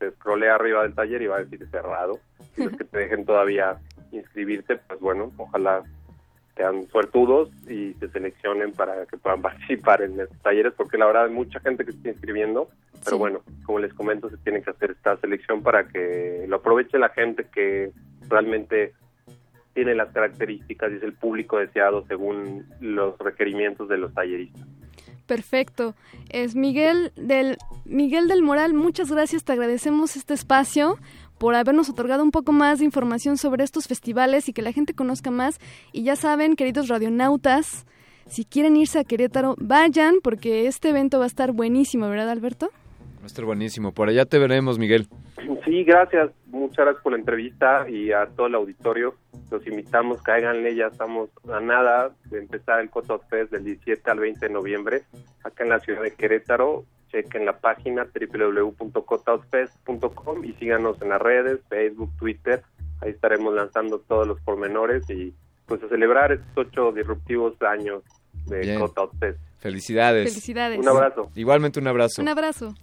[0.00, 2.18] se scrollea arriba del taller y va a decir cerrado,
[2.56, 3.76] y los que te dejen todavía
[4.10, 5.84] inscribirte, pues bueno, ojalá
[6.56, 11.26] sean suertudos y se seleccionen para que puedan participar en estos talleres, porque la verdad
[11.26, 12.68] hay mucha gente que se está inscribiendo,
[13.04, 13.18] pero Sí.
[13.20, 17.10] bueno, como les comento, se tiene que hacer esta selección para que lo aproveche la
[17.10, 17.92] gente que
[18.28, 18.94] realmente
[19.74, 24.66] tiene las características y es el público deseado según los requerimientos de los talleristas.
[25.26, 25.94] Perfecto.
[26.30, 30.98] Es Miguel del Miguel del Moral, muchas gracias, te agradecemos este espacio
[31.38, 34.94] por habernos otorgado un poco más de información sobre estos festivales y que la gente
[34.94, 35.58] conozca más.
[35.92, 37.86] Y ya saben, queridos radionautas,
[38.26, 42.70] si quieren irse a Querétaro, vayan porque este evento va a estar buenísimo, ¿verdad, Alberto?
[43.18, 43.92] Va a estar buenísimo.
[43.92, 45.06] Por allá te veremos, Miguel.
[45.64, 46.30] Sí, gracias.
[46.46, 49.14] Muchas gracias por la entrevista y a todo el auditorio.
[49.50, 54.18] Los invitamos, cáiganle, ya estamos a nada de empezar el Coto Fest del 17 al
[54.18, 55.02] 20 de noviembre
[55.44, 56.84] acá en la ciudad de Querétaro.
[57.10, 62.62] Chequen la página www.cotoutfest.com y síganos en las redes, Facebook, Twitter.
[63.00, 65.32] Ahí estaremos lanzando todos los pormenores y
[65.66, 68.02] pues a celebrar estos ocho disruptivos años
[68.46, 68.78] de Bien.
[68.78, 69.38] Coto Fest.
[69.58, 70.30] Felicidades.
[70.30, 70.78] Felicidades.
[70.78, 71.30] Un abrazo.
[71.34, 72.22] Igualmente un abrazo.
[72.22, 72.74] Un abrazo.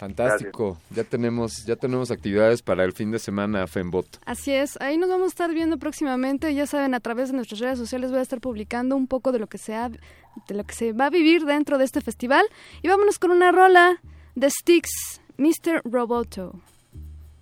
[0.00, 0.78] Fantástico.
[0.90, 4.06] Ya tenemos, ya tenemos actividades para el fin de semana, Fembot.
[4.24, 7.60] Así es, ahí nos vamos a estar viendo próximamente, ya saben, a través de nuestras
[7.60, 10.64] redes sociales voy a estar publicando un poco de lo que se ha- de lo
[10.64, 12.46] que se va a vivir dentro de este festival
[12.80, 14.00] y vámonos con una rola
[14.34, 15.82] de Styx, Mr.
[15.84, 16.60] Roboto,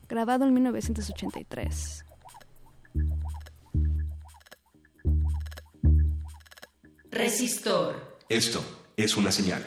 [0.09, 2.05] grabado en 1983.
[7.11, 8.19] Resistor.
[8.29, 8.63] Esto
[8.97, 9.65] es una señal.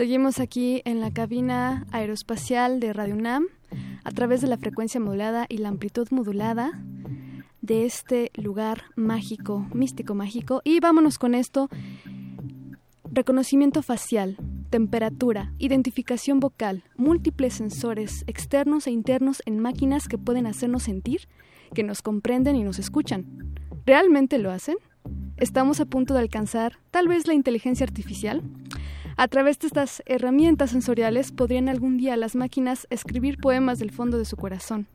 [0.00, 3.48] Seguimos aquí en la cabina aeroespacial de Radio UNAM
[4.02, 6.82] a través de la frecuencia modulada y la amplitud modulada
[7.60, 10.62] de este lugar mágico, místico mágico.
[10.64, 11.68] Y vámonos con esto.
[13.12, 14.38] Reconocimiento facial,
[14.70, 21.28] temperatura, identificación vocal, múltiples sensores externos e internos en máquinas que pueden hacernos sentir,
[21.74, 23.26] que nos comprenden y nos escuchan.
[23.84, 24.76] ¿Realmente lo hacen?
[25.36, 28.42] ¿Estamos a punto de alcanzar tal vez la inteligencia artificial?
[29.16, 34.18] A través de estas herramientas sensoriales podrían algún día las máquinas escribir poemas del fondo
[34.18, 34.86] de su corazón.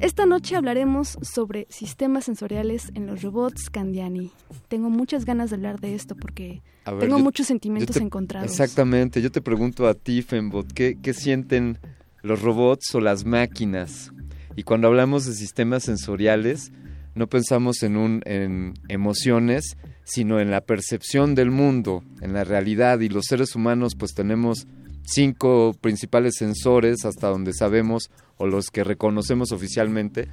[0.00, 4.30] Esta noche hablaremos sobre sistemas sensoriales en los robots Candiani.
[4.68, 8.50] Tengo muchas ganas de hablar de esto porque ver, tengo yo- muchos sentimientos te- encontrados.
[8.50, 11.78] Exactamente, yo te pregunto a ti, Fembot, ¿qué, ¿qué sienten
[12.22, 14.12] los robots o las máquinas?
[14.54, 16.70] Y cuando hablamos de sistemas sensoriales,
[17.14, 23.00] no pensamos en, un, en emociones, sino en la percepción del mundo, en la realidad.
[23.00, 24.66] Y los seres humanos pues tenemos
[25.04, 30.28] cinco principales sensores hasta donde sabemos o los que reconocemos oficialmente,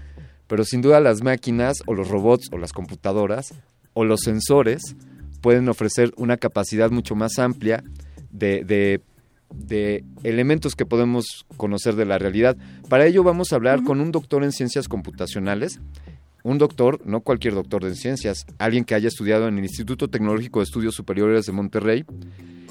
[0.48, 3.54] pero sin duda las máquinas o los robots o las computadoras
[3.94, 4.96] o los sensores
[5.42, 7.84] pueden ofrecer una capacidad mucho más amplia
[8.32, 9.02] de, de-
[9.52, 12.56] de elementos que podemos conocer de la realidad.
[12.88, 15.80] Para ello vamos a hablar con un doctor en ciencias computacionales,
[16.44, 20.60] un doctor, no cualquier doctor de ciencias, alguien que haya estudiado en el Instituto Tecnológico
[20.60, 22.06] de Estudios Superiores de Monterrey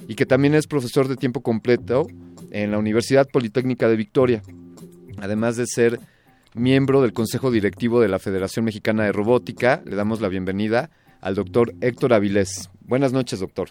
[0.06, 2.06] y que también es profesor de tiempo completo
[2.50, 4.42] en la Universidad Politécnica de Victoria,
[5.18, 6.00] además de ser
[6.54, 9.82] miembro del Consejo Directivo de la Federación Mexicana de Robótica.
[9.84, 10.90] Le damos la bienvenida
[11.20, 12.70] al doctor Héctor Avilés.
[12.80, 13.68] Buenas noches, doctor.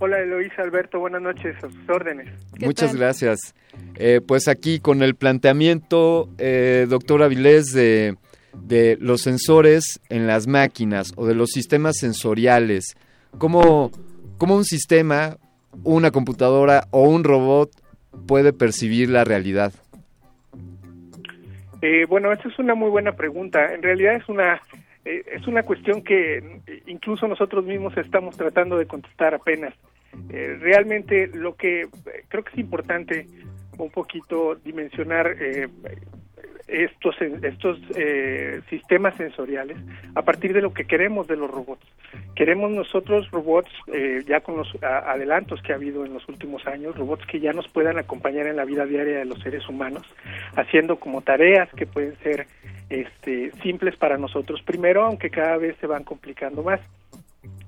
[0.00, 2.28] Hola Eloísa Alberto, buenas noches, a sus órdenes.
[2.58, 3.54] Muchas gracias.
[3.94, 8.16] Eh, pues aquí con el planteamiento, eh, doctor Avilés, de,
[8.62, 12.96] de los sensores en las máquinas o de los sistemas sensoriales.
[13.38, 13.90] ¿Cómo,
[14.38, 15.36] un sistema,
[15.82, 17.70] una computadora o un robot
[18.26, 19.72] puede percibir la realidad?
[21.82, 23.74] Eh, bueno, esa es una muy buena pregunta.
[23.74, 24.60] En realidad es una
[25.04, 29.74] eh, es una cuestión que eh, incluso nosotros mismos estamos tratando de contestar apenas.
[30.30, 31.88] Eh, realmente lo que
[32.28, 33.26] creo que es importante
[33.78, 35.68] un poquito dimensionar eh,
[36.66, 39.76] estos estos eh, sistemas sensoriales
[40.14, 41.86] a partir de lo que queremos de los robots.
[42.34, 46.96] Queremos nosotros robots eh, ya con los adelantos que ha habido en los últimos años,
[46.96, 50.02] robots que ya nos puedan acompañar en la vida diaria de los seres humanos,
[50.56, 52.46] haciendo como tareas que pueden ser
[52.88, 56.80] este, simples para nosotros primero, aunque cada vez se van complicando más.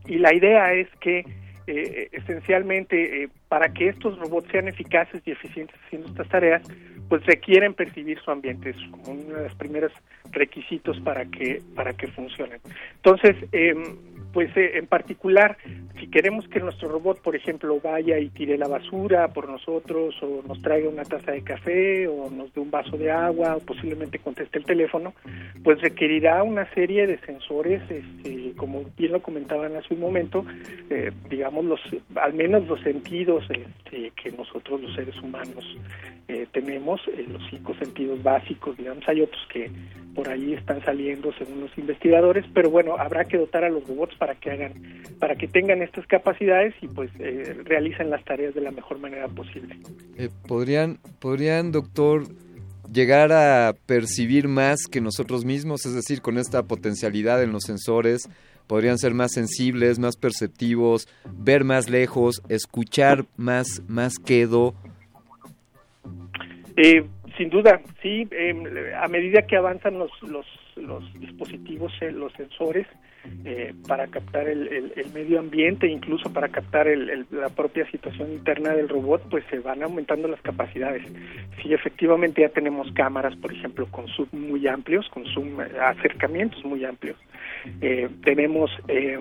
[0.07, 1.25] Y la idea es que
[1.67, 6.63] eh, esencialmente eh, para que estos robots sean eficaces y eficientes haciendo estas tareas,
[7.09, 9.93] pues requieren percibir su ambiente, es como uno de los primeros
[10.33, 12.61] requisitos para que para que funcionen.
[12.97, 13.97] Entonces, em,
[14.37, 15.57] pues eh, en particular,
[15.99, 20.43] si queremos que nuestro robot, por ejemplo, vaya y tire la basura por nosotros, o
[20.47, 24.19] nos traiga una taza de café, o nos dé un vaso de agua, o posiblemente
[24.19, 25.15] conteste el teléfono,
[25.65, 30.45] pues requerirá una serie de sensores, este, como bien lo comentaban hace un momento,
[30.91, 31.81] eh, digamos, los,
[32.17, 35.65] al menos los sentidos este, que nosotros los seres humanos
[36.29, 39.71] eh, tenemos, eh, los cinco sentidos básicos, digamos, hay otros que
[40.17, 44.17] por ahí están saliendo según los investigadores, pero bueno, habrá que dotar a los robots
[44.17, 44.73] para que hagan,
[45.21, 49.29] para que tengan estas capacidades y pues eh, realicen las tareas de la mejor manera
[49.29, 49.77] posible.
[50.17, 52.25] Eh, ¿podrían, ¿Podrían, doctor,
[52.91, 55.85] llegar a percibir más que nosotros mismos?
[55.85, 58.29] Es decir, con esta potencialidad en los sensores,
[58.67, 64.75] podrían ser más sensibles, más perceptivos, ver más lejos, escuchar más, más quedo.
[66.77, 67.07] Eh,
[67.37, 68.27] sin duda, sí.
[68.31, 70.47] eh, a medida que avanzan los, los,
[70.77, 72.87] los dispositivos, eh, los sensores,
[73.45, 78.71] eh, para captar el, el- medio ambiente, incluso para captar el- la propia situación interna
[78.71, 81.03] del robot, pues se van aumentando las capacidades.
[81.63, 86.65] Sí, efectivamente ya tenemos cámaras, por ejemplo, con zoom muy amplios, con zoom eh, acercamientos
[86.65, 87.17] muy amplios.
[87.81, 89.19] Eh, tenemos eh,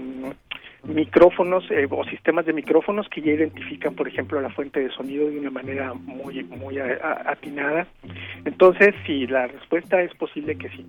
[0.85, 5.27] micrófonos eh, o sistemas de micrófonos que ya identifican, por ejemplo, la fuente de sonido
[5.29, 7.87] de una manera muy muy a- atinada.
[8.45, 10.85] Entonces, sí, la respuesta es posible que sí.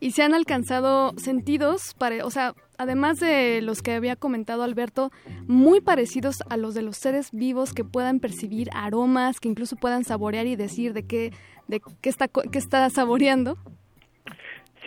[0.00, 5.10] Y se han alcanzado sentidos, para, o sea, además de los que había comentado Alberto,
[5.48, 10.04] muy parecidos a los de los seres vivos que puedan percibir aromas, que incluso puedan
[10.04, 11.32] saborear y decir de qué,
[11.66, 13.56] de qué está, qué está saboreando.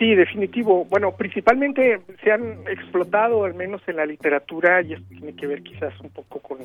[0.02, 0.84] Sí, definitivo.
[0.86, 5.62] Bueno, principalmente se han explotado, al menos en la literatura, y esto tiene que ver
[5.62, 6.58] quizás un poco con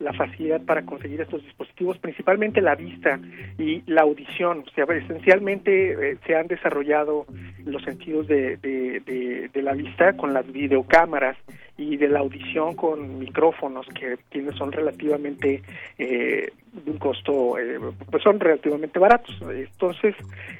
[0.00, 3.20] la facilidad para conseguir estos dispositivos, principalmente la vista
[3.60, 4.64] y la audición.
[4.66, 7.26] O sea, esencialmente eh, se han desarrollado
[7.64, 11.36] los sentidos de, de, la vista con las videocámaras
[11.78, 15.62] y de la audición con micrófonos que tienen, son relativamente
[15.96, 17.78] eh, de un costo, eh,
[18.10, 19.36] pues son relativamente baratos.
[19.42, 20.14] Entonces,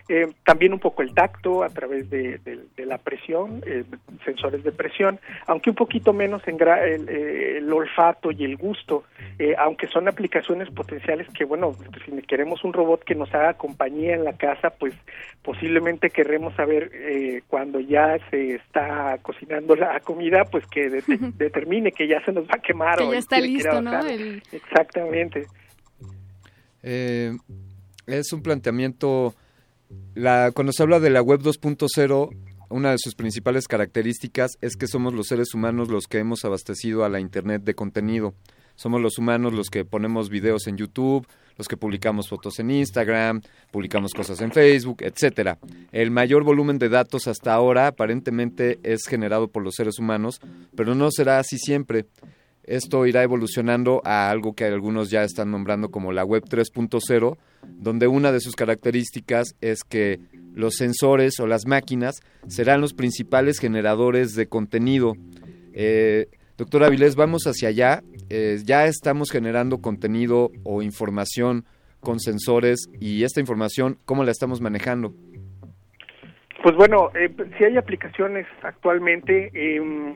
[0.09, 3.85] eh, también un poco el tacto a través de, de- de la presión, eh,
[4.25, 8.57] sensores de presión, aunque un poquito menos en gra- el, eh, el olfato y el
[8.57, 9.05] gusto,
[9.39, 14.15] eh, aunque son aplicaciones potenciales que, bueno, si queremos un robot que nos haga compañía
[14.15, 14.95] en la casa, pues
[15.43, 21.03] posiblemente querremos saber eh, cuando ya se está cocinando la comida, pues que de-
[21.39, 22.99] determine que ya se nos va a quemar.
[22.99, 23.91] Que o ya está listo, ¿no?
[24.09, 25.47] El- Exactamente.
[26.83, 27.37] Eh,
[28.07, 29.35] es un planteamiento,
[30.15, 32.31] la, cuando se habla de la web 2.0,
[32.71, 37.05] una de sus principales características es que somos los seres humanos los que hemos abastecido
[37.05, 38.35] a la Internet de contenido.
[38.77, 41.27] Somos los humanos los que ponemos videos en YouTube,
[41.59, 45.59] los que publicamos fotos en Instagram, publicamos cosas en Facebook, etcétera.
[45.93, 50.41] El mayor volumen de datos hasta ahora aparentemente es generado por los seres humanos,
[50.75, 52.07] pero no será así siempre.
[52.71, 57.37] Esto irá evolucionando a algo que algunos ya están nombrando como la web 3.0,
[57.67, 60.21] donde una de sus características es que
[60.55, 65.15] los sensores o las máquinas serán los principales generadores de contenido.
[65.73, 68.05] Eh, doctor Avilés, vamos hacia allá.
[68.29, 71.65] Eh, ya estamos generando contenido o información
[71.99, 75.13] con sensores y esta información, ¿cómo la estamos manejando?
[76.63, 80.15] Pues bueno, eh, si hay aplicaciones actualmente em,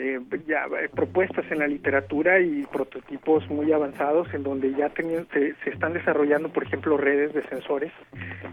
[0.00, 5.26] eh, ya eh, propuestas en la literatura y prototipos muy avanzados en donde ya teni-
[5.32, 7.92] se, se están desarrollando, por ejemplo, redes de sensores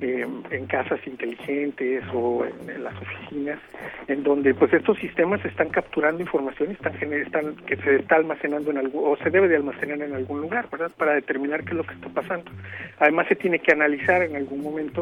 [0.02, 3.60] em, en casas inteligentes o en, las oficinas,
[4.08, 8.72] en donde pues estos sistemas están capturando información y están, están que se está almacenando
[8.72, 10.68] en algún o se debe de almacenar en algún lugar.
[10.98, 12.52] Para determinar qué es lo que está pasando.
[13.00, 15.02] Además se tiene que analizar en algún momento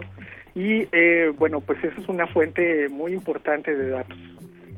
[0.54, 4.18] y eh, bueno, pues esa es una fuente muy importante de datos.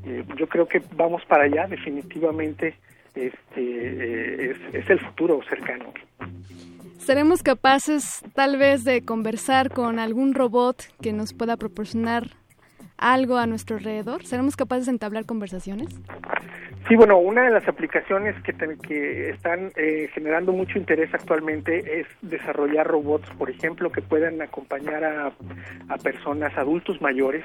[0.05, 2.75] Eh, yo creo que vamos para allá, definitivamente
[3.15, 5.85] este, eh, es, es el futuro cercano.
[6.97, 12.31] ¿Seremos capaces tal vez de conversar con algún robot que nos pueda proporcionar
[12.97, 14.25] algo a nuestro alrededor?
[14.25, 15.87] ¿Seremos capaces de entablar conversaciones?
[16.87, 21.99] Sí, bueno, una de las aplicaciones que, te- que están eh, generando mucho interés actualmente
[21.99, 25.33] es desarrollar robots, por ejemplo, que puedan acompañar a,
[25.89, 27.43] a personas adultos mayores,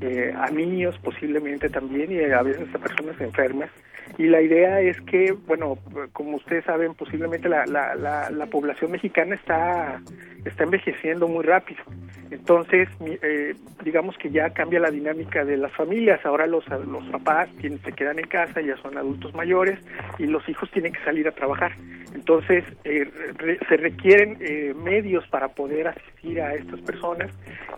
[0.00, 3.68] eh, a niños posiblemente también y a veces a personas enfermas.
[4.16, 5.76] Y la idea es que, bueno,
[6.12, 10.00] como ustedes saben, posiblemente la, la, la, la población mexicana está,
[10.44, 11.82] está envejeciendo muy rápido.
[12.30, 16.24] Entonces, eh, digamos que ya cambia la dinámica de las familias.
[16.24, 19.78] Ahora los, los papás quienes se quedan en casa ya son adultos mayores
[20.18, 21.72] y los hijos tienen que salir a trabajar.
[22.14, 27.28] Entonces, eh, re- se requieren eh, medios para poder asistir a estas personas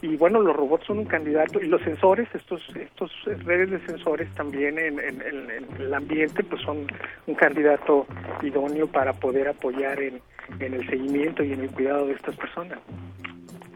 [0.02, 3.10] y bueno, los robots son un candidato y los sensores, estos estos
[3.44, 6.86] redes de sensores también en- en el ambiente, pues son
[7.26, 8.06] un candidato
[8.42, 10.20] idóneo para poder apoyar en,
[10.60, 12.78] en el seguimiento y en el cuidado de estas personas.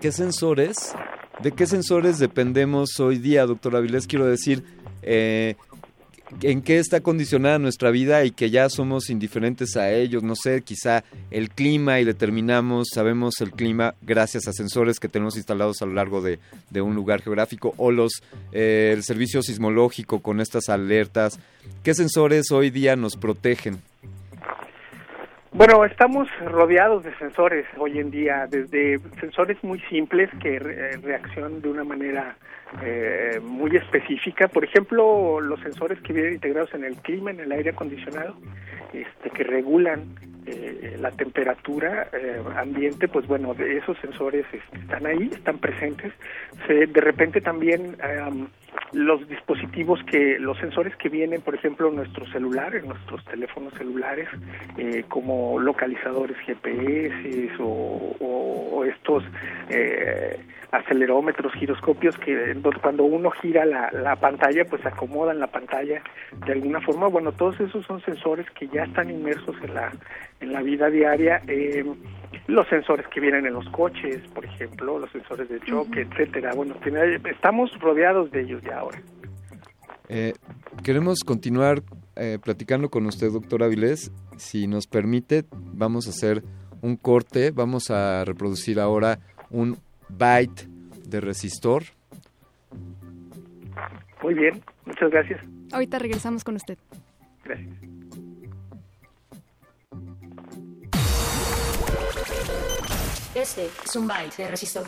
[0.00, 0.94] ¿Qué sensores?
[1.42, 4.06] ¿De qué sensores dependemos hoy día, doctor Avilés?
[4.06, 4.64] Quiero decir,
[5.02, 5.56] eh,
[6.40, 10.22] ¿en qué está condicionada nuestra vida y que ya somos indiferentes a ellos?
[10.22, 15.36] No sé, quizá el clima y determinamos, sabemos el clima gracias a sensores que tenemos
[15.36, 16.38] instalados a lo largo de,
[16.70, 18.22] de un lugar geográfico o los
[18.52, 21.38] eh, el servicio sismológico con estas alertas.
[21.82, 23.82] ¿Qué sensores hoy día nos protegen?
[25.52, 31.60] Bueno, estamos rodeados de sensores hoy en día, desde sensores muy simples que re- reaccionan
[31.60, 32.36] de una manera
[32.84, 34.46] eh, muy específica.
[34.46, 38.36] Por ejemplo, los sensores que vienen integrados en el clima, en el aire acondicionado,
[38.92, 40.14] este, que regulan
[40.46, 46.12] eh, la temperatura eh, ambiente, pues bueno, de esos sensores este, están ahí, están presentes.
[46.66, 48.48] Se- de repente también em,
[48.92, 54.28] los dispositivos que, los sensores que vienen, por ejemplo, nuestros celulares, nuestros teléfonos celulares,
[54.78, 57.64] eh, como localizadores GPS o,
[58.20, 59.22] o- o estos
[59.68, 60.38] eh,
[60.72, 66.02] acelerómetros, giroscopios, que cuando uno gira la, la pantalla, pues acomodan la pantalla
[66.46, 67.08] de alguna forma.
[67.08, 69.92] Bueno, todos esos son sensores que ya están inmersos en la,
[70.40, 71.42] en la vida diaria.
[71.48, 71.84] Eh,
[72.46, 76.52] los sensores que vienen en los coches, por ejemplo, los sensores de choque, etcétera.
[76.54, 76.76] Bueno,
[77.30, 79.02] estamos rodeados de ellos ya ahora.
[80.08, 80.32] Eh,
[80.82, 81.82] queremos continuar
[82.16, 84.10] eh, platicando con usted, doctor Avilés.
[84.36, 86.42] Si nos permite, vamos a hacer
[86.82, 87.50] un corte.
[87.50, 89.18] Vamos a reproducir ahora
[89.50, 89.76] un
[90.16, 90.66] byte
[91.06, 91.84] de resistor.
[94.22, 95.40] Muy bien, muchas gracias.
[95.72, 96.78] Ahorita regresamos con usted.
[97.44, 97.68] Gracias.
[103.34, 104.86] Este es un byte de resistor.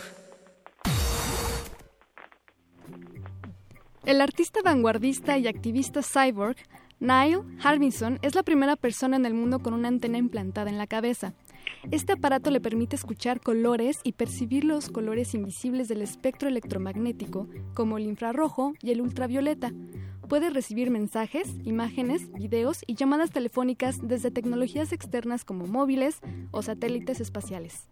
[4.04, 6.56] El artista vanguardista y activista cyborg
[6.98, 10.86] Niall Harbinson es la primera persona en el mundo con una antena implantada en la
[10.86, 11.34] cabeza.
[11.90, 17.98] Este aparato le permite escuchar colores y percibir los colores invisibles del espectro electromagnético, como
[17.98, 19.72] el infrarrojo y el ultravioleta.
[20.28, 26.20] Puede recibir mensajes, imágenes, videos y llamadas telefónicas desde tecnologías externas como móviles
[26.52, 27.88] o satélites espaciales.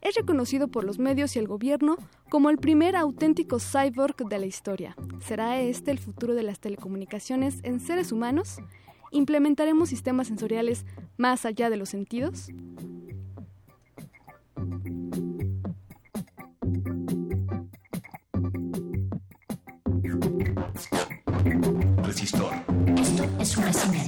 [0.00, 1.96] Es reconocido por los medios y el gobierno
[2.30, 4.96] como el primer auténtico cyborg de la historia.
[5.20, 8.58] ¿Será este el futuro de las telecomunicaciones en seres humanos?
[9.12, 10.84] ¿Implementaremos sistemas sensoriales
[11.16, 12.50] más allá de los sentidos?
[22.06, 22.52] Resistor.
[22.96, 24.06] Esto es una señal.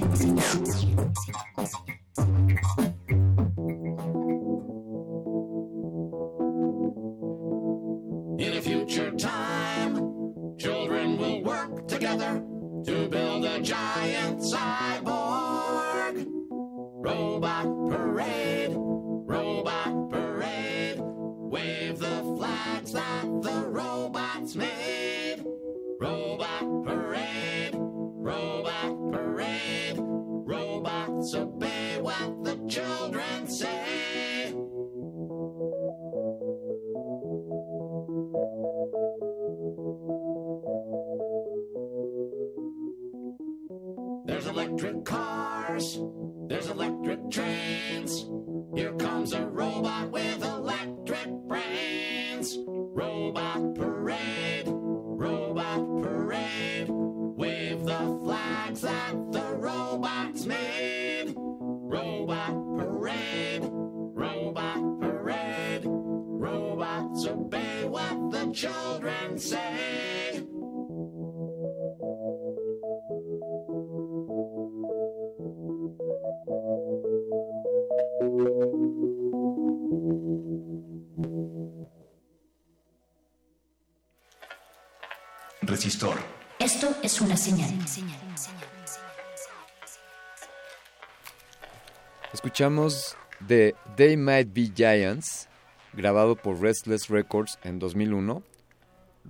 [92.59, 93.17] Escuchamos
[93.47, 95.49] The They Might Be Giants,
[95.93, 98.43] grabado por Restless Records en 2001,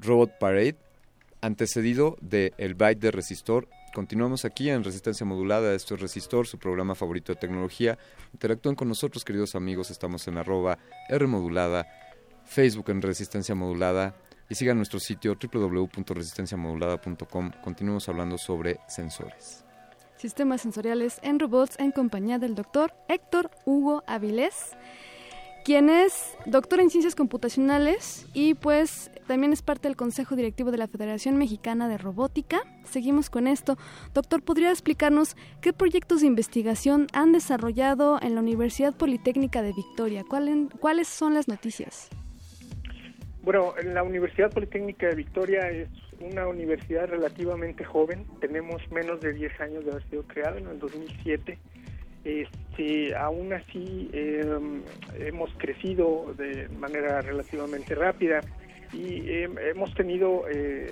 [0.01, 0.77] Robot Parade,
[1.43, 3.69] antecedido de El Byte de Resistor.
[3.93, 7.99] Continuamos aquí en Resistencia Modulada, esto es Resistor, su programa favorito de tecnología.
[8.33, 10.79] Interactúen con nosotros, queridos amigos, estamos en arroba
[11.11, 11.87] Rmodulada,
[12.47, 14.15] Facebook en Resistencia Modulada
[14.49, 17.51] y sigan nuestro sitio www.resistenciamodulada.com.
[17.63, 19.68] Continuamos hablando sobre sensores.
[20.19, 24.77] Sistemas sensoriales en robots en compañía del doctor Héctor Hugo Avilés,
[25.65, 30.79] quien es doctor en ciencias computacionales y pues también es parte del Consejo Directivo de
[30.79, 32.63] la Federación Mexicana de Robótica.
[32.85, 33.77] Seguimos con esto.
[34.13, 40.25] Doctor, ¿podría explicarnos qué proyectos de investigación han desarrollado en la Universidad Politécnica de Victoria?
[40.29, 42.09] ¿Cuál- ¿Cuáles son las noticias?
[43.43, 45.89] Bueno, la Universidad Politécnica de Victoria es
[46.21, 48.27] una universidad relativamente joven.
[48.41, 51.59] Tenemos menos de 10 años de haber sido creada en el 2007.
[52.25, 54.45] Este, aún así, eh,
[55.19, 58.41] hemos crecido de manera relativamente rápida
[58.93, 60.91] y eh, hemos tenido eh,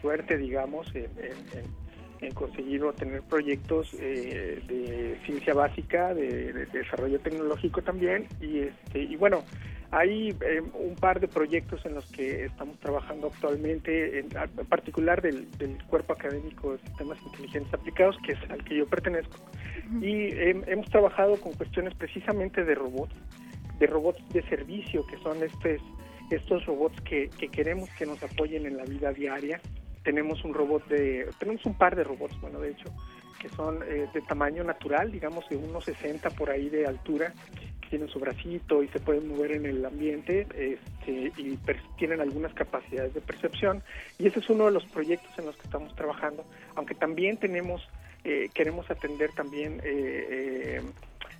[0.00, 1.81] suerte, digamos, en, en-
[2.22, 8.26] en- conseguir o tener proyectos eh, de ciencia básica, de, de desarrollo tecnológico también.
[8.40, 9.44] Y, este, y bueno,
[9.90, 15.20] hay eh, un par de proyectos en los que estamos trabajando actualmente, en, en particular
[15.20, 19.36] del, del Cuerpo Académico de Sistemas Inteligentes Aplicados, que es al que yo pertenezco.
[20.00, 23.14] Y eh, hemos trabajado con cuestiones precisamente de robots,
[23.78, 25.82] de robots de servicio, que son estos,
[26.30, 29.60] estos robots que, que queremos que nos apoyen en la vida diaria.
[30.02, 32.92] Tenemos un robot de, tenemos un par de robots, bueno, de hecho,
[33.40, 37.32] que son eh, de tamaño natural, digamos de unos 60 por ahí de altura,
[37.80, 41.58] que tienen su bracito y se pueden mover en el ambiente este, y
[41.98, 43.82] tienen algunas capacidades de percepción.
[44.18, 47.86] Y ese es uno de los proyectos en los que estamos trabajando, aunque también tenemos,
[48.24, 50.80] eh, queremos atender también eh,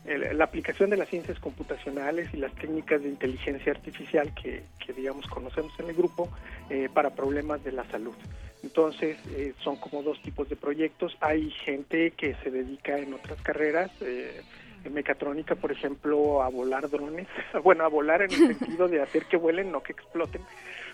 [0.05, 4.93] eh, la aplicación de las ciencias computacionales y las técnicas de inteligencia artificial que, que,
[4.93, 6.29] digamos, conocemos en el grupo
[6.71, 8.15] eh, para problemas de la salud.
[8.63, 11.17] Entonces, eh, son como dos tipos de proyectos.
[11.21, 14.41] Hay gente que se dedica en otras carreras, eh,
[14.85, 17.27] en mecatrónica, por ejemplo, a volar drones,
[17.65, 20.43] bueno, a volar en el sentido de hacer que vuelen, no que exploten,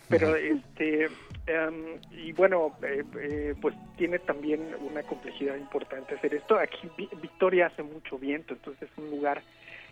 [0.08, 1.04] pero este
[1.46, 6.58] em, y bueno eh, eh, pues tiene también una complejidad importante hacer esto.
[6.58, 9.42] Aquí Vi- Victoria hace mucho viento entonces es un lugar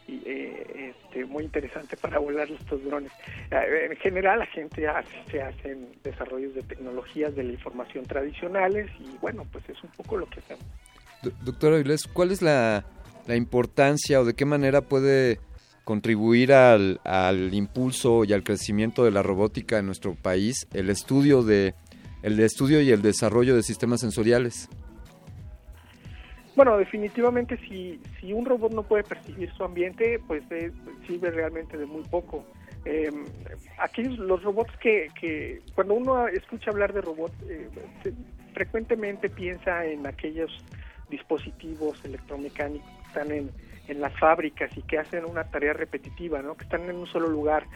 [0.09, 3.13] eh, este, muy interesante para volar estos drones
[3.51, 8.91] Eh, en general la gente hace, se hacen desarrollos de tecnologías de la información tradicionales
[9.01, 10.65] y bueno pues es un poco lo que hacemos
[11.23, 12.85] Do- Doctor Avilés, ¿cuál es la,
[13.27, 15.41] la importancia o de qué manera puede
[15.85, 21.43] contribuir al, al impulso y al crecimiento de la robótica en nuestro país el estudio
[21.43, 21.75] de
[22.23, 24.69] el estudio y el desarrollo de sistemas sensoriales?
[26.57, 30.73] Bueno, definitivamente si, si un robot no puede percibir su ambiente, pues eh,
[31.07, 32.47] sirve realmente de muy poco.
[32.87, 33.11] Eh,
[33.79, 37.69] aquellos, los robots que, que cuando uno escucha hablar de robots, eh,
[38.55, 40.65] frecuentemente piensa en aquellos
[41.11, 43.51] dispositivos electromecánicos que están en,
[43.89, 46.57] en las fábricas y que hacen una tarea repetitiva, ¿no?
[46.57, 47.67] que están en un solo lugar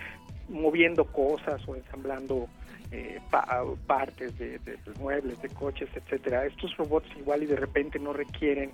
[0.48, 2.48] moviendo cosas o ensamblando
[2.93, 6.47] eh, pa- partes de, de- de muebles, de coches, etcétera.
[6.47, 8.73] Estos robots igual y de repente no requieren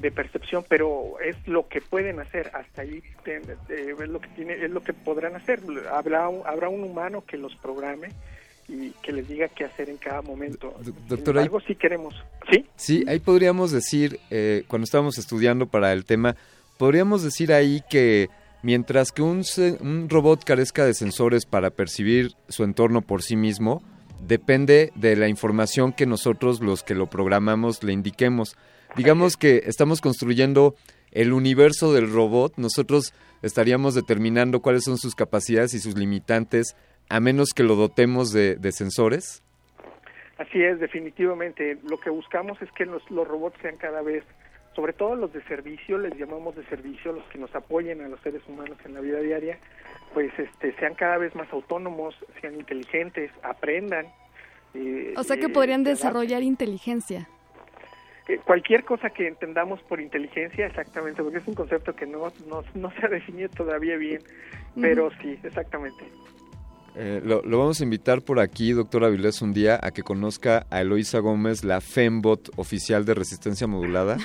[0.00, 2.50] de percepción, pero es lo que pueden hacer.
[2.54, 5.60] Hasta ahí eh, es lo que tiene, es lo que podrán hacer.
[5.90, 8.08] Habrá un, habrá un humano que los programe
[8.68, 10.74] y que les diga qué hacer en cada momento.
[11.08, 12.14] Doctora, embargo, sí queremos.
[12.50, 12.66] Sí.
[12.76, 16.36] Sí, ahí podríamos decir, eh, cuando estábamos estudiando para el tema,
[16.76, 18.28] podríamos decir ahí que
[18.62, 19.42] mientras que un,
[19.80, 23.82] un robot carezca de sensores para percibir su entorno por sí mismo,
[24.26, 28.56] depende de la información que nosotros, los que lo programamos, le indiquemos.
[28.96, 30.74] Digamos que estamos construyendo
[31.12, 36.76] el universo del robot, nosotros estaríamos determinando cuáles son sus capacidades y sus limitantes,
[37.08, 39.42] a menos que lo dotemos de, de sensores.
[40.38, 41.78] Así es, definitivamente.
[41.88, 44.24] Lo que buscamos es que los, los robots sean cada vez,
[44.74, 48.20] sobre todo los de servicio, les llamamos de servicio, los que nos apoyen a los
[48.20, 49.58] seres humanos en la vida diaria,
[50.14, 54.06] pues este, sean cada vez más autónomos, sean inteligentes, aprendan.
[54.74, 57.28] eh, O sea que eh, podrían desarrollar inteligencia.
[58.28, 62.62] Eh, cualquier cosa que entendamos por inteligencia, exactamente, porque es un concepto que no, no,
[62.74, 64.22] no se ha definido todavía bien,
[64.80, 66.04] pero sí, exactamente.
[67.00, 70.66] Eh, lo, lo vamos a invitar por aquí, doctor Avilés, un día a que conozca
[70.68, 74.16] a Eloisa Gómez, la Fembot oficial de resistencia modulada,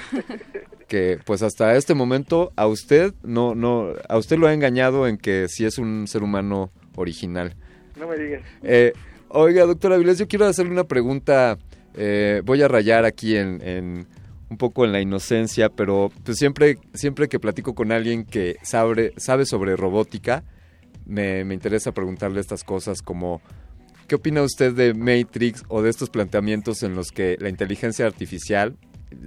[0.87, 5.17] que pues hasta este momento a usted no, no, a usted lo ha engañado en
[5.17, 7.55] que sí es un ser humano original.
[7.95, 8.41] No me digas.
[8.63, 8.93] Eh,
[9.27, 11.59] oiga, doctor Avilés, yo quiero hacerle una pregunta,
[11.93, 14.07] eh, voy a rayar aquí en, en
[14.49, 19.13] un poco en la inocencia, pero pues siempre, siempre que platico con alguien que sabe,
[19.17, 20.43] sabe sobre robótica,
[21.05, 23.41] me, me interesa preguntarle estas cosas como,
[24.07, 28.75] ¿qué opina usted de Matrix o de estos planteamientos en los que la inteligencia artificial,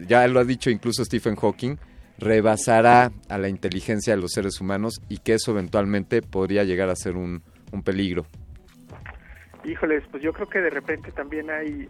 [0.09, 1.77] ya lo ha dicho incluso Stephen Hawking,
[2.19, 6.97] rebasará a la inteligencia de los seres humanos y que eso eventualmente podría llegar a
[6.97, 7.43] ser un,
[7.73, 8.27] un peligro?
[9.65, 11.89] Híjoles, pues yo creo que de repente también hay,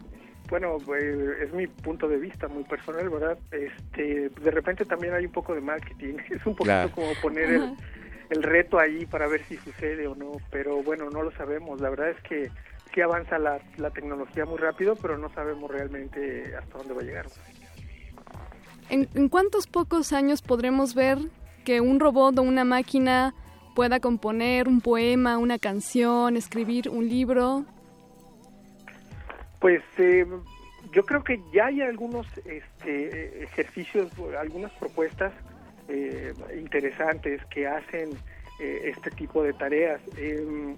[0.49, 3.37] bueno, eh, es mi punto de vista muy personal, ¿verdad?
[3.51, 6.91] Este, de repente también hay un poco de marketing, es un poquito Claro.
[6.91, 7.71] como poner el,
[8.29, 11.79] el reto ahí para ver si sucede o no, pero bueno, no lo sabemos.
[11.81, 12.51] La verdad es que
[12.93, 17.05] sí avanza la, la tecnología muy rápido, pero no sabemos realmente hasta dónde va a
[17.05, 17.25] llegar.
[18.89, 21.17] ¿En, en cuántos pocos años podremos ver
[21.65, 23.33] que un robot o una máquina
[23.75, 27.65] pueda componer un poema, una canción, escribir un libro?
[29.59, 30.25] Pues eh,
[30.91, 35.33] yo creo que ya hay algunos este, ejercicios, algunas propuestas
[35.87, 38.19] eh, interesantes que hacen
[38.59, 40.01] eh, este tipo de tareas.
[40.17, 40.77] El-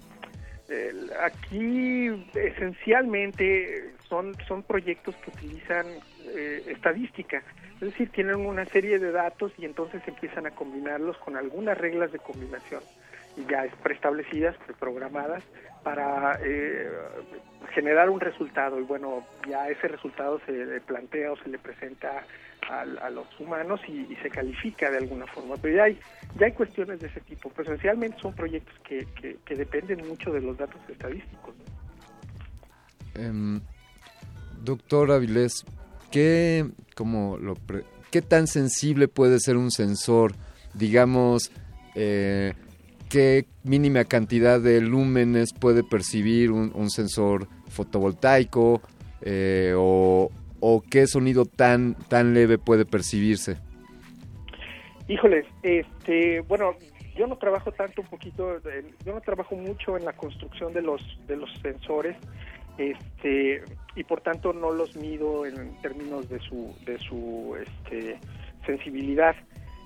[1.20, 5.88] aquí esencialmente son, son proyectos que utilizan
[6.36, 7.44] eh, estadística,
[7.76, 12.12] es decir, tienen una serie de datos y entonces empiezan a combinarlos con algunas reglas
[12.12, 12.84] de combinación
[13.50, 15.44] ya es preestablecidas, preprogramadas
[15.84, 16.90] para eh,
[17.74, 22.26] generar un resultado y bueno, ya ese resultado se le plantea o se le presenta
[22.70, 25.56] al- a, los humanos y, se califica de alguna forma.
[25.62, 26.00] Pero ya hay,
[26.38, 27.50] ya hay cuestiones de ese tipo.
[27.56, 31.56] Pero esencialmente son proyectos que, que, que dependen mucho de los datos estadísticos.
[33.16, 33.62] Em,
[34.62, 35.66] doctor Avilés,
[36.12, 36.66] ¿qué,
[36.96, 40.34] como lo pre- ¿qué tan sensible puede ser un sensor?
[40.74, 41.52] Digamos,
[41.96, 42.54] eh,
[43.10, 48.82] ¿qué mínima cantidad de lúmenes puede percibir un, un sensor fotovoltaico?
[49.22, 53.58] Eh, o, o qué sonido tan, tan leve puede percibirse?
[55.08, 56.76] Híjoles, este, bueno,
[57.18, 58.62] yo no trabajo tanto un poquito,
[59.06, 62.16] yo no trabajo mucho en la construcción de los de los sensores,
[62.78, 63.62] este,
[63.96, 68.20] y por tanto no los mido en términos de su de su este
[68.66, 69.36] sensibilidad.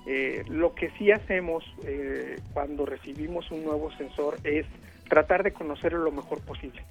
[0.06, 4.66] Eh, lo que sí hacemos eh, cuando recibimos un nuevo sensor es
[5.08, 6.82] tratar de conocerlo lo mejor posible.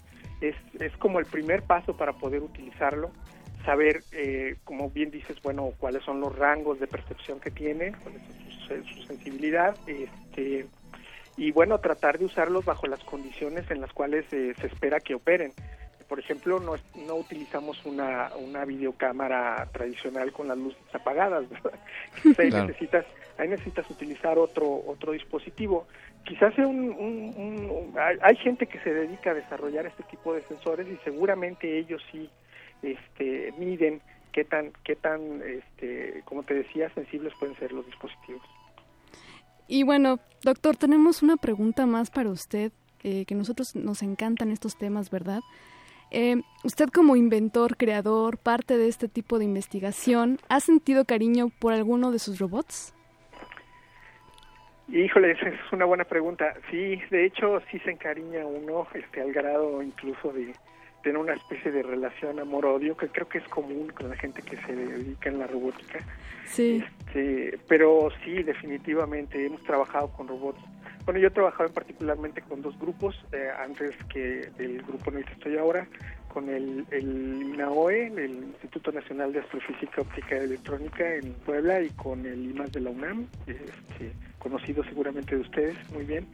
[0.41, 3.11] Es, es como el primer paso para poder utilizarlo,
[3.65, 8.15] saber, eh, como bien dices, bueno, cuáles son los rangos de percepción que tiene, cuál
[8.15, 10.65] es su, su sensibilidad, este,
[11.37, 15.15] y bueno, tratar de usarlos bajo las condiciones en las cuales eh, se espera que
[15.15, 15.53] operen.
[16.07, 21.79] Por ejemplo, no, es- no utilizamos una, una videocámara tradicional con las luces apagadas, ¿verdad?
[22.37, 22.67] Ahí, Claro.
[22.67, 23.05] necesitas,
[23.37, 25.87] ahí necesitas utilizar otro, otro dispositivo.
[26.25, 30.33] Quizás sea un, un- un- hay, hay gente que se dedica a desarrollar este tipo
[30.33, 32.29] de sensores y seguramente ellos sí
[32.81, 34.01] este, miden
[34.31, 38.41] qué tan, qué tan, este, como te decía, sensibles pueden ser los dispositivos.
[39.67, 42.71] Y bueno, doctor, tenemos una pregunta más para usted,
[43.03, 45.41] eh, que nosotros nos encantan estos temas, ¿verdad?
[46.13, 51.73] Eh, usted como inventor, creador, parte de este tipo de investigación, ¿ha sentido cariño por
[51.73, 52.93] alguno de sus robots?
[54.89, 56.53] Híjole, esa es una buena pregunta.
[56.69, 60.53] Sí, de hecho, sí se encariña uno, este, al grado incluso de
[61.03, 64.57] tener una especie de relación amor-odio, que creo que es común con la gente que
[64.57, 65.99] se dedica en la robótica.
[66.45, 66.83] Sí.
[67.07, 70.59] Este, pero sí, definitivamente hemos trabajado con robots.
[71.05, 75.17] Bueno, yo he trabajado en particularmente con dos grupos, eh, antes que del grupo en
[75.17, 75.85] el que estoy ahora,
[76.29, 81.89] con el, el INAOE, el Instituto Nacional de Astrofísica Óptica y Electrónica en Puebla, y
[81.89, 86.25] con el IMAS de la UNAM, este, conocido seguramente de ustedes muy bien,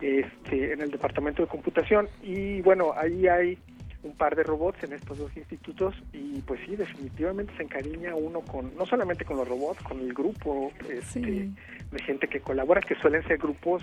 [0.00, 2.08] este, en el Departamento de Computación.
[2.22, 3.58] Y bueno, ahí hay
[4.06, 8.40] un par de robots en estos dos institutos y pues sí, definitivamente se encariña uno
[8.40, 12.94] con, no solamente con los robots, con el grupo este, de gente que colabora, que
[12.96, 13.82] suelen ser grupos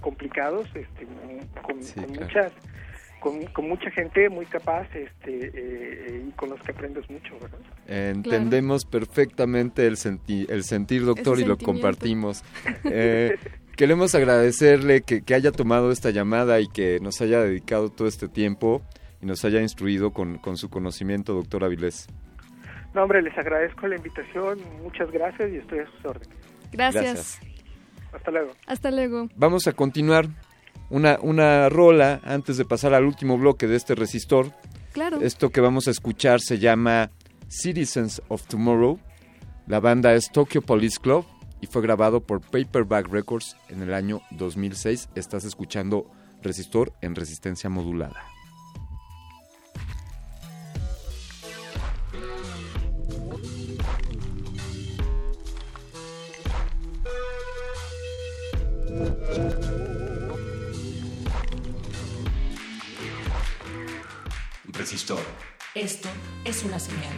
[0.00, 1.06] complicados, este,
[1.62, 2.08] con, con claro.
[2.08, 2.52] muchas
[3.20, 7.58] con, con mucha gente muy capaz este, eh, y con los que aprendes mucho, ¿verdad?
[7.88, 12.44] Entendemos perfectamente el, senti- el sentir, doctor, Ese y lo compartimos.
[12.84, 13.36] Eh,
[13.76, 18.28] queremos agradecerle que, que haya tomado esta llamada y que nos haya dedicado todo este
[18.28, 18.82] tiempo
[19.20, 22.06] y nos haya instruido con, con su conocimiento, doctor Avilés.
[22.94, 26.36] No, hombre, les agradezco la invitación, muchas gracias y estoy a sus órdenes.
[26.72, 27.04] Gracias.
[27.04, 27.40] Gracias.
[28.12, 28.52] Hasta luego.
[28.66, 29.28] Hasta luego.
[29.36, 30.26] Vamos a continuar
[30.90, 34.52] una, una rola antes de pasar al último bloque de este resistor.
[34.92, 35.20] Claro.
[35.20, 37.10] Esto que vamos a escuchar se llama
[37.48, 38.98] Citizens of Tomorrow.
[39.66, 41.26] La banda es Tokyo Police Club
[41.60, 45.10] y fue grabado por Paperback Records en el año 2006.
[45.14, 46.10] Estás escuchando
[46.42, 48.37] Resistor en resistencia modulada.
[64.78, 65.18] Resistor.
[65.74, 66.08] Esto
[66.44, 67.12] es una señal.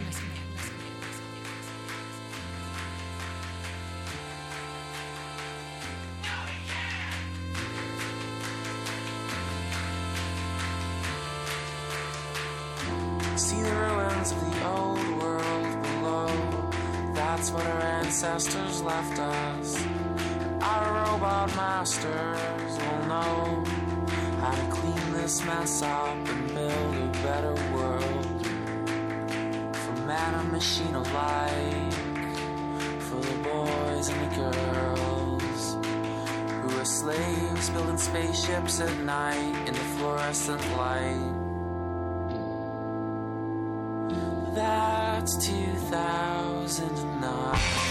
[13.35, 16.71] See the ruins of the old world below.
[17.13, 19.85] That's what our ancestors left us.
[20.63, 23.63] Our robot masters will know
[24.39, 26.17] how to clean this mess up
[30.61, 31.93] machine alike.
[33.07, 35.73] For the boys and the girls
[36.61, 41.33] who are slaves building spaceships at night in the fluorescent light.
[44.53, 47.90] That's 2009.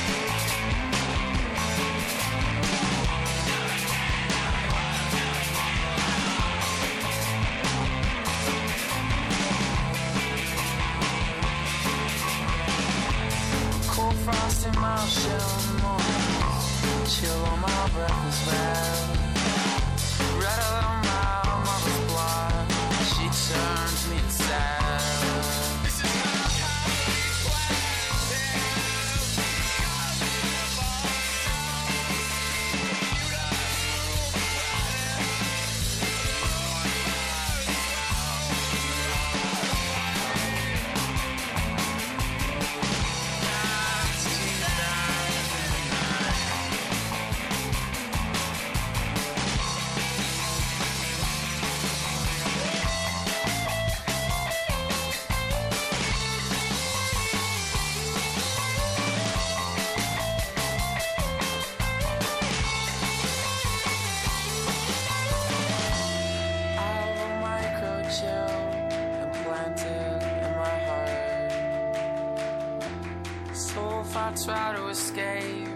[74.81, 75.69] To escape,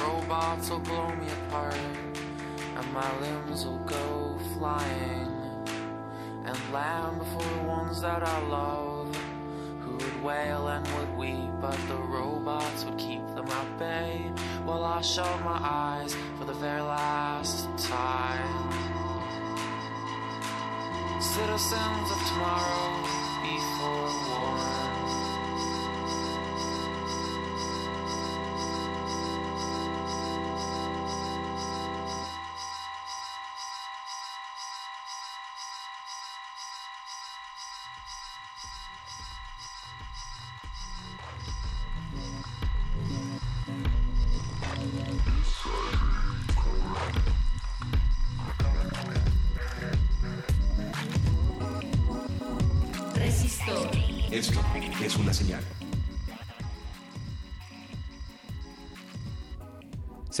[0.00, 1.74] robots will blow me apart,
[2.76, 5.28] and my limbs will go flying,
[6.44, 9.14] and land before the ones that I love,
[9.82, 14.32] who would wail and would weep, but the robots would keep them at bay,
[14.64, 18.72] while I shut my eyes for the very last time.
[21.20, 23.02] Citizens of tomorrow,
[23.42, 24.69] be forewarned.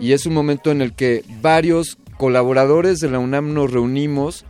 [0.00, 4.44] y es un momento en el que varios colaboradores de la UNAM nos reunimos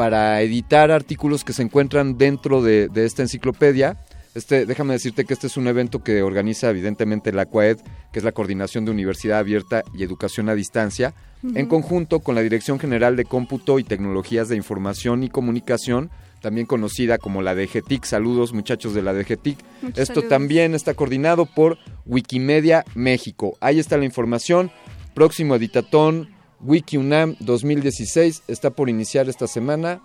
[0.00, 3.98] para editar artículos que se encuentran dentro de, de esta enciclopedia.
[4.34, 8.24] Este, déjame decirte que este es un evento que organiza evidentemente la CUAED, que es
[8.24, 11.12] la Coordinación de Universidad Abierta y Educación a Distancia,
[11.42, 16.08] en conjunto con la Dirección General de Cómputo y Tecnologías de Información y Comunicación,
[16.40, 18.06] también conocida como la DGTIC.
[18.06, 19.58] Saludos muchachos de la DGTIC.
[19.82, 20.30] Muchos Esto saludos.
[20.30, 23.58] también está coordinado por Wikimedia México.
[23.60, 24.70] Ahí está la información.
[25.12, 30.00] Próximo editatón WikiUNAM 2016 está por iniciar esta semana,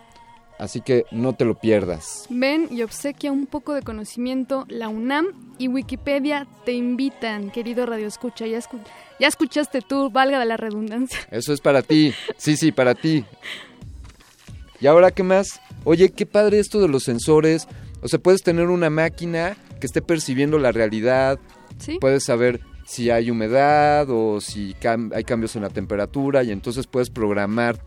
[0.58, 2.26] así que no te lo pierdas.
[2.30, 4.66] Ven y obsequia un poco de conocimiento.
[4.70, 5.28] La UNAM
[5.58, 8.48] y Wikipedia te invitan, querido Radio Escucha.
[8.48, 8.80] Ya, escu-
[9.20, 11.20] ya escuchaste tú, valga de la redundancia.
[11.32, 12.14] Eso es para ti.
[12.38, 13.26] Sí, sí, para ti.
[14.80, 15.60] ¿Y ahora qué más?
[15.84, 17.68] Oye, qué padre esto de los sensores.
[18.02, 21.40] O sea, puedes tener una máquina que esté percibiendo la realidad.
[21.80, 21.98] Sí.
[22.00, 24.76] Puedes saber si hay humedad o si
[25.14, 27.84] hay cambios en la temperatura y entonces puedes programar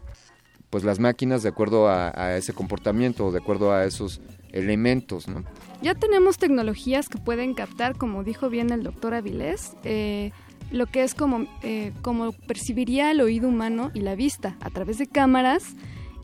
[0.70, 4.20] pues las máquinas de acuerdo a, a ese comportamiento o de acuerdo a esos
[4.52, 5.44] elementos, ¿no?
[5.80, 10.32] Ya tenemos tecnologías que pueden captar, como dijo bien el doctor Avilés, eh,
[10.70, 14.98] lo que es como, eh, como percibiría el oído humano y la vista a través
[14.98, 15.74] de cámaras,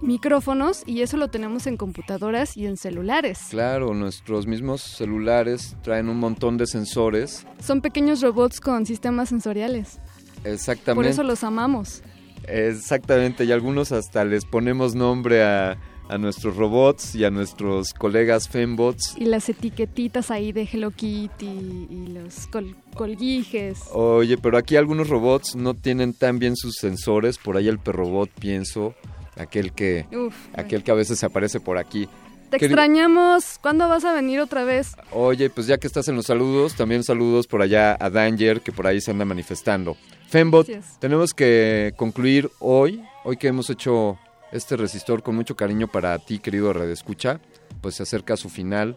[0.04, 3.40] micrófonos, y eso lo tenemos en computadoras y en celulares.
[3.50, 7.46] Claro, nuestros mismos celulares traen un montón de sensores.
[7.62, 9.98] Son pequeños robots con sistemas sensoriales.
[10.44, 10.94] Exactamente.
[10.94, 12.02] Por eso los amamos.
[12.46, 15.78] Exactamente, y algunos hasta les ponemos nombre a,
[16.08, 19.14] a nuestros robots y a nuestros colegas fembots.
[19.18, 23.80] Y las etiquetitas ahí de Hello Kitty y los col- colguijes.
[23.92, 28.30] Oye, pero aquí algunos robots no tienen tan bien sus sensores, por ahí el perrobot
[28.38, 28.94] pienso,
[29.36, 32.08] aquel que Uf, aquel que a veces aparece por aquí.
[32.50, 33.58] Te extrañamos.
[33.60, 34.94] ¿Cuándo vas a venir otra vez?
[35.10, 38.70] Oye, pues ya que estás en los saludos, también saludos por allá a Danger, que
[38.70, 39.96] por ahí se anda manifestando.
[40.28, 40.68] Fembot,
[41.00, 44.18] tenemos que concluir hoy, hoy que hemos hecho
[44.52, 47.40] este resistor con mucho cariño para ti, querido Radio Escucha,
[47.80, 48.96] pues se acerca a su final.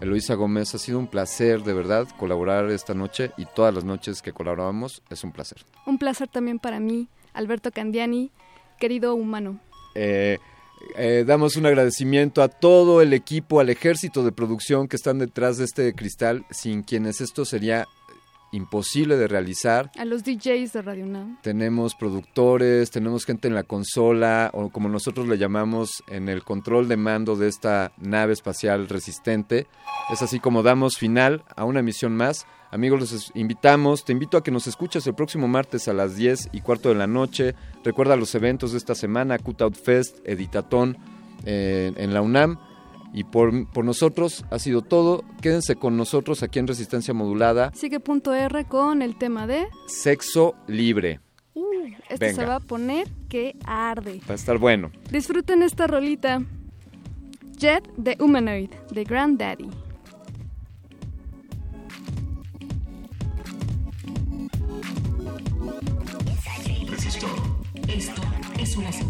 [0.00, 4.22] Eloisa Gómez, ha sido un placer de verdad colaborar esta noche y todas las noches
[4.22, 5.58] que colaboramos es un placer.
[5.84, 8.30] Un placer también para mí, Alberto Candiani,
[8.80, 9.60] querido humano.
[9.94, 10.38] Eh,
[10.96, 15.58] eh, damos un agradecimiento a todo el equipo, al ejército de producción que están detrás
[15.58, 17.86] de este cristal, sin quienes esto sería
[18.52, 19.90] imposible de realizar.
[19.96, 21.38] A los DJs de Radio UNAM.
[21.42, 26.88] Tenemos productores, tenemos gente en la consola, o como nosotros le llamamos, en el control
[26.88, 29.66] de mando de esta nave espacial resistente.
[30.12, 32.46] Es así como damos final a una emisión más.
[32.72, 36.50] Amigos, los invitamos, te invito a que nos escuches el próximo martes a las 10
[36.52, 37.54] y cuarto de la noche.
[37.82, 40.96] Recuerda los eventos de esta semana, Cutout Fest, Editatón
[41.44, 42.58] eh, en la UNAM.
[43.12, 45.24] Y por, por nosotros ha sido todo.
[45.42, 47.72] Quédense con nosotros aquí en Resistencia Modulada.
[47.74, 49.66] Sigue punto R con el tema de...
[49.86, 51.18] Sexo libre.
[51.54, 51.64] Uh,
[52.08, 52.34] esto Venga.
[52.34, 54.20] se va a poner que arde.
[54.28, 54.92] Va a estar bueno.
[55.10, 56.40] Disfruten esta rolita.
[57.56, 59.68] Jet de Humanoid, de Granddaddy.
[59.68, 59.89] Resistor.
[67.96, 68.22] Esto
[68.58, 69.09] es una señal.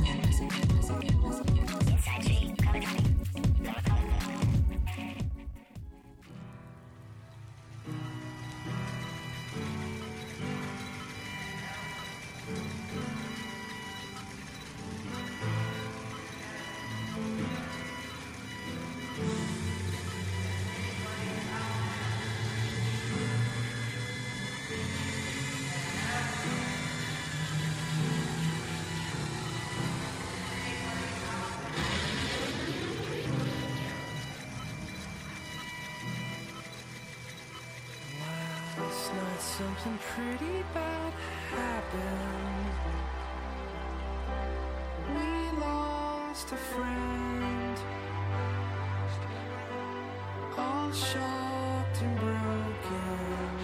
[39.41, 41.13] Something pretty bad
[41.51, 42.75] happened.
[45.09, 47.79] We lost a friend.
[50.59, 53.59] All shocked and broken.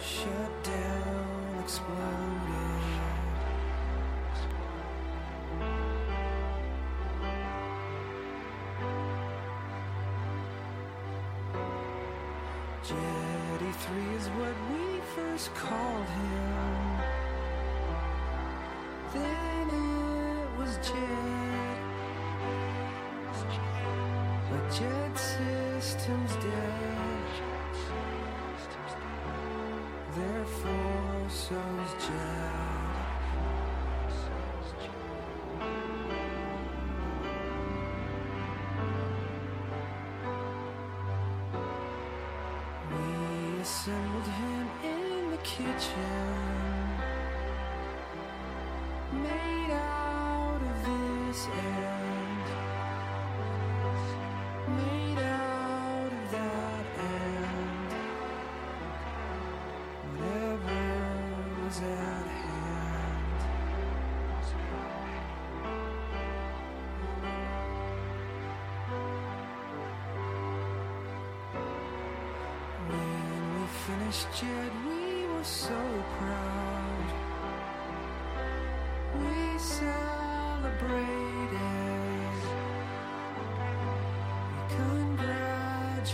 [0.00, 2.32] Shut down, exploded.
[12.82, 13.31] Jetty
[13.92, 17.00] 3 is what we first called him.
[19.12, 21.78] Then it was Jet.
[24.50, 27.51] But Jet Systems dead.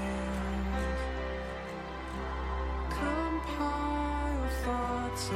[2.90, 5.30] Compile thoughts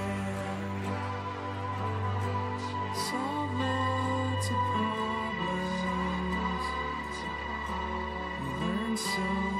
[8.97, 9.53] so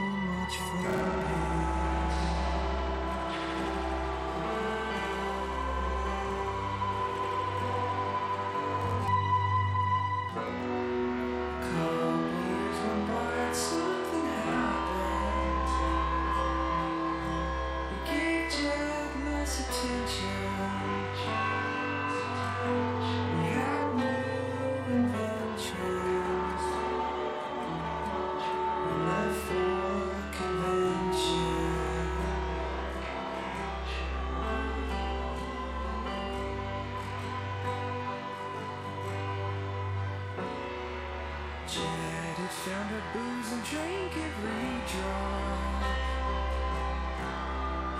[43.15, 45.55] Booze and drink every draw.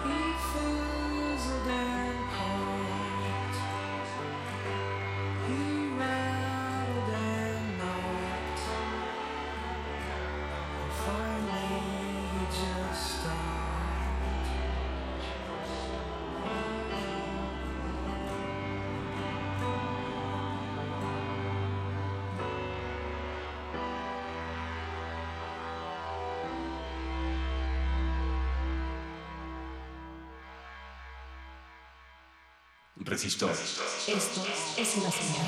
[0.03, 0.19] He
[0.59, 0.94] feels.
[33.05, 33.51] Resistor.
[33.51, 34.47] Esto
[34.79, 35.47] es una señal.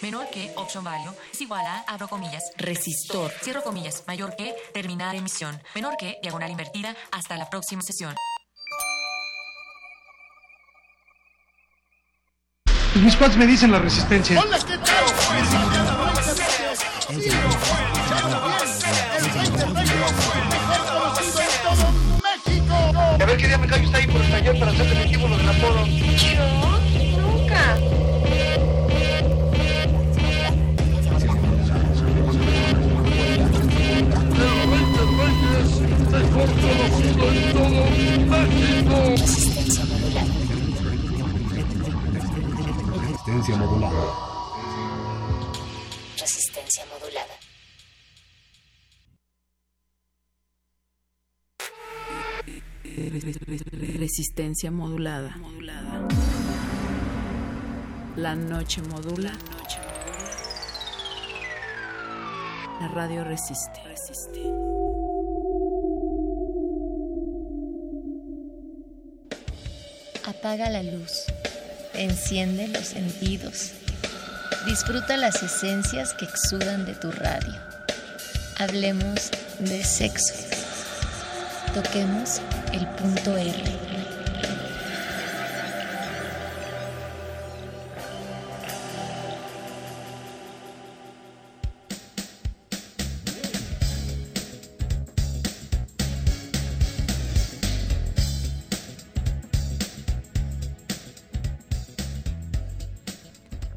[0.00, 5.16] Menor que, option value, es igual a, abro comillas, resistor, cierro comillas, mayor que, terminar
[5.16, 8.14] emisión, menor que, diagonal invertida, hasta la próxima sesión.
[12.94, 14.40] Mis cuates me dicen la resistencia.
[14.40, 14.44] A
[25.50, 25.84] apodo.
[26.16, 26.46] Yo
[27.20, 27.76] nunca.
[43.20, 43.56] Resistencia.
[43.56, 44.29] Resistencia
[54.10, 55.36] Resistencia modulada.
[58.16, 59.30] La noche modula.
[62.80, 63.80] La radio resiste.
[70.26, 71.26] Apaga la luz.
[71.94, 73.74] Enciende los sentidos.
[74.66, 77.54] Disfruta las esencias que exudan de tu radio.
[78.58, 79.30] Hablemos
[79.60, 80.34] de sexo.
[81.72, 82.40] Toquemos
[82.72, 83.79] el punto R.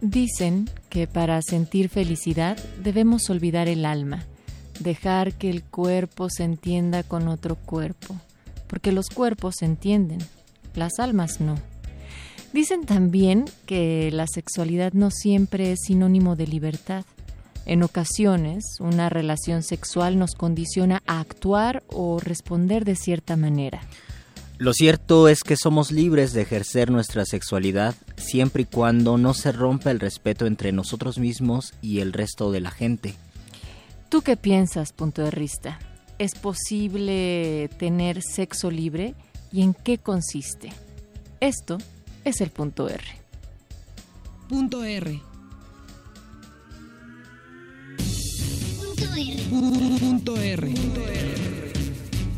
[0.04, 4.26] Dicen que para sentir felicidad debemos olvidar el alma,
[4.82, 8.14] dejar que el cuerpo se entienda con otro cuerpo,
[8.68, 10.20] porque los cuerpos se entienden,
[10.76, 11.56] las almas no.
[12.52, 17.06] Dicen también que la sexualidad no siempre es sinónimo de libertad.
[17.66, 23.80] En ocasiones, una relación sexual nos condiciona a actuar o responder de cierta manera.
[24.58, 29.52] Lo cierto es que somos libres de ejercer nuestra sexualidad siempre y cuando no se
[29.52, 33.16] rompa el respeto entre nosotros mismos y el resto de la gente.
[34.10, 35.80] ¿Tú qué piensas, punto de vista?
[36.20, 39.16] ¿Es posible tener sexo libre
[39.52, 40.72] y en qué consiste?
[41.40, 41.78] Esto
[42.24, 43.04] es el punto R.
[44.48, 45.20] Punto R.
[49.50, 50.70] Punto R.
[50.70, 51.34] Punto R.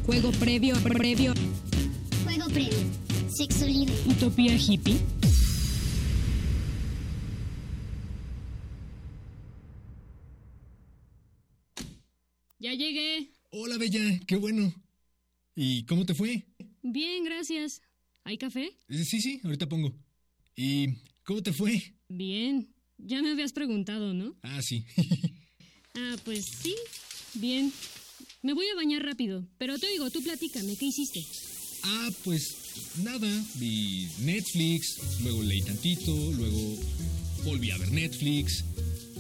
[0.06, 1.34] Juego previo, previo.
[2.24, 2.78] Juego previo.
[3.36, 3.94] Sexo libre.
[4.08, 4.98] Utopía hippie.
[12.66, 13.30] Ya llegué.
[13.52, 14.74] Hola, Bella, qué bueno.
[15.56, 16.48] ¿Y cómo te fue?
[16.82, 17.84] Bien, gracias.
[18.24, 18.76] ¿Hay café?
[18.90, 19.94] Eh, Sí, sí, ahorita pongo.
[20.56, 21.94] ¿Y cómo te fue?
[22.10, 22.68] Bien.
[22.98, 24.36] Ya me habías preguntado, ¿no?
[24.42, 24.84] Ah, sí.
[25.94, 26.76] Ah, pues sí.
[27.36, 27.72] Bien.
[28.42, 31.24] Me voy a bañar rápido, pero te oigo, tú platícame, ¿qué hiciste?
[31.84, 32.56] ah, pues
[33.04, 33.30] nada,
[33.60, 36.80] vi Netflix, luego leí tantito, luego
[37.44, 38.66] volví a ver Netflix,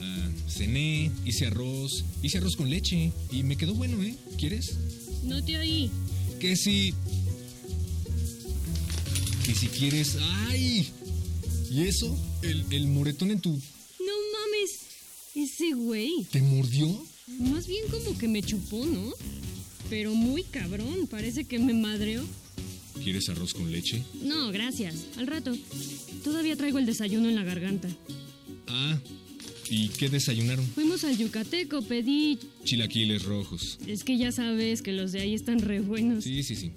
[0.02, 4.16] ah, cené, hice arroz, hice arroz con leche y me quedó bueno, ¿eh?
[4.38, 4.76] ¿Quieres?
[5.24, 5.90] No te oí.
[6.40, 6.94] Que si...
[9.46, 10.18] Que si quieres...
[10.48, 10.88] ¡Ay!
[11.72, 12.18] ¿Y eso?
[12.42, 13.52] ¿El, el moretón en tu...
[13.52, 14.80] No mames.
[15.36, 16.26] Ese güey.
[16.32, 16.88] ¿Te mordió?
[17.40, 19.12] Más bien como que me chupó, ¿no?
[19.90, 22.24] Pero muy cabrón, parece que me madreó.
[23.04, 24.04] ¿Quieres arroz con leche?
[24.24, 24.96] No, gracias.
[25.18, 25.56] Al rato.
[26.24, 27.90] Todavía traigo el desayuno en la garganta.
[28.68, 29.00] Ah,
[29.70, 30.66] ¿y qué desayunaron?
[30.68, 32.38] Fuimos al Yucateco, pedí...
[32.64, 33.80] Chilaquiles rojos.
[33.88, 36.24] Es que ya sabes que los de ahí están re buenos.
[36.24, 36.72] Sí, sí, sí.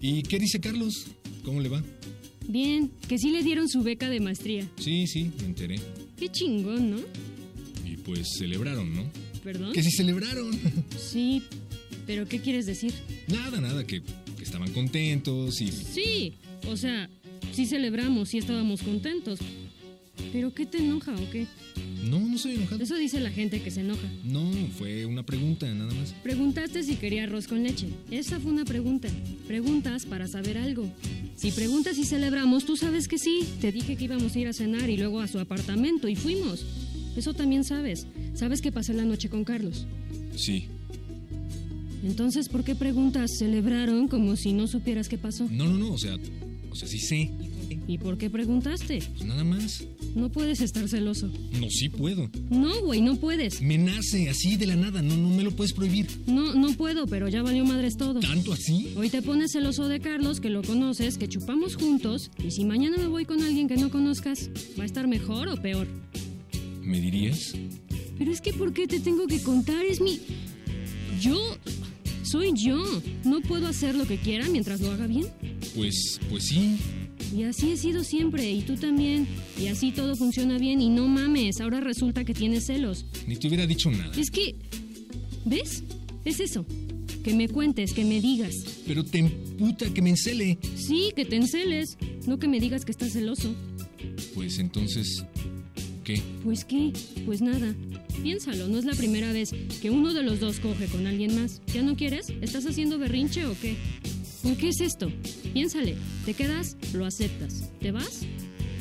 [0.00, 1.06] ¿Y qué dice Carlos?
[1.44, 1.82] ¿Cómo le va?
[2.48, 4.68] Bien, que sí le dieron su beca de maestría.
[4.78, 5.80] Sí, sí, me enteré.
[6.18, 6.98] Qué chingón, ¿no?
[7.84, 9.04] Y pues celebraron, ¿no?
[9.42, 9.72] ¿Perdón?
[9.72, 10.58] Que sí celebraron.
[10.98, 11.42] Sí,
[12.06, 12.92] pero ¿qué quieres decir?
[13.28, 15.72] Nada, nada, que, que estaban contentos y...
[15.72, 16.34] Sí,
[16.68, 17.08] o sea,
[17.52, 19.38] sí celebramos, sí estábamos contentos.
[20.32, 21.46] ¿Pero qué te enoja o qué?
[22.04, 22.82] No, no soy enojado.
[22.82, 24.08] Eso dice la gente que se enoja.
[24.24, 26.14] No, fue una pregunta, nada más.
[26.22, 27.88] Preguntaste si quería arroz con leche.
[28.10, 29.08] Esa fue una pregunta.
[29.46, 30.90] Preguntas para saber algo.
[31.34, 33.40] Si preguntas si celebramos, tú sabes que sí.
[33.60, 36.64] Te dije que íbamos a ir a cenar y luego a su apartamento y fuimos.
[37.16, 38.06] Eso también sabes.
[38.34, 39.86] Sabes que pasé la noche con Carlos.
[40.36, 40.68] Sí.
[42.04, 45.48] Entonces, ¿por qué preguntas celebraron como si no supieras qué pasó?
[45.50, 46.16] No, no, no, o sea,
[46.70, 47.30] o sea, sí sé.
[47.88, 48.98] ¿Y por qué preguntaste?
[49.16, 49.84] Pues nada más.
[50.14, 51.30] No puedes estar celoso.
[51.60, 52.28] No, sí puedo.
[52.50, 53.60] No, güey, no puedes.
[53.62, 56.08] Me nace así de la nada, no, no me lo puedes prohibir.
[56.26, 58.20] No, no puedo, pero ya valió madres todo.
[58.20, 58.92] ¿Tanto así?
[58.96, 62.96] Hoy te pones celoso de Carlos, que lo conoces, que chupamos juntos, y si mañana
[62.96, 65.86] me voy con alguien que no conozcas, ¿va a estar mejor o peor?
[66.82, 67.52] ¿Me dirías?
[68.18, 69.84] Pero es que ¿por qué te tengo que contar?
[69.84, 70.18] Es mi...
[71.20, 71.38] Yo...
[72.22, 72.82] Soy yo.
[73.22, 75.26] ¿No puedo hacer lo que quiera mientras lo haga bien?
[75.76, 76.76] Pues, pues sí.
[77.36, 79.26] Y así he sido siempre, y tú también.
[79.60, 83.06] Y así todo funciona bien, y no mames, ahora resulta que tienes celos.
[83.26, 84.12] Ni te hubiera dicho nada.
[84.16, 84.56] Es que...
[85.44, 85.82] ¿Ves?
[86.24, 86.66] Es eso.
[87.22, 88.54] Que me cuentes, que me digas.
[88.86, 90.58] Pero te emputa que me encele.
[90.76, 91.98] Sí, que te enceles.
[92.26, 93.54] No que me digas que estás celoso.
[94.34, 95.24] Pues entonces,
[96.04, 96.20] ¿qué?
[96.44, 96.92] Pues qué,
[97.24, 97.74] pues nada.
[98.22, 101.60] Piénsalo, no es la primera vez que uno de los dos coge con alguien más.
[101.72, 102.30] ¿Ya no quieres?
[102.40, 103.76] ¿Estás haciendo berrinche o qué?
[104.42, 105.10] ¿Por qué es esto?
[105.52, 105.96] Piénsale.
[106.24, 106.76] ¿Te quedas?
[106.92, 107.70] Lo aceptas.
[107.80, 108.20] ¿Te vas?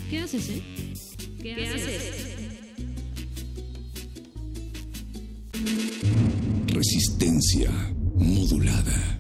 [0.10, 0.62] ¿Qué haces, eh?
[1.42, 2.02] ¿Qué, haces?
[6.68, 7.72] Resistencia
[8.16, 9.15] modulada.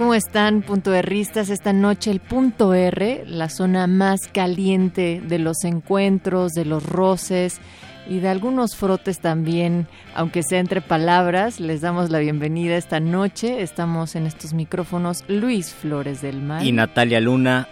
[0.00, 1.50] ¿Cómo están, punto Rristas?
[1.50, 7.60] Esta noche el punto R, la zona más caliente de los encuentros, de los roces,
[8.08, 11.60] y de algunos frotes también, aunque sea entre palabras.
[11.60, 13.60] Les damos la bienvenida esta noche.
[13.60, 16.64] Estamos en estos micrófonos Luis Flores del Mar.
[16.64, 17.68] Y Natalia Luna.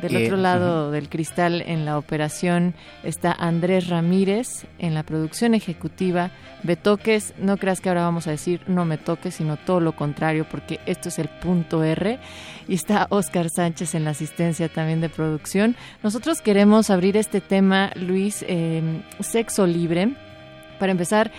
[0.00, 0.92] Del Eh, otro lado ujú.
[0.92, 2.74] del cristal en la operación
[3.04, 6.30] está Andrés Ramírez en la producción ejecutiva.
[6.62, 10.46] Betoques, no creas que ahora vamos a decir no me toques, sino todo lo contrario,
[10.50, 12.18] porque esto es el punto R.
[12.68, 15.74] Y está Oscar Sánchez en la asistencia también de producción.
[16.02, 18.82] Nosotros queremos abrir este tema, Luis, eh,
[19.20, 20.14] sexo libre.
[20.78, 21.30] Para empezar,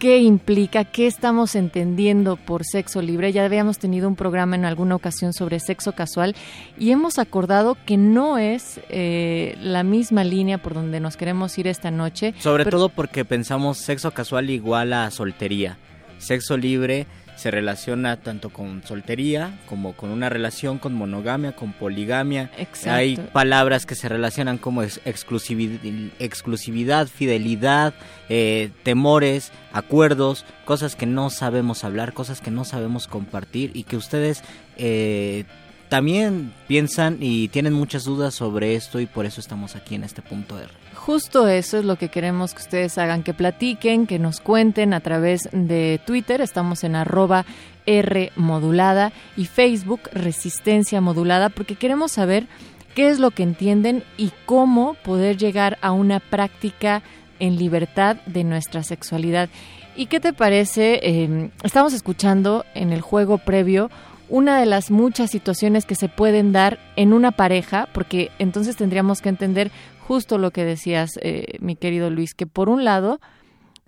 [0.00, 3.32] qué implica, qué estamos entendiendo por sexo libre.
[3.32, 6.34] Ya habíamos tenido un programa en alguna ocasión sobre sexo casual
[6.78, 11.66] y hemos acordado que no es eh, la misma línea por donde nos queremos ir
[11.68, 12.34] esta noche.
[12.38, 15.76] Sobre pero- todo porque pensamos sexo casual igual a soltería.
[16.18, 17.06] Sexo libre
[17.36, 22.50] se relaciona tanto con soltería como con una relación con monogamia, con poligamia.
[22.58, 22.90] Exacto.
[22.90, 25.80] Hay palabras que se relacionan como ex- exclusividad,
[26.18, 27.94] exclusividad fidelidad,
[28.28, 33.96] eh, temores, acuerdos, cosas que no sabemos hablar, cosas que no sabemos compartir y que
[33.96, 34.42] ustedes
[34.76, 35.44] eh,
[35.88, 40.22] también piensan y tienen muchas dudas sobre esto y por eso estamos aquí en este
[40.22, 40.68] punto R.
[41.10, 45.00] Justo eso es lo que queremos que ustedes hagan, que platiquen, que nos cuenten a
[45.00, 47.44] través de Twitter, estamos en arroba
[47.84, 52.46] R modulada y Facebook Resistencia modulada, porque queremos saber
[52.94, 57.02] qué es lo que entienden y cómo poder llegar a una práctica
[57.40, 59.48] en libertad de nuestra sexualidad.
[59.96, 61.00] ¿Y qué te parece?
[61.02, 63.90] Eh, estamos escuchando en el juego previo
[64.30, 69.20] una de las muchas situaciones que se pueden dar en una pareja, porque entonces tendríamos
[69.20, 73.20] que entender justo lo que decías, eh, mi querido Luis, que por un lado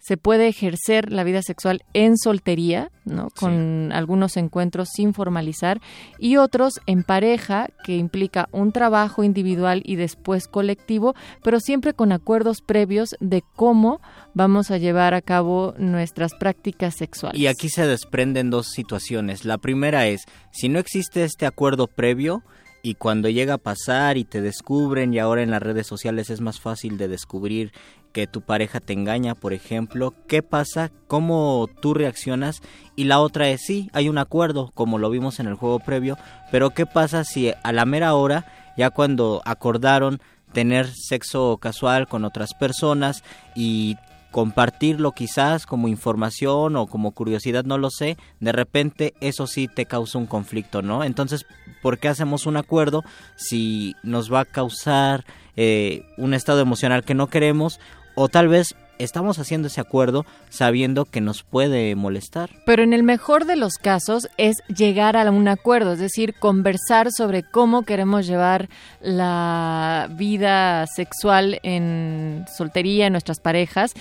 [0.02, 3.28] se puede ejercer la vida sexual en soltería, ¿no?
[3.38, 5.80] Con algunos encuentros sin formalizar
[6.18, 11.14] y otros en pareja que implica un trabajo individual y después colectivo,
[11.44, 14.00] pero siempre con acuerdos previos de cómo
[14.34, 17.40] vamos a llevar a cabo nuestras prácticas sexuales.
[17.40, 19.44] Y aquí se desprenden dos situaciones.
[19.44, 22.42] La primera es, si no existe este acuerdo previo
[22.82, 26.40] y cuando llega a pasar y te descubren y ahora en las redes sociales es
[26.40, 27.72] más fácil de descubrir
[28.12, 30.90] que tu pareja te engaña, por ejemplo, ¿qué pasa?
[31.08, 32.60] ¿Cómo tú reaccionas?
[32.96, 36.18] Y la otra es, sí, hay un acuerdo, como lo vimos en el juego previo,
[36.50, 40.20] pero ¿qué pasa si a la mera hora, ya cuando acordaron
[40.52, 43.24] tener sexo casual con otras personas
[43.54, 43.96] y
[44.30, 49.86] compartirlo quizás como información o como curiosidad, no lo sé, de repente eso sí te
[49.86, 51.04] causa un conflicto, ¿no?
[51.04, 51.46] Entonces,
[51.82, 53.04] ¿por qué hacemos un acuerdo
[53.36, 55.24] si nos va a causar
[55.54, 57.78] eh, un estado emocional que no queremos
[58.14, 62.50] o tal vez estamos haciendo ese acuerdo sabiendo que nos puede molestar?
[62.64, 67.10] Pero en el mejor de los casos es llegar a un acuerdo, es decir, conversar
[67.12, 68.68] sobre cómo queremos llevar
[69.00, 73.94] la vida sexual en soltería, en nuestras parejas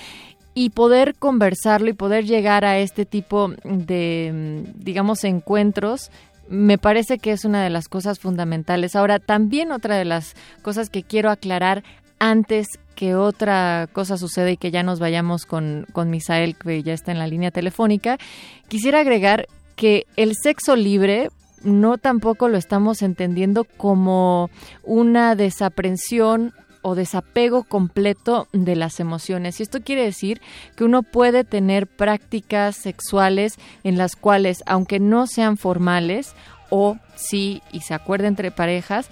[0.53, 6.11] y poder conversarlo y poder llegar a este tipo de, digamos, encuentros
[6.49, 8.97] me parece que es una de las cosas fundamentales.
[8.97, 11.81] Ahora, también otra de las cosas que quiero aclarar
[12.21, 16.93] antes que otra cosa suceda y que ya nos vayamos con, con Misael, que ya
[16.93, 18.19] está en la línea telefónica,
[18.67, 21.29] quisiera agregar que el sexo libre
[21.63, 24.51] no tampoco lo estamos entendiendo como
[24.83, 26.53] una desaprensión
[26.83, 29.59] o desapego completo de las emociones.
[29.59, 30.39] Y esto quiere decir
[30.75, 36.35] que uno puede tener prácticas sexuales en las cuales, aunque no sean formales,
[36.69, 39.09] o sí, y se acuerde entre parejas,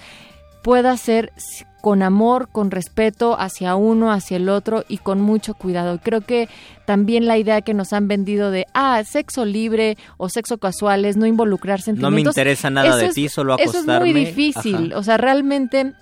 [0.61, 1.31] pueda ser
[1.81, 5.99] con amor, con respeto hacia uno, hacia el otro y con mucho cuidado.
[6.03, 6.49] Creo que
[6.85, 11.17] también la idea que nos han vendido de, ah, sexo libre o sexo casual es
[11.17, 12.11] no involucrar sentimientos.
[12.11, 14.11] No me interesa nada eso de es- ti, solo Eso es acostarme.
[14.11, 14.91] muy difícil.
[14.91, 14.97] Ajá.
[14.99, 15.93] O sea, realmente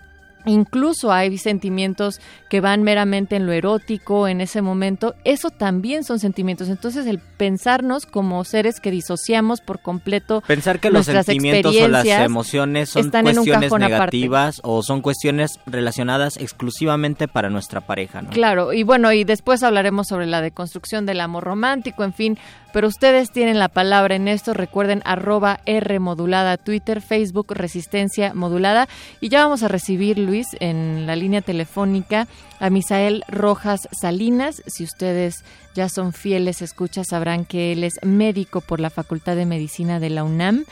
[0.48, 2.20] incluso hay sentimientos
[2.50, 6.70] que van meramente en lo erótico en ese momento, eso también son sentimientos.
[6.70, 12.06] Entonces, el pensarnos como seres que disociamos por completo Pensar que los sentimientos o las
[12.06, 14.18] emociones son están en un cuestiones cajón aparte.
[14.18, 18.30] negativas o son cuestiones relacionadas exclusivamente para nuestra pareja, ¿no?
[18.30, 22.38] Claro, y bueno, y después hablaremos sobre la deconstrucción del amor romántico, en fin,
[22.78, 28.88] pero ustedes tienen la palabra en esto, recuerden arroba R modulada, Twitter, Facebook, Resistencia modulada,
[29.20, 32.28] y ya vamos a recibir, Luis, en la línea telefónica
[32.60, 35.44] a Misael Rojas Salinas, si ustedes
[35.74, 40.12] ya son fieles escuchas, sabrán que él es médico por la Facultad de Medicina de
[40.12, 40.66] la UNAM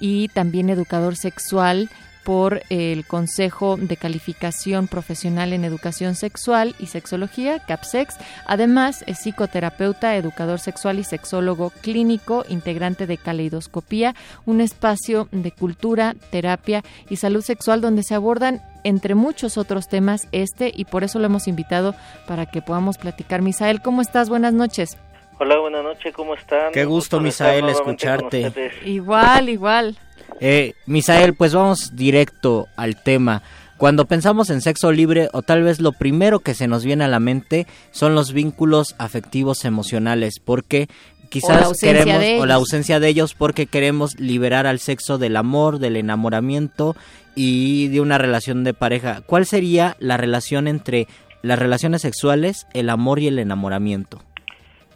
[0.00, 1.88] y también educador sexual
[2.24, 8.16] por el Consejo de Calificación Profesional en Educación Sexual y Sexología, CAPSEX.
[8.46, 14.14] Además, es psicoterapeuta, educador sexual y sexólogo clínico, integrante de Caleidoscopía,
[14.46, 20.28] un espacio de cultura, terapia y salud sexual donde se abordan entre muchos otros temas
[20.32, 21.94] este y por eso lo hemos invitado
[22.26, 23.42] para que podamos platicar.
[23.42, 24.28] Misael, ¿cómo estás?
[24.28, 24.96] Buenas noches.
[25.38, 26.72] Hola, buenas noches, ¿cómo están?
[26.72, 28.52] Qué gusto, Misael, escucharte.
[28.84, 29.98] Igual, igual.
[30.40, 33.42] Eh, Misael, pues vamos directo al tema.
[33.76, 37.08] Cuando pensamos en sexo libre, o tal vez lo primero que se nos viene a
[37.08, 40.88] la mente son los vínculos afectivos emocionales, porque
[41.30, 45.96] quizás queremos, o la ausencia de ellos, porque queremos liberar al sexo del amor, del
[45.96, 46.94] enamoramiento
[47.34, 49.22] y de una relación de pareja.
[49.26, 51.08] ¿Cuál sería la relación entre
[51.42, 54.22] las relaciones sexuales, el amor y el enamoramiento?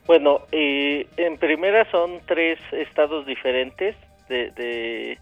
[0.09, 3.95] Bueno, eh, en primera son tres estados diferentes
[4.31, 5.19] de, de,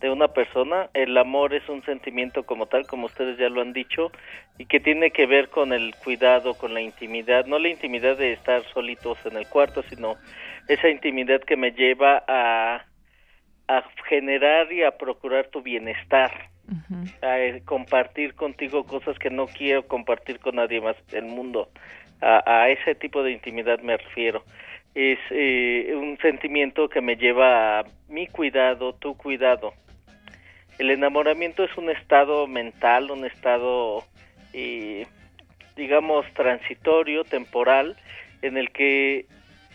[0.00, 0.90] de, una persona.
[0.92, 4.10] El amor es un sentimiento como tal, como ustedes ya lo han dicho,
[4.58, 8.32] y que tiene que ver con el cuidado, con la intimidad, no la intimidad de
[8.32, 10.16] estar solitos en el cuarto, sino
[10.66, 12.86] esa intimidad que me lleva a,
[13.68, 16.50] a generar y a procurar tu bienestar.
[17.22, 21.70] a eh, compartir contigo cosas que no quiero compartir con nadie más del mundo
[22.20, 24.44] a, ese tipo de intimidad me refiero.
[24.94, 29.72] Es eh, un sentimiento que me lleva a mi cuidado, tu cuidado.
[30.78, 34.04] El enamoramiento es un estado mental, un estado,
[34.52, 35.06] eh,
[35.76, 37.96] digamos, transitorio, temporal,
[38.42, 39.26] en el que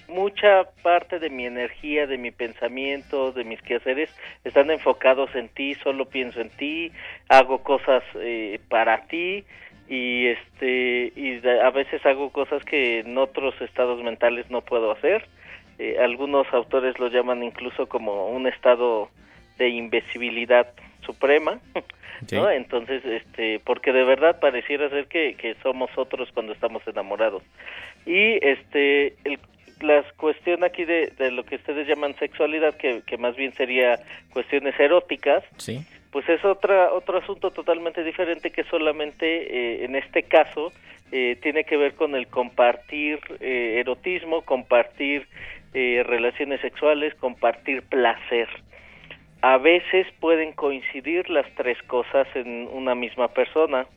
[0.08, 4.10] mucha parte de mi energía, de mi pensamiento, de mis quehaceres
[4.44, 6.92] están enfocados en ti, solo pienso en ti,
[7.30, 9.44] hago cosas eh, para ti,
[9.88, 15.28] y este y a veces hago cosas que en otros estados mentales no puedo hacer.
[15.80, 19.10] Eh, algunos autores lo llaman incluso como un estado
[19.58, 20.68] de invisibilidad
[21.04, 21.60] suprema
[22.32, 22.50] ¿no?
[22.50, 27.44] entonces este porque de verdad pareciera ser que, que somos otros cuando estamos enamorados.
[28.06, 29.40] Y este el,
[29.82, 34.00] la cuestión aquí de, de lo que ustedes llaman sexualidad que, que más bien sería
[34.32, 40.22] cuestiones eróticas sí pues es otra, otro asunto totalmente diferente que solamente eh, en este
[40.22, 40.72] caso
[41.12, 45.28] eh, tiene que ver con el compartir eh, erotismo, compartir
[45.74, 48.48] relaciones sexuales, compartir placer.
[49.42, 53.88] A veces pueden coincidir las tres cosas en una misma persona,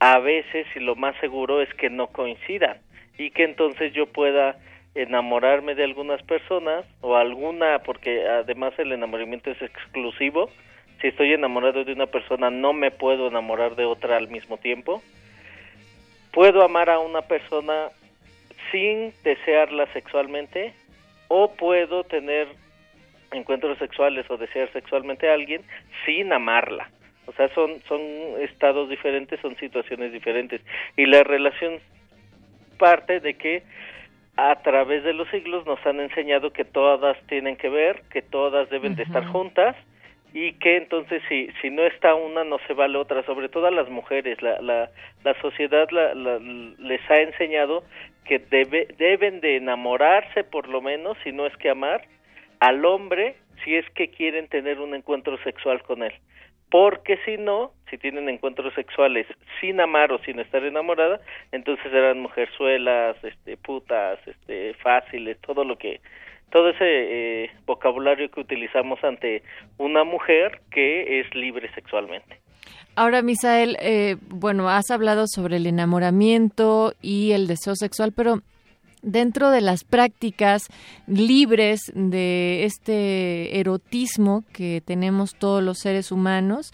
[0.00, 2.76] a veces y lo más seguro es que no coincidan
[3.16, 4.58] y que entonces yo pueda
[4.94, 10.50] enamorarme de algunas personas o alguna, porque además el enamoramiento es exclusivo,
[11.00, 15.02] si estoy enamorado de una persona no me puedo enamorar de otra al mismo tiempo.
[16.32, 17.88] Puedo amar a una persona
[18.70, 20.72] sin desearla sexualmente
[21.28, 22.48] o puedo tener
[23.30, 25.62] encuentros sexuales o desear sexualmente a alguien
[26.04, 26.90] sin amarla.
[27.26, 28.00] O sea, son son
[28.40, 30.60] estados diferentes, son situaciones diferentes
[30.96, 31.78] y la relación
[32.78, 33.62] parte de que
[34.36, 38.70] a través de los siglos nos han enseñado que todas tienen que ver, que todas
[38.70, 39.76] deben de estar juntas
[40.32, 43.24] y que entonces si si no está una no se vale otra.
[43.24, 44.90] Sobre todo a las mujeres la la,
[45.24, 46.14] la sociedad la,
[46.78, 47.84] les ha enseñado
[48.24, 52.02] que debe, deben de enamorarse por lo menos si no es que amar
[52.60, 56.12] al hombre si es que quieren tener un encuentro sexual con él.
[56.70, 59.26] Porque si no, si tienen encuentros sexuales
[59.60, 65.78] sin amar o sin estar enamorada, entonces serán mujerzuelas, este, putas, este, fáciles, todo lo
[65.78, 66.00] que
[66.50, 66.84] todo ese
[67.44, 69.42] eh, vocabulario que utilizamos ante
[69.76, 72.40] una mujer que es libre sexualmente.
[72.96, 78.42] Ahora, Misael, eh, bueno, has hablado sobre el enamoramiento y el deseo sexual, pero
[79.02, 80.62] dentro de las prácticas
[81.06, 86.72] libres de este erotismo que tenemos todos los seres humanos,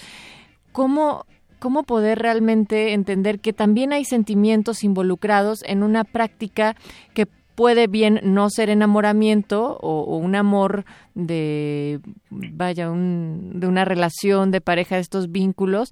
[0.72, 1.26] ¿cómo,
[1.58, 6.74] cómo poder realmente entender que también hay sentimientos involucrados en una práctica
[7.12, 12.00] que puede bien no ser enamoramiento o, un amor de,
[12.30, 15.90] vaya, un, de una relación de pareja, de estos vínculos,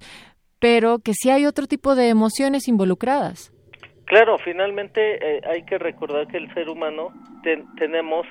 [0.59, 3.51] pero que sí hay otro tipo de emociones involucradas.
[4.05, 7.09] Claro, finalmente eh, hay que recordar que el ser humano
[7.77, 8.25] tenemos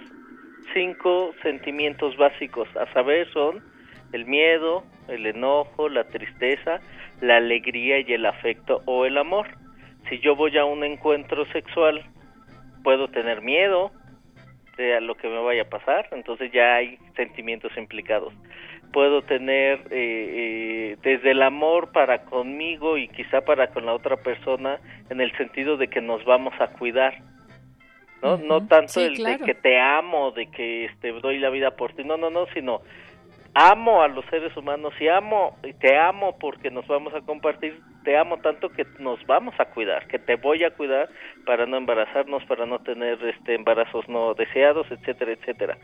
[0.74, 3.62] cinco sentimientos básicos, a saber son
[4.12, 6.80] el miedo, el enojo, la tristeza,
[7.20, 9.46] la alegría y el afecto o el amor.
[10.08, 12.04] Si yo voy a un encuentro sexual
[12.82, 13.90] puedo tener miedo
[14.76, 18.32] de a lo que me vaya a pasar, entonces ya hay sentimientos implicados.
[18.92, 24.16] Puedo tener eh, eh, desde el amor para conmigo y quizá para con la otra
[24.16, 27.18] persona en el sentido de que nos vamos a cuidar,
[28.22, 28.36] ¿no?
[28.36, 32.04] No tanto el de que te amo, de que este, doy la vida por ti,
[32.04, 32.82] no, no, no, sino
[33.54, 37.78] amo a los seres humanos y amo y te amo porque nos vamos a compartir,
[38.04, 41.08] te amo tanto que nos vamos a cuidar, que te voy a cuidar
[41.44, 45.78] para no embarazarnos, para no tener este embarazos no deseados, etcétera, etcétera.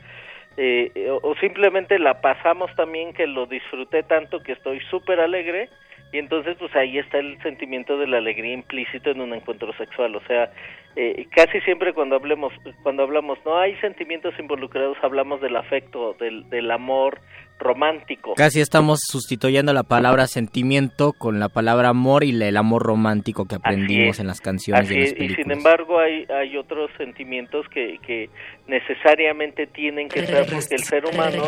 [0.57, 5.69] Eh, o, o simplemente la pasamos también que lo disfruté tanto que estoy súper alegre
[6.13, 10.17] y entonces pues ahí está el sentimiento de la alegría implícito en un encuentro sexual.
[10.17, 10.51] O sea
[10.97, 16.49] eh, casi siempre cuando hablemos cuando hablamos no hay sentimientos involucrados hablamos del afecto del,
[16.51, 17.21] del amor
[17.61, 18.35] romántico.
[18.37, 23.57] Casi estamos sustituyendo la palabra sentimiento con la palabra amor y el amor romántico que
[23.57, 27.67] aprendimos en las canciones Así y en las y sin embargo hay hay otros sentimientos
[27.69, 28.31] que, que
[28.69, 31.43] necesariamente tienen que estar porque el ser humano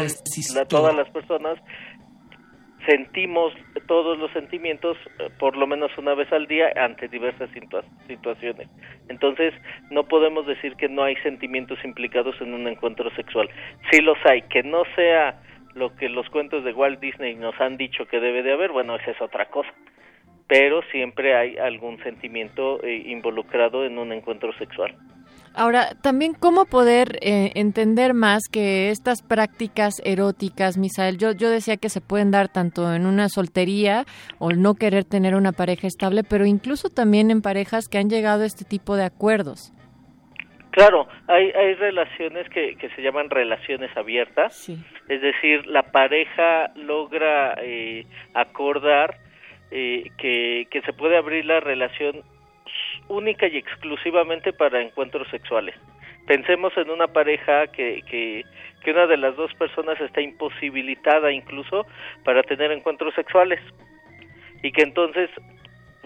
[0.55, 1.59] la- todas las personas
[2.91, 3.53] sentimos
[3.87, 8.69] todos los sentimientos eh, por lo menos una vez al día ante diversas situa- situaciones.
[9.09, 9.55] Entonces,
[9.91, 13.49] no podemos decir que no hay sentimientos implicados en un encuentro sexual.
[13.91, 15.41] Sí los hay, que no sea
[15.75, 18.97] lo que los cuentos de Walt Disney nos han dicho que debe de haber, bueno,
[18.97, 19.73] esa es otra cosa.
[20.49, 24.97] Pero siempre hay algún sentimiento eh, involucrado en un encuentro sexual.
[25.55, 31.77] Ahora, también cómo poder eh, entender más que estas prácticas eróticas, Misael, yo, yo decía
[31.77, 34.05] que se pueden dar tanto en una soltería
[34.39, 38.45] o no querer tener una pareja estable, pero incluso también en parejas que han llegado
[38.45, 39.73] a este tipo de acuerdos.
[40.71, 44.69] Claro, hay, hay relaciones que, que se llaman relaciones abiertas,
[45.09, 49.17] es decir, la pareja logra eh, acordar
[49.73, 52.23] eh, que, que se puede abrir la relación
[53.11, 55.75] única y exclusivamente para encuentros sexuales.
[56.27, 58.45] Pensemos en una pareja que, que,
[58.91, 61.87] una de las dos personas está imposibilitada incluso
[62.25, 63.61] para tener encuentros sexuales
[64.63, 65.29] y que entonces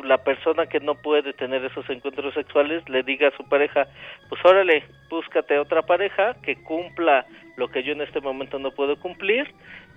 [0.02, 3.86] la persona que no puede tener esos encuentros sexuales le diga a su pareja,
[4.28, 7.26] pues órale, búscate otra pareja que cumpla
[7.56, 9.46] lo que yo en este momento no puedo cumplir,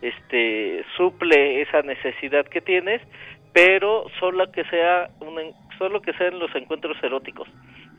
[0.01, 3.01] este suple esa necesidad que tienes,
[3.53, 7.47] pero solo que sea un solo que sea en los encuentros eróticos,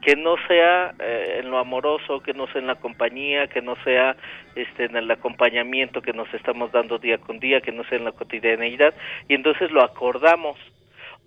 [0.03, 3.77] que no sea eh, en lo amoroso, que no sea en la compañía, que no
[3.85, 4.17] sea
[4.55, 8.05] este en el acompañamiento que nos estamos dando día con día, que no sea en
[8.05, 8.95] la cotidianeidad
[9.29, 10.57] y entonces lo acordamos.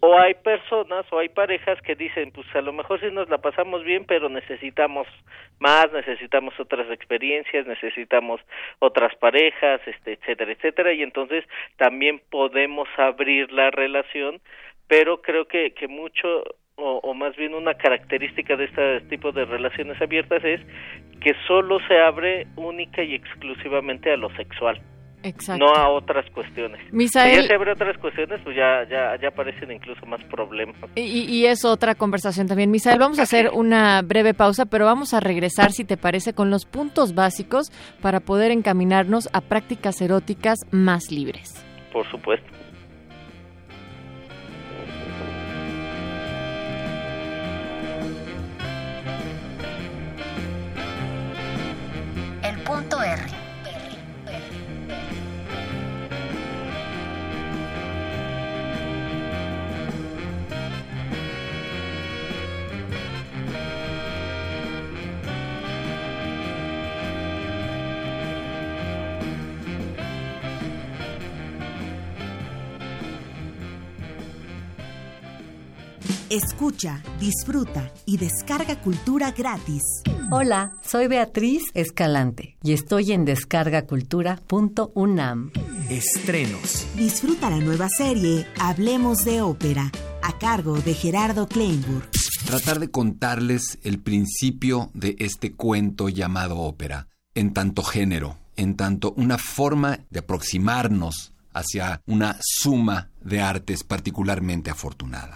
[0.03, 3.38] O hay personas o hay parejas que dicen pues a lo mejor sí nos la
[3.38, 5.07] pasamos bien pero necesitamos
[5.59, 8.41] más necesitamos otras experiencias necesitamos
[8.80, 11.45] otras parejas este etcétera etcétera y entonces
[11.77, 14.41] también podemos abrir la relación
[14.91, 16.27] pero creo que que mucho
[16.75, 20.59] o, o más bien una característica de este tipo de relaciones abiertas es
[21.21, 24.81] que solo se abre única y exclusivamente a lo sexual
[25.23, 25.63] Exacto.
[25.63, 26.81] no a otras cuestiones.
[26.91, 30.75] Misael- Si ya se abre otras cuestiones, pues ya, ya, ya aparecen incluso más problemas.
[30.95, 32.71] Y, y es otra conversación también.
[32.71, 36.49] Misael, vamos a hacer una breve pausa, pero vamos a regresar, si te parece, con
[36.49, 37.69] los puntos básicos
[38.01, 41.53] para poder encaminarnos a prácticas eróticas más libres.
[41.93, 42.47] Por supuesto.
[52.74, 53.40] El
[76.31, 79.83] Escucha, disfruta y descarga cultura gratis.
[80.31, 85.51] Hola, soy Beatriz Escalante y estoy en descargacultura.unam.
[85.89, 86.87] Estrenos.
[86.95, 89.91] Disfruta la nueva serie Hablemos de Ópera,
[90.23, 92.09] a cargo de Gerardo Kleinburg.
[92.45, 99.13] Tratar de contarles el principio de este cuento llamado ópera, en tanto género, en tanto
[99.17, 105.35] una forma de aproximarnos hacia una suma de artes particularmente afortunada.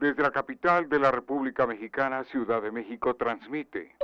[0.00, 3.94] Desde la capital de la República Mexicana, Ciudad de México, transmite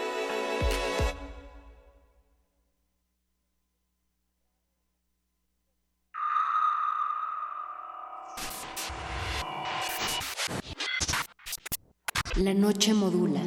[12.41, 13.41] La noche modula.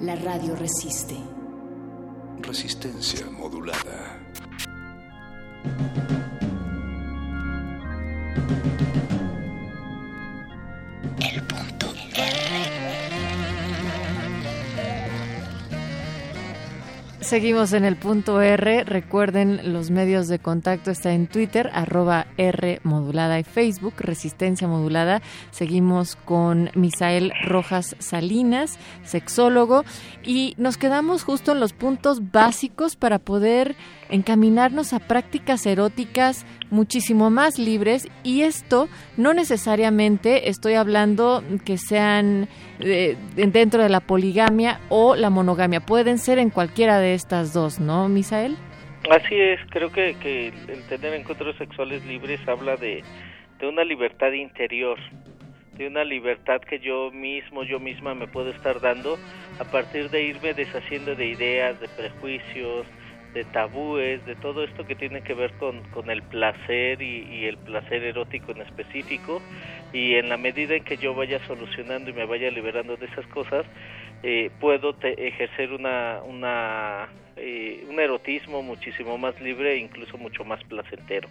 [0.00, 1.16] La radio resiste.
[2.42, 4.20] Resistencia modulada.
[17.24, 18.84] Seguimos en el punto R.
[18.84, 25.22] Recuerden, los medios de contacto está en Twitter, arroba R modulada y Facebook, Resistencia Modulada.
[25.50, 29.86] Seguimos con Misael Rojas Salinas, sexólogo,
[30.22, 33.74] y nos quedamos justo en los puntos básicos para poder
[34.08, 42.48] encaminarnos a prácticas eróticas muchísimo más libres y esto no necesariamente estoy hablando que sean
[42.80, 47.80] eh, dentro de la poligamia o la monogamia, pueden ser en cualquiera de estas dos,
[47.80, 48.56] ¿no, Misael?
[49.10, 50.10] Así es, creo que,
[50.68, 53.02] el tener encuentros sexuales libres habla de
[53.62, 54.98] una libertad interior,
[55.76, 59.18] de una libertad que yo mismo, yo misma me puedo estar dando
[59.58, 62.86] a partir de irme deshaciendo de ideas, de prejuicios,
[63.34, 67.58] de tabúes, de todo esto que tiene que ver con, con el placer y, el
[67.58, 69.42] placer erótico en específico.
[69.92, 73.26] Y en la medida en que yo vaya solucionando y me vaya liberando de esas
[73.26, 73.66] cosas,
[74.22, 80.44] eh, puedo te ejercer una, una, eh, un erotismo muchísimo más libre e incluso mucho
[80.44, 81.28] más placentero.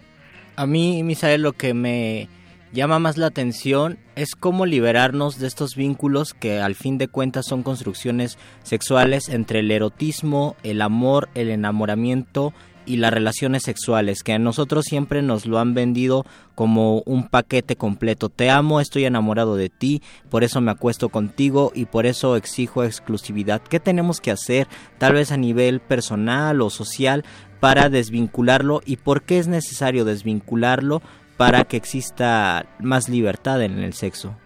[0.56, 2.28] A mí, Misael, lo que me
[2.74, 7.46] llama más la atención es cómo liberarnos de estos vínculos que al fin de cuentas
[7.46, 12.52] son construcciones sexuales entre el erotismo, el amor, el enamoramiento
[12.84, 17.76] y las relaciones sexuales, que a nosotros siempre nos lo han vendido como un paquete
[17.76, 18.28] completo.
[18.28, 22.84] Te amo, estoy enamorado de ti, por eso me acuesto contigo y por eso exijo
[22.84, 23.62] exclusividad.
[23.62, 24.66] ¿Qué tenemos que hacer,
[24.98, 27.24] tal vez a nivel personal o social,
[27.60, 31.00] para desvincularlo y por qué es necesario desvincularlo
[31.36, 34.36] para que exista más libertad en el sexo.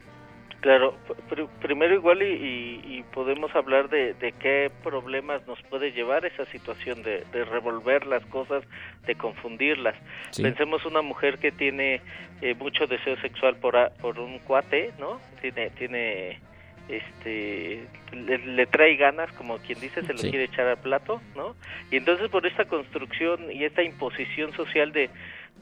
[0.61, 0.97] Claro,
[1.29, 6.25] pr primero igual y, y, y podemos hablar de, de, qué problemas nos puede llevar
[6.25, 8.65] esa situación de, de revolver las cosas,
[9.07, 9.95] de confundirlas.
[10.31, 10.43] Sí.
[10.43, 12.01] Pensemos una mujer que tiene
[12.41, 15.21] eh, mucho deseo sexual por, a, por un cuate, ¿no?
[15.41, 16.41] Tiene, tiene
[16.89, 20.31] este le, le, trae ganas como quien dice se lo sí.
[20.31, 21.55] quiere echar al plato no
[21.91, 25.11] y entonces por esta construcción y esta imposición social de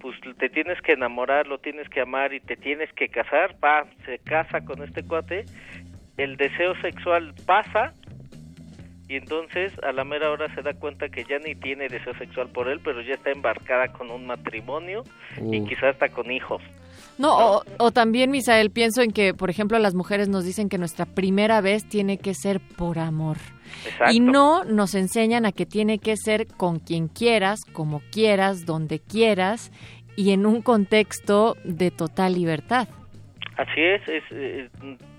[0.01, 3.87] pues te tienes que enamorar, lo tienes que amar y te tienes que casar, pa,
[4.05, 5.45] se casa con este cuate,
[6.17, 7.95] el deseo sexual pasa
[9.09, 12.49] y entonces a la mera hora se da cuenta que ya ni tiene deseo sexual
[12.49, 15.05] por él, pero ya está embarcada con un matrimonio
[15.41, 15.55] uh.
[15.55, 16.63] y quizás hasta con hijos.
[17.19, 20.77] No, o, o, también, Misael, pienso en que, por ejemplo, las mujeres nos dicen que
[20.77, 23.37] nuestra primera vez tiene que ser por amor.
[23.85, 24.13] Exacto.
[24.13, 28.99] Y no nos enseñan a que tiene que ser con quien quieras, como quieras, donde
[29.01, 29.73] quieras
[30.17, 32.89] y en un contexto de total libertad.
[33.57, 34.69] Así es, es eh,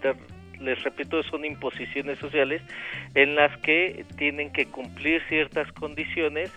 [0.01, 0.13] te,
[0.59, 2.61] les repito, son imposiciones sociales
[3.15, 6.51] en las que tienen que cumplir ciertas condiciones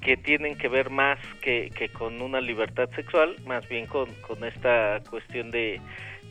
[0.00, 4.44] que tienen que ver más que, que con una libertad sexual, más bien con, con
[4.44, 5.80] esta cuestión de,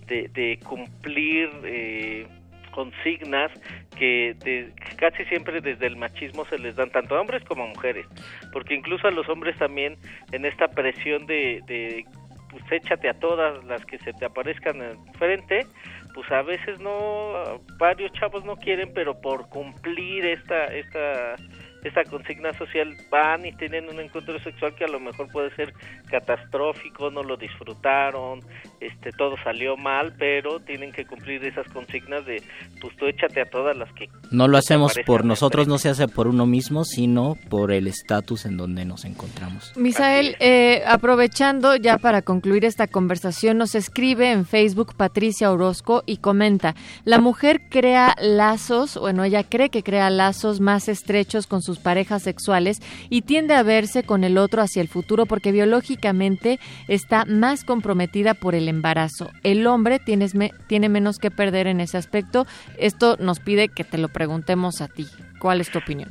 [0.07, 2.27] de, de cumplir eh,
[2.75, 3.51] consignas
[3.97, 7.67] que de, casi siempre desde el machismo se les dan tanto a hombres como a
[7.67, 8.05] mujeres,
[8.51, 9.97] porque incluso a los hombres también
[10.33, 12.05] en esta presión de, de
[12.49, 15.65] pues échate a todas las que se te aparezcan enfrente,
[16.13, 21.35] pues a veces no, varios chavos no quieren, pero por cumplir esta, esta
[21.85, 25.73] esta consigna social van y tienen un encuentro sexual que a lo mejor puede ser
[26.09, 28.39] catastrófico, no lo disfrutaron,
[28.79, 32.41] este todo salió mal, pero tienen que cumplir esas consignas de
[32.81, 36.07] pues tú échate a todas las que no lo hacemos por nosotros, no se hace
[36.07, 39.73] por uno mismo, sino por el estatus en donde nos encontramos.
[39.77, 46.17] Misael, eh, aprovechando ya para concluir esta conversación, nos escribe en Facebook Patricia Orozco y
[46.17, 51.74] comenta, la mujer crea lazos, bueno, ella cree que crea lazos más estrechos con sus
[51.75, 56.59] sus parejas sexuales y tiende a verse con el otro hacia el futuro porque biológicamente
[56.87, 59.29] está más comprometida por el embarazo.
[59.43, 60.27] El hombre tiene,
[60.67, 62.45] tiene menos que perder en ese aspecto.
[62.77, 65.05] Esto nos pide que te lo preguntemos a ti.
[65.39, 66.09] ¿Cuál es tu opinión?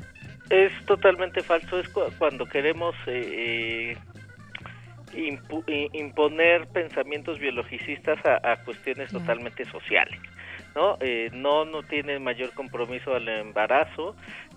[0.50, 1.78] Es totalmente falso.
[1.80, 3.96] Es cuando queremos eh,
[5.14, 10.20] eh, imponer pensamientos biologicistas a, cuestiones totalmente sociales.
[10.74, 10.98] ¿no?
[11.00, 14.16] Eh, no, no tiene mayor compromiso al embarazo.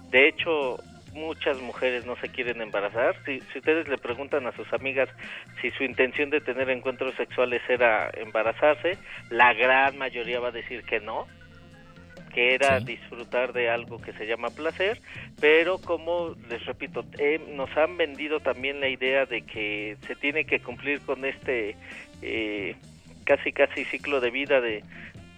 [0.10, 0.78] De hecho,
[1.18, 3.16] muchas mujeres no se quieren embarazar.
[3.26, 5.10] Si, si ustedes le preguntan a sus amigas
[5.62, 8.98] si su intención de tener encuentros sexuales era embarazarse,
[9.30, 11.28] la gran mayoría va a decir que no
[12.34, 15.02] que era disfrutar de algo que se llama placer,
[15.42, 20.46] pero como les repito, eh, nos han vendido también la idea de que se tiene
[20.46, 21.76] que cumplir con este
[22.22, 22.76] eh,
[23.24, 24.84] casi casi ciclo de vida de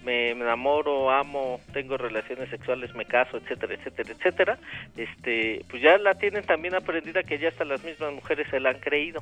[0.09, 4.59] me, enamoro, amo, tengo relaciones sexuales, me caso, etcétera, etcétera, etcétera,
[4.97, 8.71] este, pues ya la tienen también aprendida que ya hasta las mismas mujeres se la
[8.71, 9.21] han creído.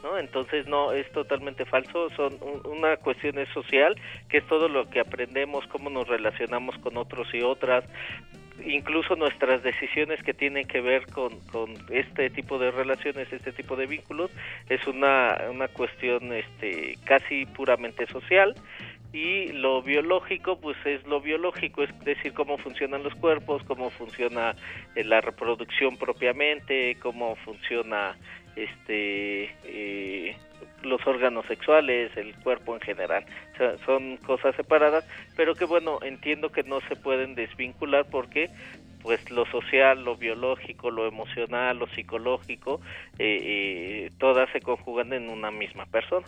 [0.00, 0.16] ¿No?
[0.16, 2.32] Entonces no es totalmente falso, son
[2.66, 3.96] una cuestión es social,
[4.28, 7.84] que es todo lo que aprendemos, cómo nos relacionamos con otros y otras,
[8.64, 13.74] incluso nuestras decisiones que tienen que ver con, con este tipo de relaciones, este tipo
[13.74, 14.30] de vínculos,
[14.68, 18.54] es una, una cuestión este, casi puramente social
[19.12, 24.54] y lo biológico pues es lo biológico es decir cómo funcionan los cuerpos cómo funciona
[24.94, 28.16] eh, la reproducción propiamente cómo funciona
[28.54, 30.36] este eh,
[30.82, 33.24] los órganos sexuales el cuerpo en general.
[33.84, 35.04] Son cosas separadas
[35.36, 38.50] pero que bueno entiendo que no se pueden desvincular porque
[39.02, 42.80] pues lo social, lo biológico, lo emocional, lo psicológico,
[43.18, 46.26] eh, todas se conjugan en una misma persona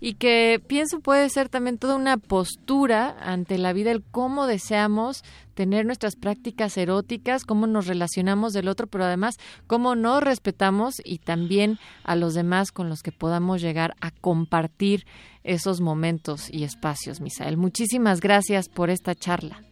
[0.00, 5.22] y que pienso puede ser también toda una postura ante la vida, el cómo deseamos
[5.54, 11.18] tener nuestras prácticas eróticas, cómo nos relacionamos del otro, pero además cómo nos respetamos y
[11.18, 15.06] también a los demás con los que podamos llegar a compartir
[15.44, 17.56] esos momentos y espacios, Misael.
[17.56, 19.62] Muchísimas gracias por esta charla.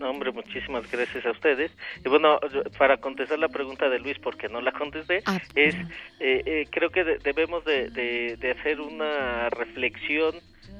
[0.00, 1.70] No, hombre, muchísimas gracias a ustedes.
[2.02, 2.40] Y bueno,
[2.78, 5.74] para contestar la pregunta de Luis, porque no la contesté, ah, es,
[6.20, 10.36] eh, eh, creo que debemos de, de, hacer una reflexión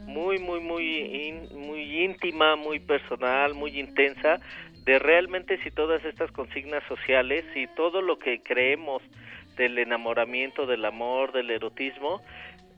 [0.07, 4.41] muy, muy, muy, muy íntima, muy personal, muy intensa,
[4.87, 9.03] de realmente si todas estas consignas sociales, y todo lo que creemos
[9.59, 12.23] del enamoramiento, del amor, del erotismo,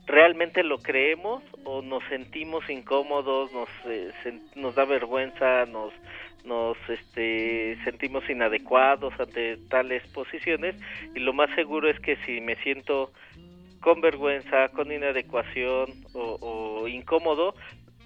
[0.05, 4.11] realmente lo creemos o nos sentimos incómodos, nos, eh,
[4.55, 5.93] nos da vergüenza, nos
[6.45, 10.75] nos este, sentimos inadecuados ante tales posiciones
[11.15, 13.11] y lo más seguro es que si me siento
[13.79, 17.53] con vergüenza, con inadecuación o, o incómodo,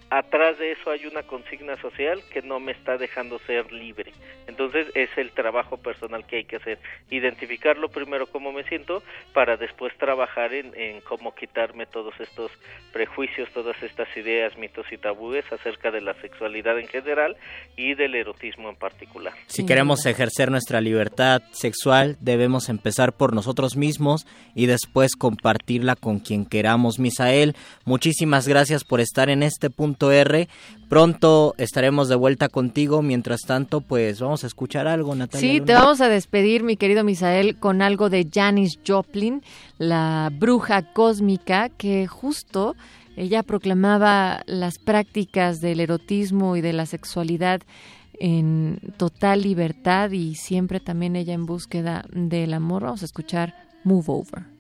[0.10, 4.14] atrás de eso hay una consigna social que no me está dejando ser libre.
[4.48, 6.80] Entonces es el trabajo personal que hay que hacer,
[7.10, 9.04] identificarlo primero cómo me siento
[9.34, 12.52] para después trabajar en, en cómo quitarme todos estos
[12.94, 17.36] prejuicios, todas estas ideas, mitos y tabúes acerca de la sexualidad en general
[17.76, 19.34] y del erotismo en particular.
[19.48, 26.20] Si queremos ejercer nuestra libertad sexual, debemos empezar por nosotros mismos y después compartirla con
[26.20, 27.00] quien queramos.
[27.00, 30.48] Misael, muchísimas gracias por estar en este punto R.
[30.90, 33.02] Pronto estaremos de vuelta contigo.
[33.02, 35.52] Mientras tanto, pues vamos a escuchar algo, Natalia.
[35.52, 39.42] Sí, te vamos a despedir, mi querido Misael, con algo de Janis Joplin,
[39.78, 42.76] la bruja cósmica, que justo
[43.18, 47.62] ella proclamaba las prácticas del erotismo y de la sexualidad
[48.20, 52.84] en total libertad y siempre también ella en búsqueda del amor.
[52.84, 54.57] Vamos a escuchar Move Over.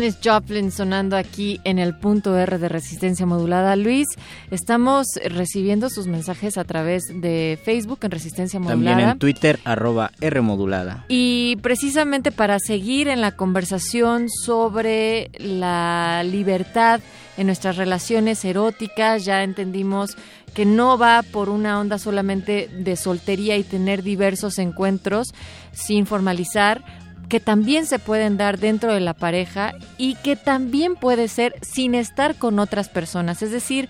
[0.00, 3.76] Janis Joplin sonando aquí en el punto R de resistencia modulada.
[3.76, 4.06] Luis,
[4.50, 8.96] estamos recibiendo sus mensajes a través de Facebook en resistencia modulada.
[8.96, 11.04] También en Twitter, arroba R modulada.
[11.08, 17.02] Y precisamente para seguir en la conversación sobre la libertad
[17.36, 20.16] en nuestras relaciones eróticas, ya entendimos
[20.54, 25.34] que no va por una onda solamente de soltería y tener diversos encuentros
[25.72, 26.82] sin formalizar,
[27.30, 31.94] que también se pueden dar dentro de la pareja y que también puede ser sin
[31.94, 33.40] estar con otras personas.
[33.40, 33.88] Es decir,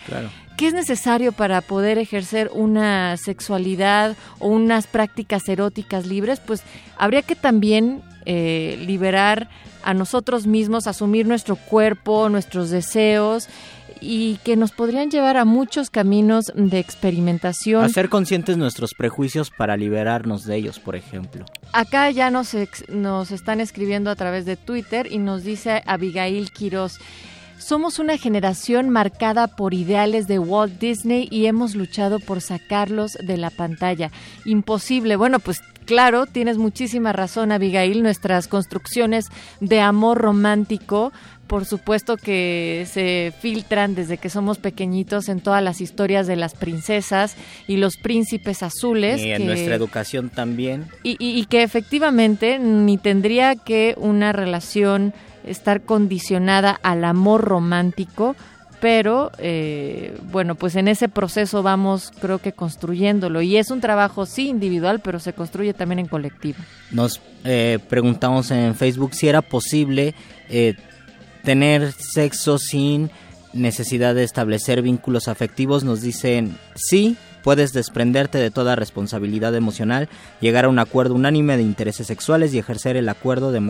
[0.58, 6.38] ¿qué es necesario para poder ejercer una sexualidad o unas prácticas eróticas libres?
[6.38, 6.62] Pues
[6.98, 9.48] habría que también eh, liberar
[9.82, 13.48] a nosotros mismos, asumir nuestro cuerpo, nuestros deseos
[14.00, 17.84] y que nos podrían llevar a muchos caminos de experimentación.
[17.84, 21.44] Hacer conscientes nuestros prejuicios para liberarnos de ellos, por ejemplo.
[21.72, 22.56] Acá ya nos,
[22.88, 26.98] nos están escribiendo a través de Twitter y nos dice Abigail Quiroz.
[27.58, 33.36] Somos una generación marcada por ideales de Walt Disney y hemos luchado por sacarlos de
[33.36, 34.10] la pantalla.
[34.46, 35.16] Imposible.
[35.16, 35.60] Bueno, pues
[35.90, 38.04] claro, tienes muchísima razón, Abigail.
[38.04, 39.26] Nuestras construcciones
[39.58, 41.12] de amor romántico
[41.48, 46.54] por supuesto que se filtran desde que somos pequeñitos en todas las historias de las
[46.54, 47.34] princesas
[47.66, 49.20] y los príncipes azules.
[49.20, 50.86] Y en nuestra educación también.
[51.02, 55.12] Y, que efectivamente ni tendría que una relación
[55.44, 58.36] estar condicionada al amor romántico,
[58.80, 63.42] pero eh, bueno, pues en ese proceso vamos creo que construyéndolo.
[63.42, 66.58] Y es un trabajo sí individual, pero se construye también en colectivo.
[66.90, 70.14] Nos eh, preguntamos en Facebook si era posible
[70.48, 70.74] eh,
[71.44, 73.10] tener sexo sin
[73.52, 80.08] necesidad de establecer vínculos afectivos, nos dicen sí, puedes desprenderte de toda responsabilidad emocional,
[80.40, 83.60] llegar a un acuerdo unánime de intereses sexuales y ejercer el acuerdo de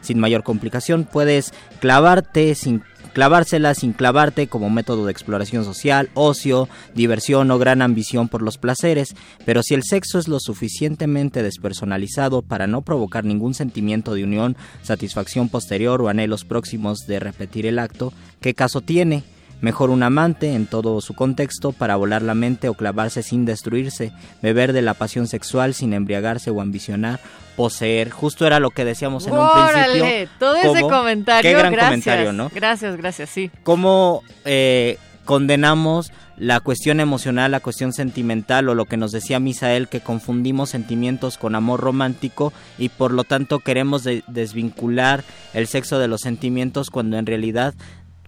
[0.00, 6.68] sin mayor complicación, puedes clavarte sin clavársela sin clavarte como método de exploración social, ocio,
[6.94, 9.14] diversión o gran ambición por los placeres,
[9.44, 14.56] pero si el sexo es lo suficientemente despersonalizado para no provocar ningún sentimiento de unión,
[14.82, 19.24] satisfacción posterior o anhelos próximos de repetir el acto, ¿qué caso tiene?
[19.60, 24.12] Mejor un amante en todo su contexto para volar la mente o clavarse sin destruirse,
[24.40, 27.18] beber de la pasión sexual sin embriagarse o ambicionar,
[27.56, 28.10] poseer.
[28.10, 30.30] Justo era lo que decíamos en un principio.
[30.38, 31.50] Todo ese comentario.
[31.50, 31.90] Qué gran gracias.
[31.90, 32.50] comentario, ¿no?
[32.54, 33.50] Gracias, gracias, sí.
[33.64, 39.88] Cómo eh, condenamos la cuestión emocional, la cuestión sentimental o lo que nos decía Misael,
[39.88, 46.08] que confundimos sentimientos con amor romántico y por lo tanto queremos desvincular el sexo de
[46.08, 47.74] los sentimientos cuando en realidad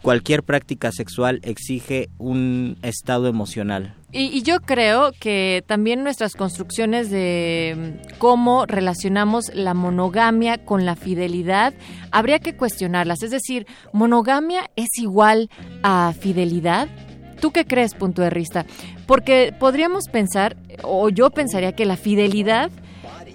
[0.03, 3.95] cualquier práctica sexual exige un estado emocional.
[4.13, 10.97] Y, yo creo que también nuestras construcciones de mm, cómo relacionamos la monogamia con la
[10.97, 11.75] fidelidad,
[12.11, 13.23] habría que cuestionarlas.
[13.23, 15.49] Es decir, ¿monogamia es igual
[15.83, 16.89] a fidelidad?
[17.41, 18.67] ¿Tú qué crees, punto de vista?
[19.07, 22.71] Porque podríamos pensar, o yo pensaría que la fidelidad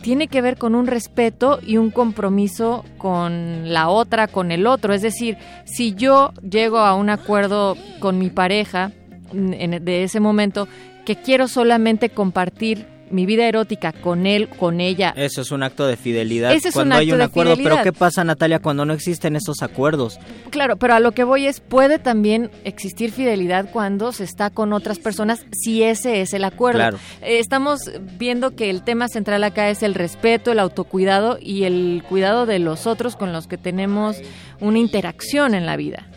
[0.05, 4.93] tiene que ver con un respeto y un compromiso con la otra, con el otro.
[4.93, 8.91] Es decir, si yo llego a un acuerdo con mi pareja
[9.33, 10.67] en, de ese momento
[11.07, 15.13] que quiero solamente compartir mi vida erótica con él, con ella.
[15.15, 17.55] Eso es un acto de fidelidad cuando hay un acuerdo.
[17.57, 20.19] Pero ¿qué pasa, Natalia, cuando no existen esos acuerdos?
[20.49, 24.73] Claro, pero a lo que voy es, puede también existir fidelidad cuando se está con
[24.73, 26.79] otras personas, si ese es el acuerdo.
[26.79, 26.97] Claro.
[27.21, 32.03] Eh, estamos viendo que el tema central acá es el respeto, el autocuidado y el
[32.07, 34.17] cuidado de los otros con los que tenemos
[34.59, 36.07] una interacción en la vida.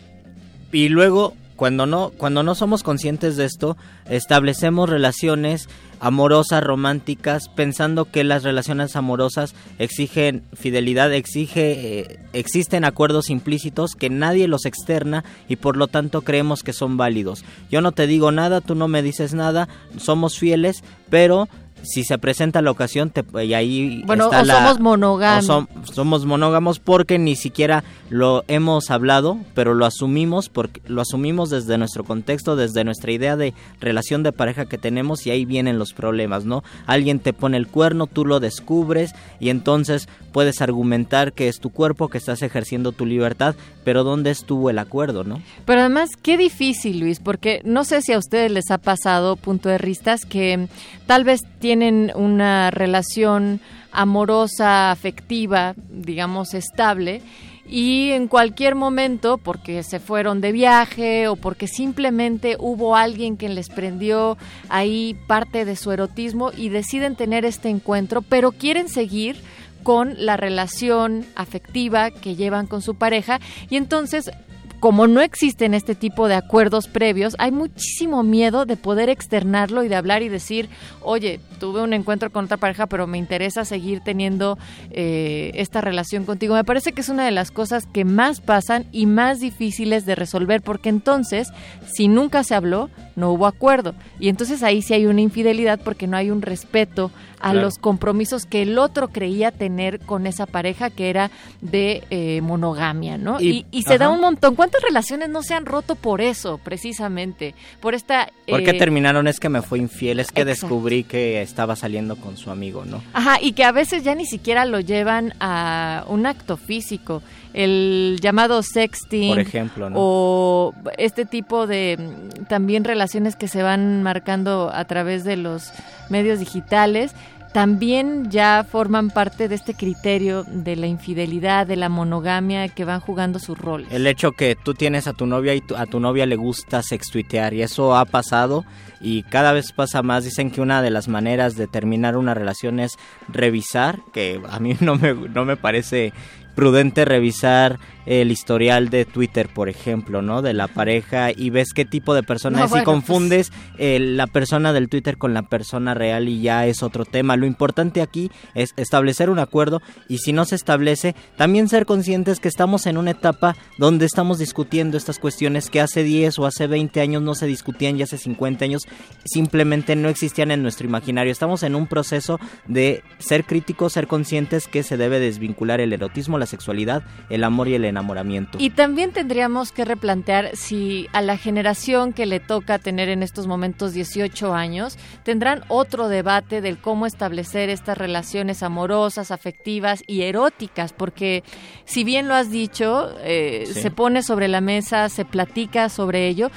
[0.71, 3.75] Y luego cuando no, cuando no somos conscientes de esto,
[4.09, 5.67] establecemos relaciones
[5.99, 14.09] amorosas, románticas, pensando que las relaciones amorosas exigen fidelidad, exige, eh, existen acuerdos implícitos que
[14.09, 17.43] nadie los externa y por lo tanto creemos que son válidos.
[17.69, 21.49] Yo no te digo nada, tú no me dices nada, somos fieles, pero
[21.83, 25.67] si se presenta la ocasión, te, y ahí bueno, está o somos monógamos.
[25.93, 31.77] somos monógamos porque ni siquiera lo hemos hablado, pero lo asumimos porque lo asumimos desde
[31.77, 35.93] nuestro contexto, desde nuestra idea de relación de pareja que tenemos y ahí vienen los
[35.93, 36.63] problemas, ¿no?
[36.85, 41.69] Alguien te pone el cuerno, tú lo descubres y entonces puedes argumentar que es tu
[41.69, 45.41] cuerpo, que estás ejerciendo tu libertad, pero ¿dónde estuvo el acuerdo, no?
[45.65, 49.69] Pero además, qué difícil, Luis, porque no sé si a ustedes les ha pasado, punto
[49.69, 50.67] de ristas, que
[51.07, 51.68] tal vez tienen
[52.15, 57.21] una relación amorosa, afectiva, digamos, estable,
[57.67, 63.47] y en cualquier momento, porque se fueron de viaje o porque simplemente hubo alguien que
[63.47, 64.37] les prendió
[64.69, 69.37] ahí parte de su erotismo y deciden tener este encuentro, pero quieren seguir
[69.83, 73.39] con la relación afectiva que llevan con su pareja
[73.69, 74.31] y entonces
[74.79, 79.87] como no existen este tipo de acuerdos previos, hay muchísimo miedo de poder externarlo y
[79.87, 80.69] de hablar y decir,
[81.01, 84.57] oye, tuve un encuentro con otra pareja, pero me interesa seguir teniendo
[84.91, 86.55] eh, esta relación contigo.
[86.55, 90.15] Me parece que es una de las cosas que más pasan y más difíciles de
[90.15, 91.49] resolver, porque entonces,
[91.85, 93.93] si nunca se habló, no hubo acuerdo.
[94.19, 98.45] Y entonces ahí sí hay una infidelidad porque no hay un respeto a los compromisos
[98.45, 103.39] que el otro creía tener con esa pareja que era de eh, monogamia, ¿no?
[103.39, 104.55] Y, se da un montón.
[104.55, 107.55] ¿Cuántas relaciones no se han roto por eso, precisamente?
[107.79, 108.29] Por esta...
[108.47, 109.27] ¿Por qué eh, terminaron?
[109.27, 113.01] Es que me fue infiel, es que descubrí que estaba saliendo con su amigo, ¿no?
[113.13, 118.19] Ajá, y que a veces ya ni siquiera lo llevan a un acto físico el
[118.21, 119.95] llamado sexting por ejemplo ¿no?
[119.99, 125.71] o este tipo de mm, también relaciones que se van marcando a través de los
[126.09, 127.13] medios digitales
[127.53, 132.99] también ya forman parte de este criterio de la infidelidad, de la monogamia que van
[132.99, 133.87] jugando su rol.
[133.89, 137.53] El hecho que tú tienes a tu novia y a tu novia le gusta sextuitear
[137.53, 138.65] y eso ha pasado
[139.01, 140.23] y cada vez pasa más.
[140.23, 142.97] Dicen que una de las maneras de terminar una relación es
[143.27, 146.13] revisar, que a mí no me, no me parece
[146.55, 147.79] prudente revisar
[148.09, 150.41] el historial de Twitter, por ejemplo, ¿no?
[150.41, 154.25] De la pareja y ves qué tipo de persona es y pues confundes eh, la
[154.25, 157.37] persona del Twitter con la persona real y ya es otro tema.
[157.37, 162.39] Lo importante aquí es establecer un acuerdo y si no se establece, también ser conscientes
[162.39, 166.65] que estamos en una etapa donde estamos discutiendo estas cuestiones que hace 10 o hace
[166.65, 168.87] 20 años no se discutían y hace 50 años
[169.23, 171.31] simplemente no existían en nuestro imaginario.
[171.31, 176.38] Estamos en un proceso de ser críticos, ser conscientes que se debe desvincular el erotismo,
[176.39, 178.57] la sexualidad, el amor y el enamoramiento.
[178.59, 183.47] Y también tendríamos que replantear si a la generación que le toca tener en estos
[183.47, 190.93] momentos 18 años, tendrán otro debate del cómo establecer estas relaciones amorosas, afectivas y eróticas,
[190.93, 191.43] porque
[191.85, 196.49] si bien lo has dicho, eh, se pone sobre la mesa, se platica sobre ello,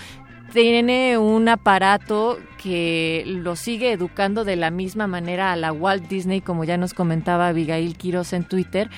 [0.52, 6.40] tiene un aparato que lo sigue educando de la misma manera a la Walt Disney,
[6.40, 8.90] como ya nos comentaba Abigail Quiroz en Twitter,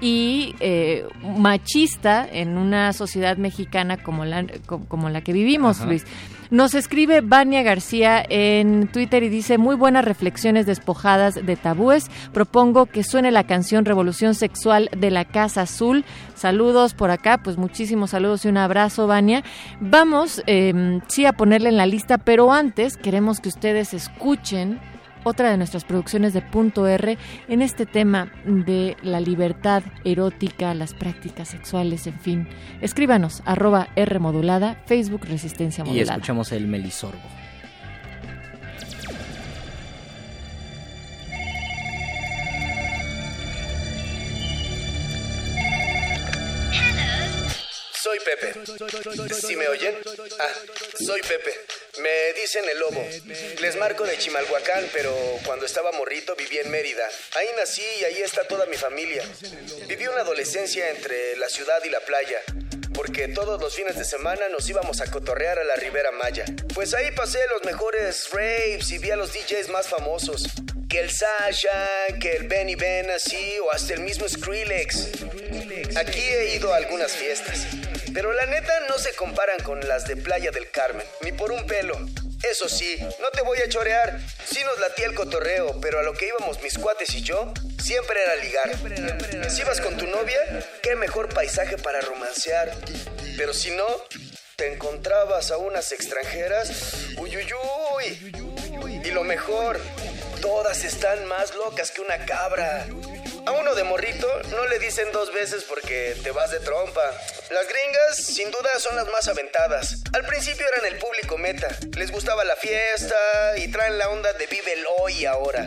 [0.00, 6.04] y eh, machista en una sociedad mexicana como la, como, la que vivimos, Luis.
[6.50, 12.10] Nos escribe Vania García en Twitter y dice, muy buenas reflexiones despojadas de tabúes.
[12.32, 16.04] Propongo que suene la canción Revolución Sexual de la Casa Azul.
[16.34, 19.44] Saludos por acá, pues muchísimos saludos y un abrazo, Vania.
[19.80, 24.80] Vamos, eh, sí, a ponerle en la lista, pero antes queremos que ustedes escuchen
[25.24, 27.18] otra de nuestras producciones de Punto R
[27.48, 32.48] en este tema de la libertad erótica, las prácticas sexuales, en fin.
[32.80, 36.12] Escríbanos, arroba R modulada, Facebook Resistencia Modulada.
[36.12, 37.39] Y escuchamos el Melisorbo.
[48.10, 48.52] Soy Pepe.
[49.40, 49.96] ¿Sí me oyen?
[50.40, 50.52] Ah,
[50.98, 51.54] soy Pepe.
[52.00, 53.06] Me dicen el lobo.
[53.60, 55.14] Les marco de Chimalhuacán, pero
[55.46, 57.08] cuando estaba morrito viví en Mérida.
[57.36, 59.22] Ahí nací y ahí está toda mi familia.
[59.86, 62.42] Viví una adolescencia entre la ciudad y la playa
[62.94, 66.44] porque todos los fines de semana nos íbamos a cotorrear a la Ribera Maya.
[66.74, 70.48] Pues ahí pasé los mejores raves y vi a los DJs más famosos.
[70.88, 75.06] Que el Sasha, que el Benny Ben así, o hasta el mismo Skrillex.
[75.96, 77.66] Aquí he ido a algunas fiestas.
[78.12, 81.66] Pero la neta no se comparan con las de Playa del Carmen, ni por un
[81.66, 81.98] pelo.
[82.42, 84.18] Eso sí, no te voy a chorear.
[84.44, 88.20] Sí nos latía el cotorreo, pero a lo que íbamos mis cuates y yo, siempre
[88.22, 89.50] era ligar.
[89.50, 90.40] Si ibas con tu novia,
[90.82, 92.72] qué mejor paisaje para romancear.
[93.36, 93.86] Pero si no,
[94.56, 96.70] te encontrabas a unas extranjeras,
[97.18, 98.32] uyuyuy.
[99.04, 99.80] Y lo mejor,
[100.40, 102.86] todas están más locas que una cabra.
[103.46, 107.02] A uno de morrito no le dicen dos veces porque te vas de trompa.
[107.50, 110.02] Las gringas, sin duda, son las más aventadas.
[110.12, 111.68] Al principio eran el público meta.
[111.96, 113.16] Les gustaba la fiesta
[113.56, 115.66] y traen la onda de vive el hoy ahora.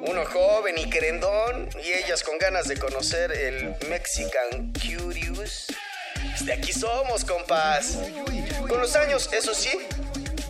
[0.00, 5.66] Uno joven y querendón y ellas con ganas de conocer el Mexican Curious.
[6.44, 7.98] De aquí somos, compás.
[8.68, 9.70] Con los años, eso sí,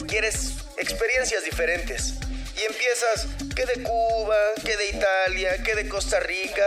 [0.07, 2.15] quieres experiencias diferentes
[2.59, 6.67] y empiezas que de Cuba, que de Italia, que de Costa Rica.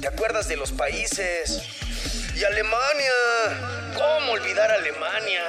[0.00, 1.60] ¿Te acuerdas de los países?
[2.34, 3.12] Y Alemania.
[3.94, 5.42] ¿Cómo olvidar Alemania?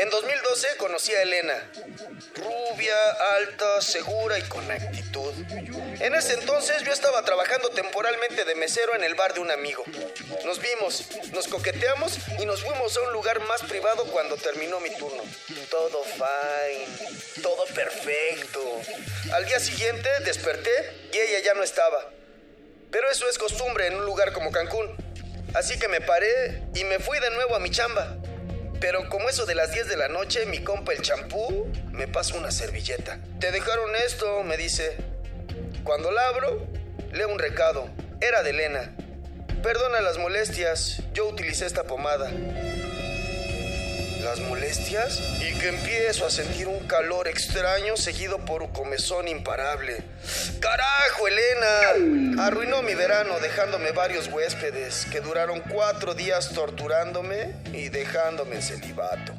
[0.00, 1.70] En 2012 conocí a Elena,
[2.36, 2.96] rubia,
[3.36, 5.34] alta, segura y con actitud.
[6.00, 9.84] En ese entonces yo estaba trabajando temporalmente de mesero en el bar de un amigo.
[10.46, 11.04] Nos vimos,
[11.34, 15.22] nos coqueteamos y nos fuimos a un lugar más privado cuando terminó mi turno.
[15.68, 18.80] Todo fine, todo perfecto.
[19.34, 22.10] Al día siguiente desperté y ella ya no estaba.
[22.90, 24.96] Pero eso es costumbre en un lugar como Cancún.
[25.52, 28.16] Así que me paré y me fui de nuevo a mi chamba.
[28.80, 32.36] Pero como eso de las 10 de la noche, mi compa el champú me pasa
[32.36, 33.20] una servilleta.
[33.38, 34.96] Te dejaron esto, me dice.
[35.84, 36.66] Cuando la abro,
[37.12, 37.88] leo un recado.
[38.20, 38.94] Era de Elena.
[39.62, 42.30] Perdona las molestias, yo utilicé esta pomada.
[44.24, 45.18] ¿Las molestias?
[45.40, 50.02] Y que empiezo a sentir un calor extraño seguido por un comezón imparable.
[50.60, 52.44] ¡Carajo, Elena!
[52.44, 59.32] Arruinó mi verano dejándome varios huéspedes que duraron cuatro días torturándome y dejándome en celibato.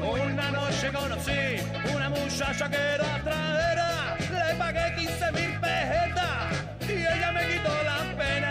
[0.00, 1.56] Una noche conocí
[1.94, 4.16] una muchacha que era traera.
[4.18, 6.52] Le pagué 15 mil pesetas
[6.88, 8.49] y ella me quitó la pena.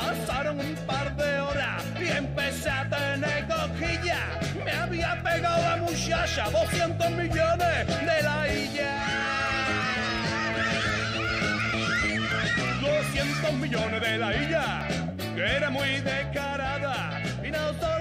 [0.00, 4.20] Pasaron un par de horas y empecé a tener cojilla.
[4.64, 8.94] Me había pegado la muchacha 200 millones de la illa.
[12.80, 14.88] 200 millones de la illa,
[15.34, 17.20] que era muy descarada.
[17.44, 17.97] Y no solo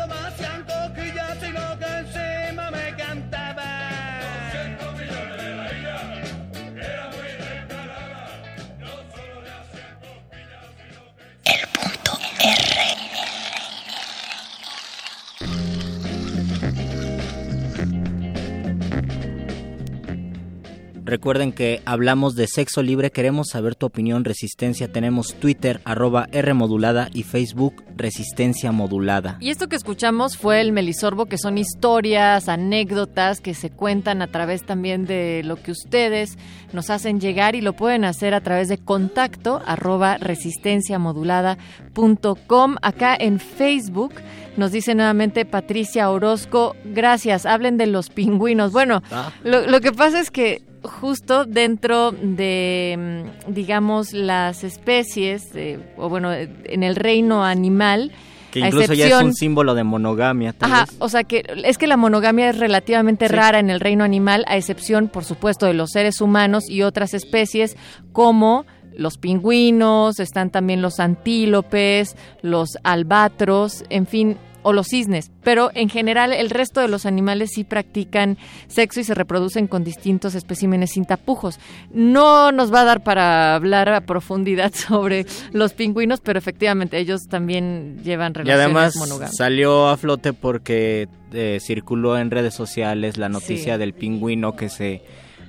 [21.08, 24.92] Recuerden que hablamos de sexo libre, queremos saber tu opinión, Resistencia.
[24.92, 29.38] Tenemos Twitter, arroba R modulada y Facebook, Resistencia modulada.
[29.40, 34.28] Y esto que escuchamos fue el Melisorbo, que son historias, anécdotas que se cuentan a
[34.28, 36.38] través también de lo que ustedes
[36.74, 42.76] nos hacen llegar y lo pueden hacer a través de contacto arroba resistenciamodulada.com.
[42.82, 44.12] Acá en Facebook
[44.58, 48.74] nos dice nuevamente Patricia Orozco, gracias, hablen de los pingüinos.
[48.74, 49.32] Bueno, Ah.
[49.46, 56.10] lo, lo que pasa es que justo dentro de, mm, digamos, las especies, eh, o
[56.10, 58.12] bueno, en el reino animal,
[58.52, 60.54] Que incluso ya es un símbolo de monogamia.
[60.54, 60.96] tal Ajá, vez.
[61.00, 63.34] o sea que es que la monogamia es relativamente Sí.
[63.36, 67.14] rara en el reino animal, a excepción, por supuesto, de los seres humanos y otras
[67.14, 67.76] especies
[68.14, 68.66] como
[68.96, 75.32] los pingüinos, están también los antílopes, los albatros, en fin, o los cisnes.
[75.44, 78.38] Pero en general el resto de los animales sí practican
[78.68, 81.60] sexo y se reproducen con distintos especímenes sin tapujos.
[81.92, 87.22] No nos va a dar para hablar a profundidad sobre los pingüinos, pero efectivamente ellos
[87.30, 89.36] también llevan Y relaciones además monógamas.
[89.36, 93.80] salió a flote porque eh, circuló en redes sociales la noticia Sí.
[93.80, 95.02] del pingüino que se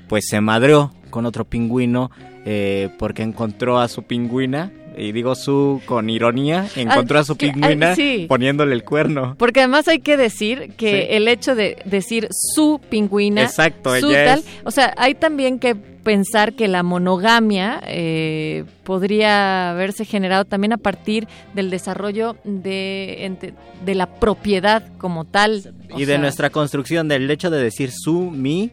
[0.08, 2.10] pues se madreó con otro pingüino
[2.46, 7.48] eh, porque encontró a su pingüina y digo su con ironía encontró a su que-
[7.48, 8.26] ah, pingüina sí.
[8.28, 9.34] poniéndole el cuerno.
[9.38, 11.06] Porque además hay que decir que Sí.
[11.10, 15.58] el hecho de decir su pingüina, Exacto, su ella tal, es- o sea, hay también
[15.58, 23.54] que pensar que la monogamia eh, podría haberse generado también a partir del desarrollo de,
[23.84, 25.74] de la propiedad como tal.
[25.92, 28.70] o Y de sea, nuestra construcción del hecho de decir su, mi,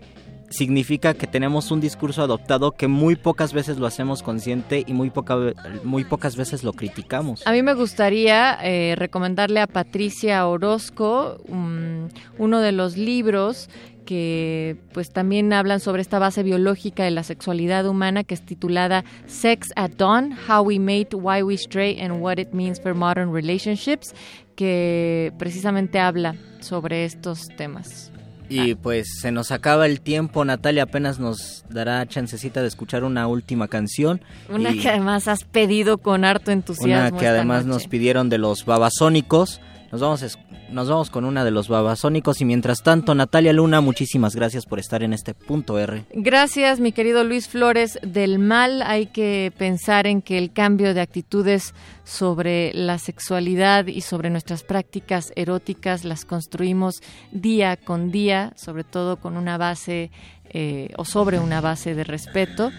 [0.55, 5.09] significa que tenemos un discurso adoptado que muy pocas veces lo hacemos consciente y muy,
[5.09, 5.37] poca,
[5.83, 7.45] muy pocas veces lo criticamos.
[7.45, 13.69] A mí me gustaría eh, recomendarle a Patricia Orozco um, uno de los libros
[14.05, 19.03] que pues también hablan sobre esta base biológica de la sexualidad humana que es titulada
[19.25, 23.33] Sex at Dawn, How We Mate, Why We Stray and What It Means for Modern
[23.33, 24.13] Relationships,
[24.55, 28.11] que precisamente habla sobre estos temas.
[28.49, 33.27] Y pues se nos acaba el tiempo, Natalia apenas nos dará chancecita de escuchar una
[33.27, 34.21] última canción.
[34.49, 37.07] Una que además has pedido con harto entusiasmo.
[37.09, 37.83] una que además noche.
[37.83, 39.61] nos pidieron de los babasónicos.
[39.95, 40.37] Nos vamos,
[40.71, 44.77] nos vamos con una de los babasónicos y mientras tanto, Natalia Luna, muchísimas gracias por
[44.77, 46.03] estar en este punto R.
[46.11, 47.97] Gracias, mi querido Luis Flores.
[48.01, 54.01] Del mal hay que pensar en que el cambio de actitudes sobre la sexualidad y
[54.01, 56.95] sobre nuestras prácticas eróticas las construimos
[57.31, 60.11] día con día, sobre todo con una base
[60.49, 62.69] eh, o sobre una base de respeto.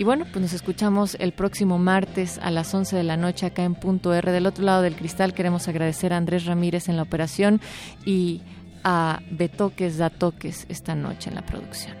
[0.00, 3.64] Y bueno, pues nos escuchamos el próximo martes a las 11 de la noche acá
[3.64, 4.32] en Punto R.
[4.32, 7.60] Del otro lado del cristal queremos agradecer a Andrés Ramírez en la operación
[8.06, 8.40] y
[8.82, 11.94] a Betoques da Toques esta noche en la producción.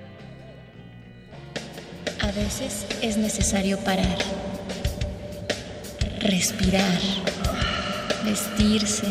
[2.22, 4.16] A veces es necesario parar,
[6.22, 6.98] respirar,
[8.24, 9.08] vestirse.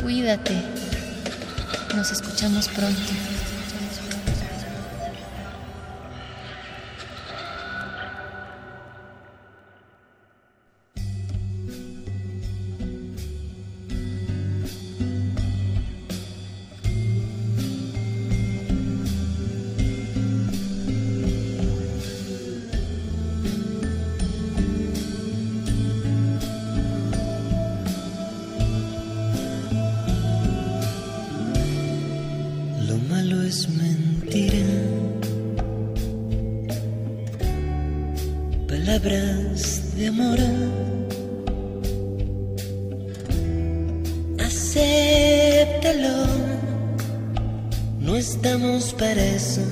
[0.00, 0.54] Cuídate.
[1.96, 3.31] Nos escuchamos pronto.
[48.92, 49.71] Estamos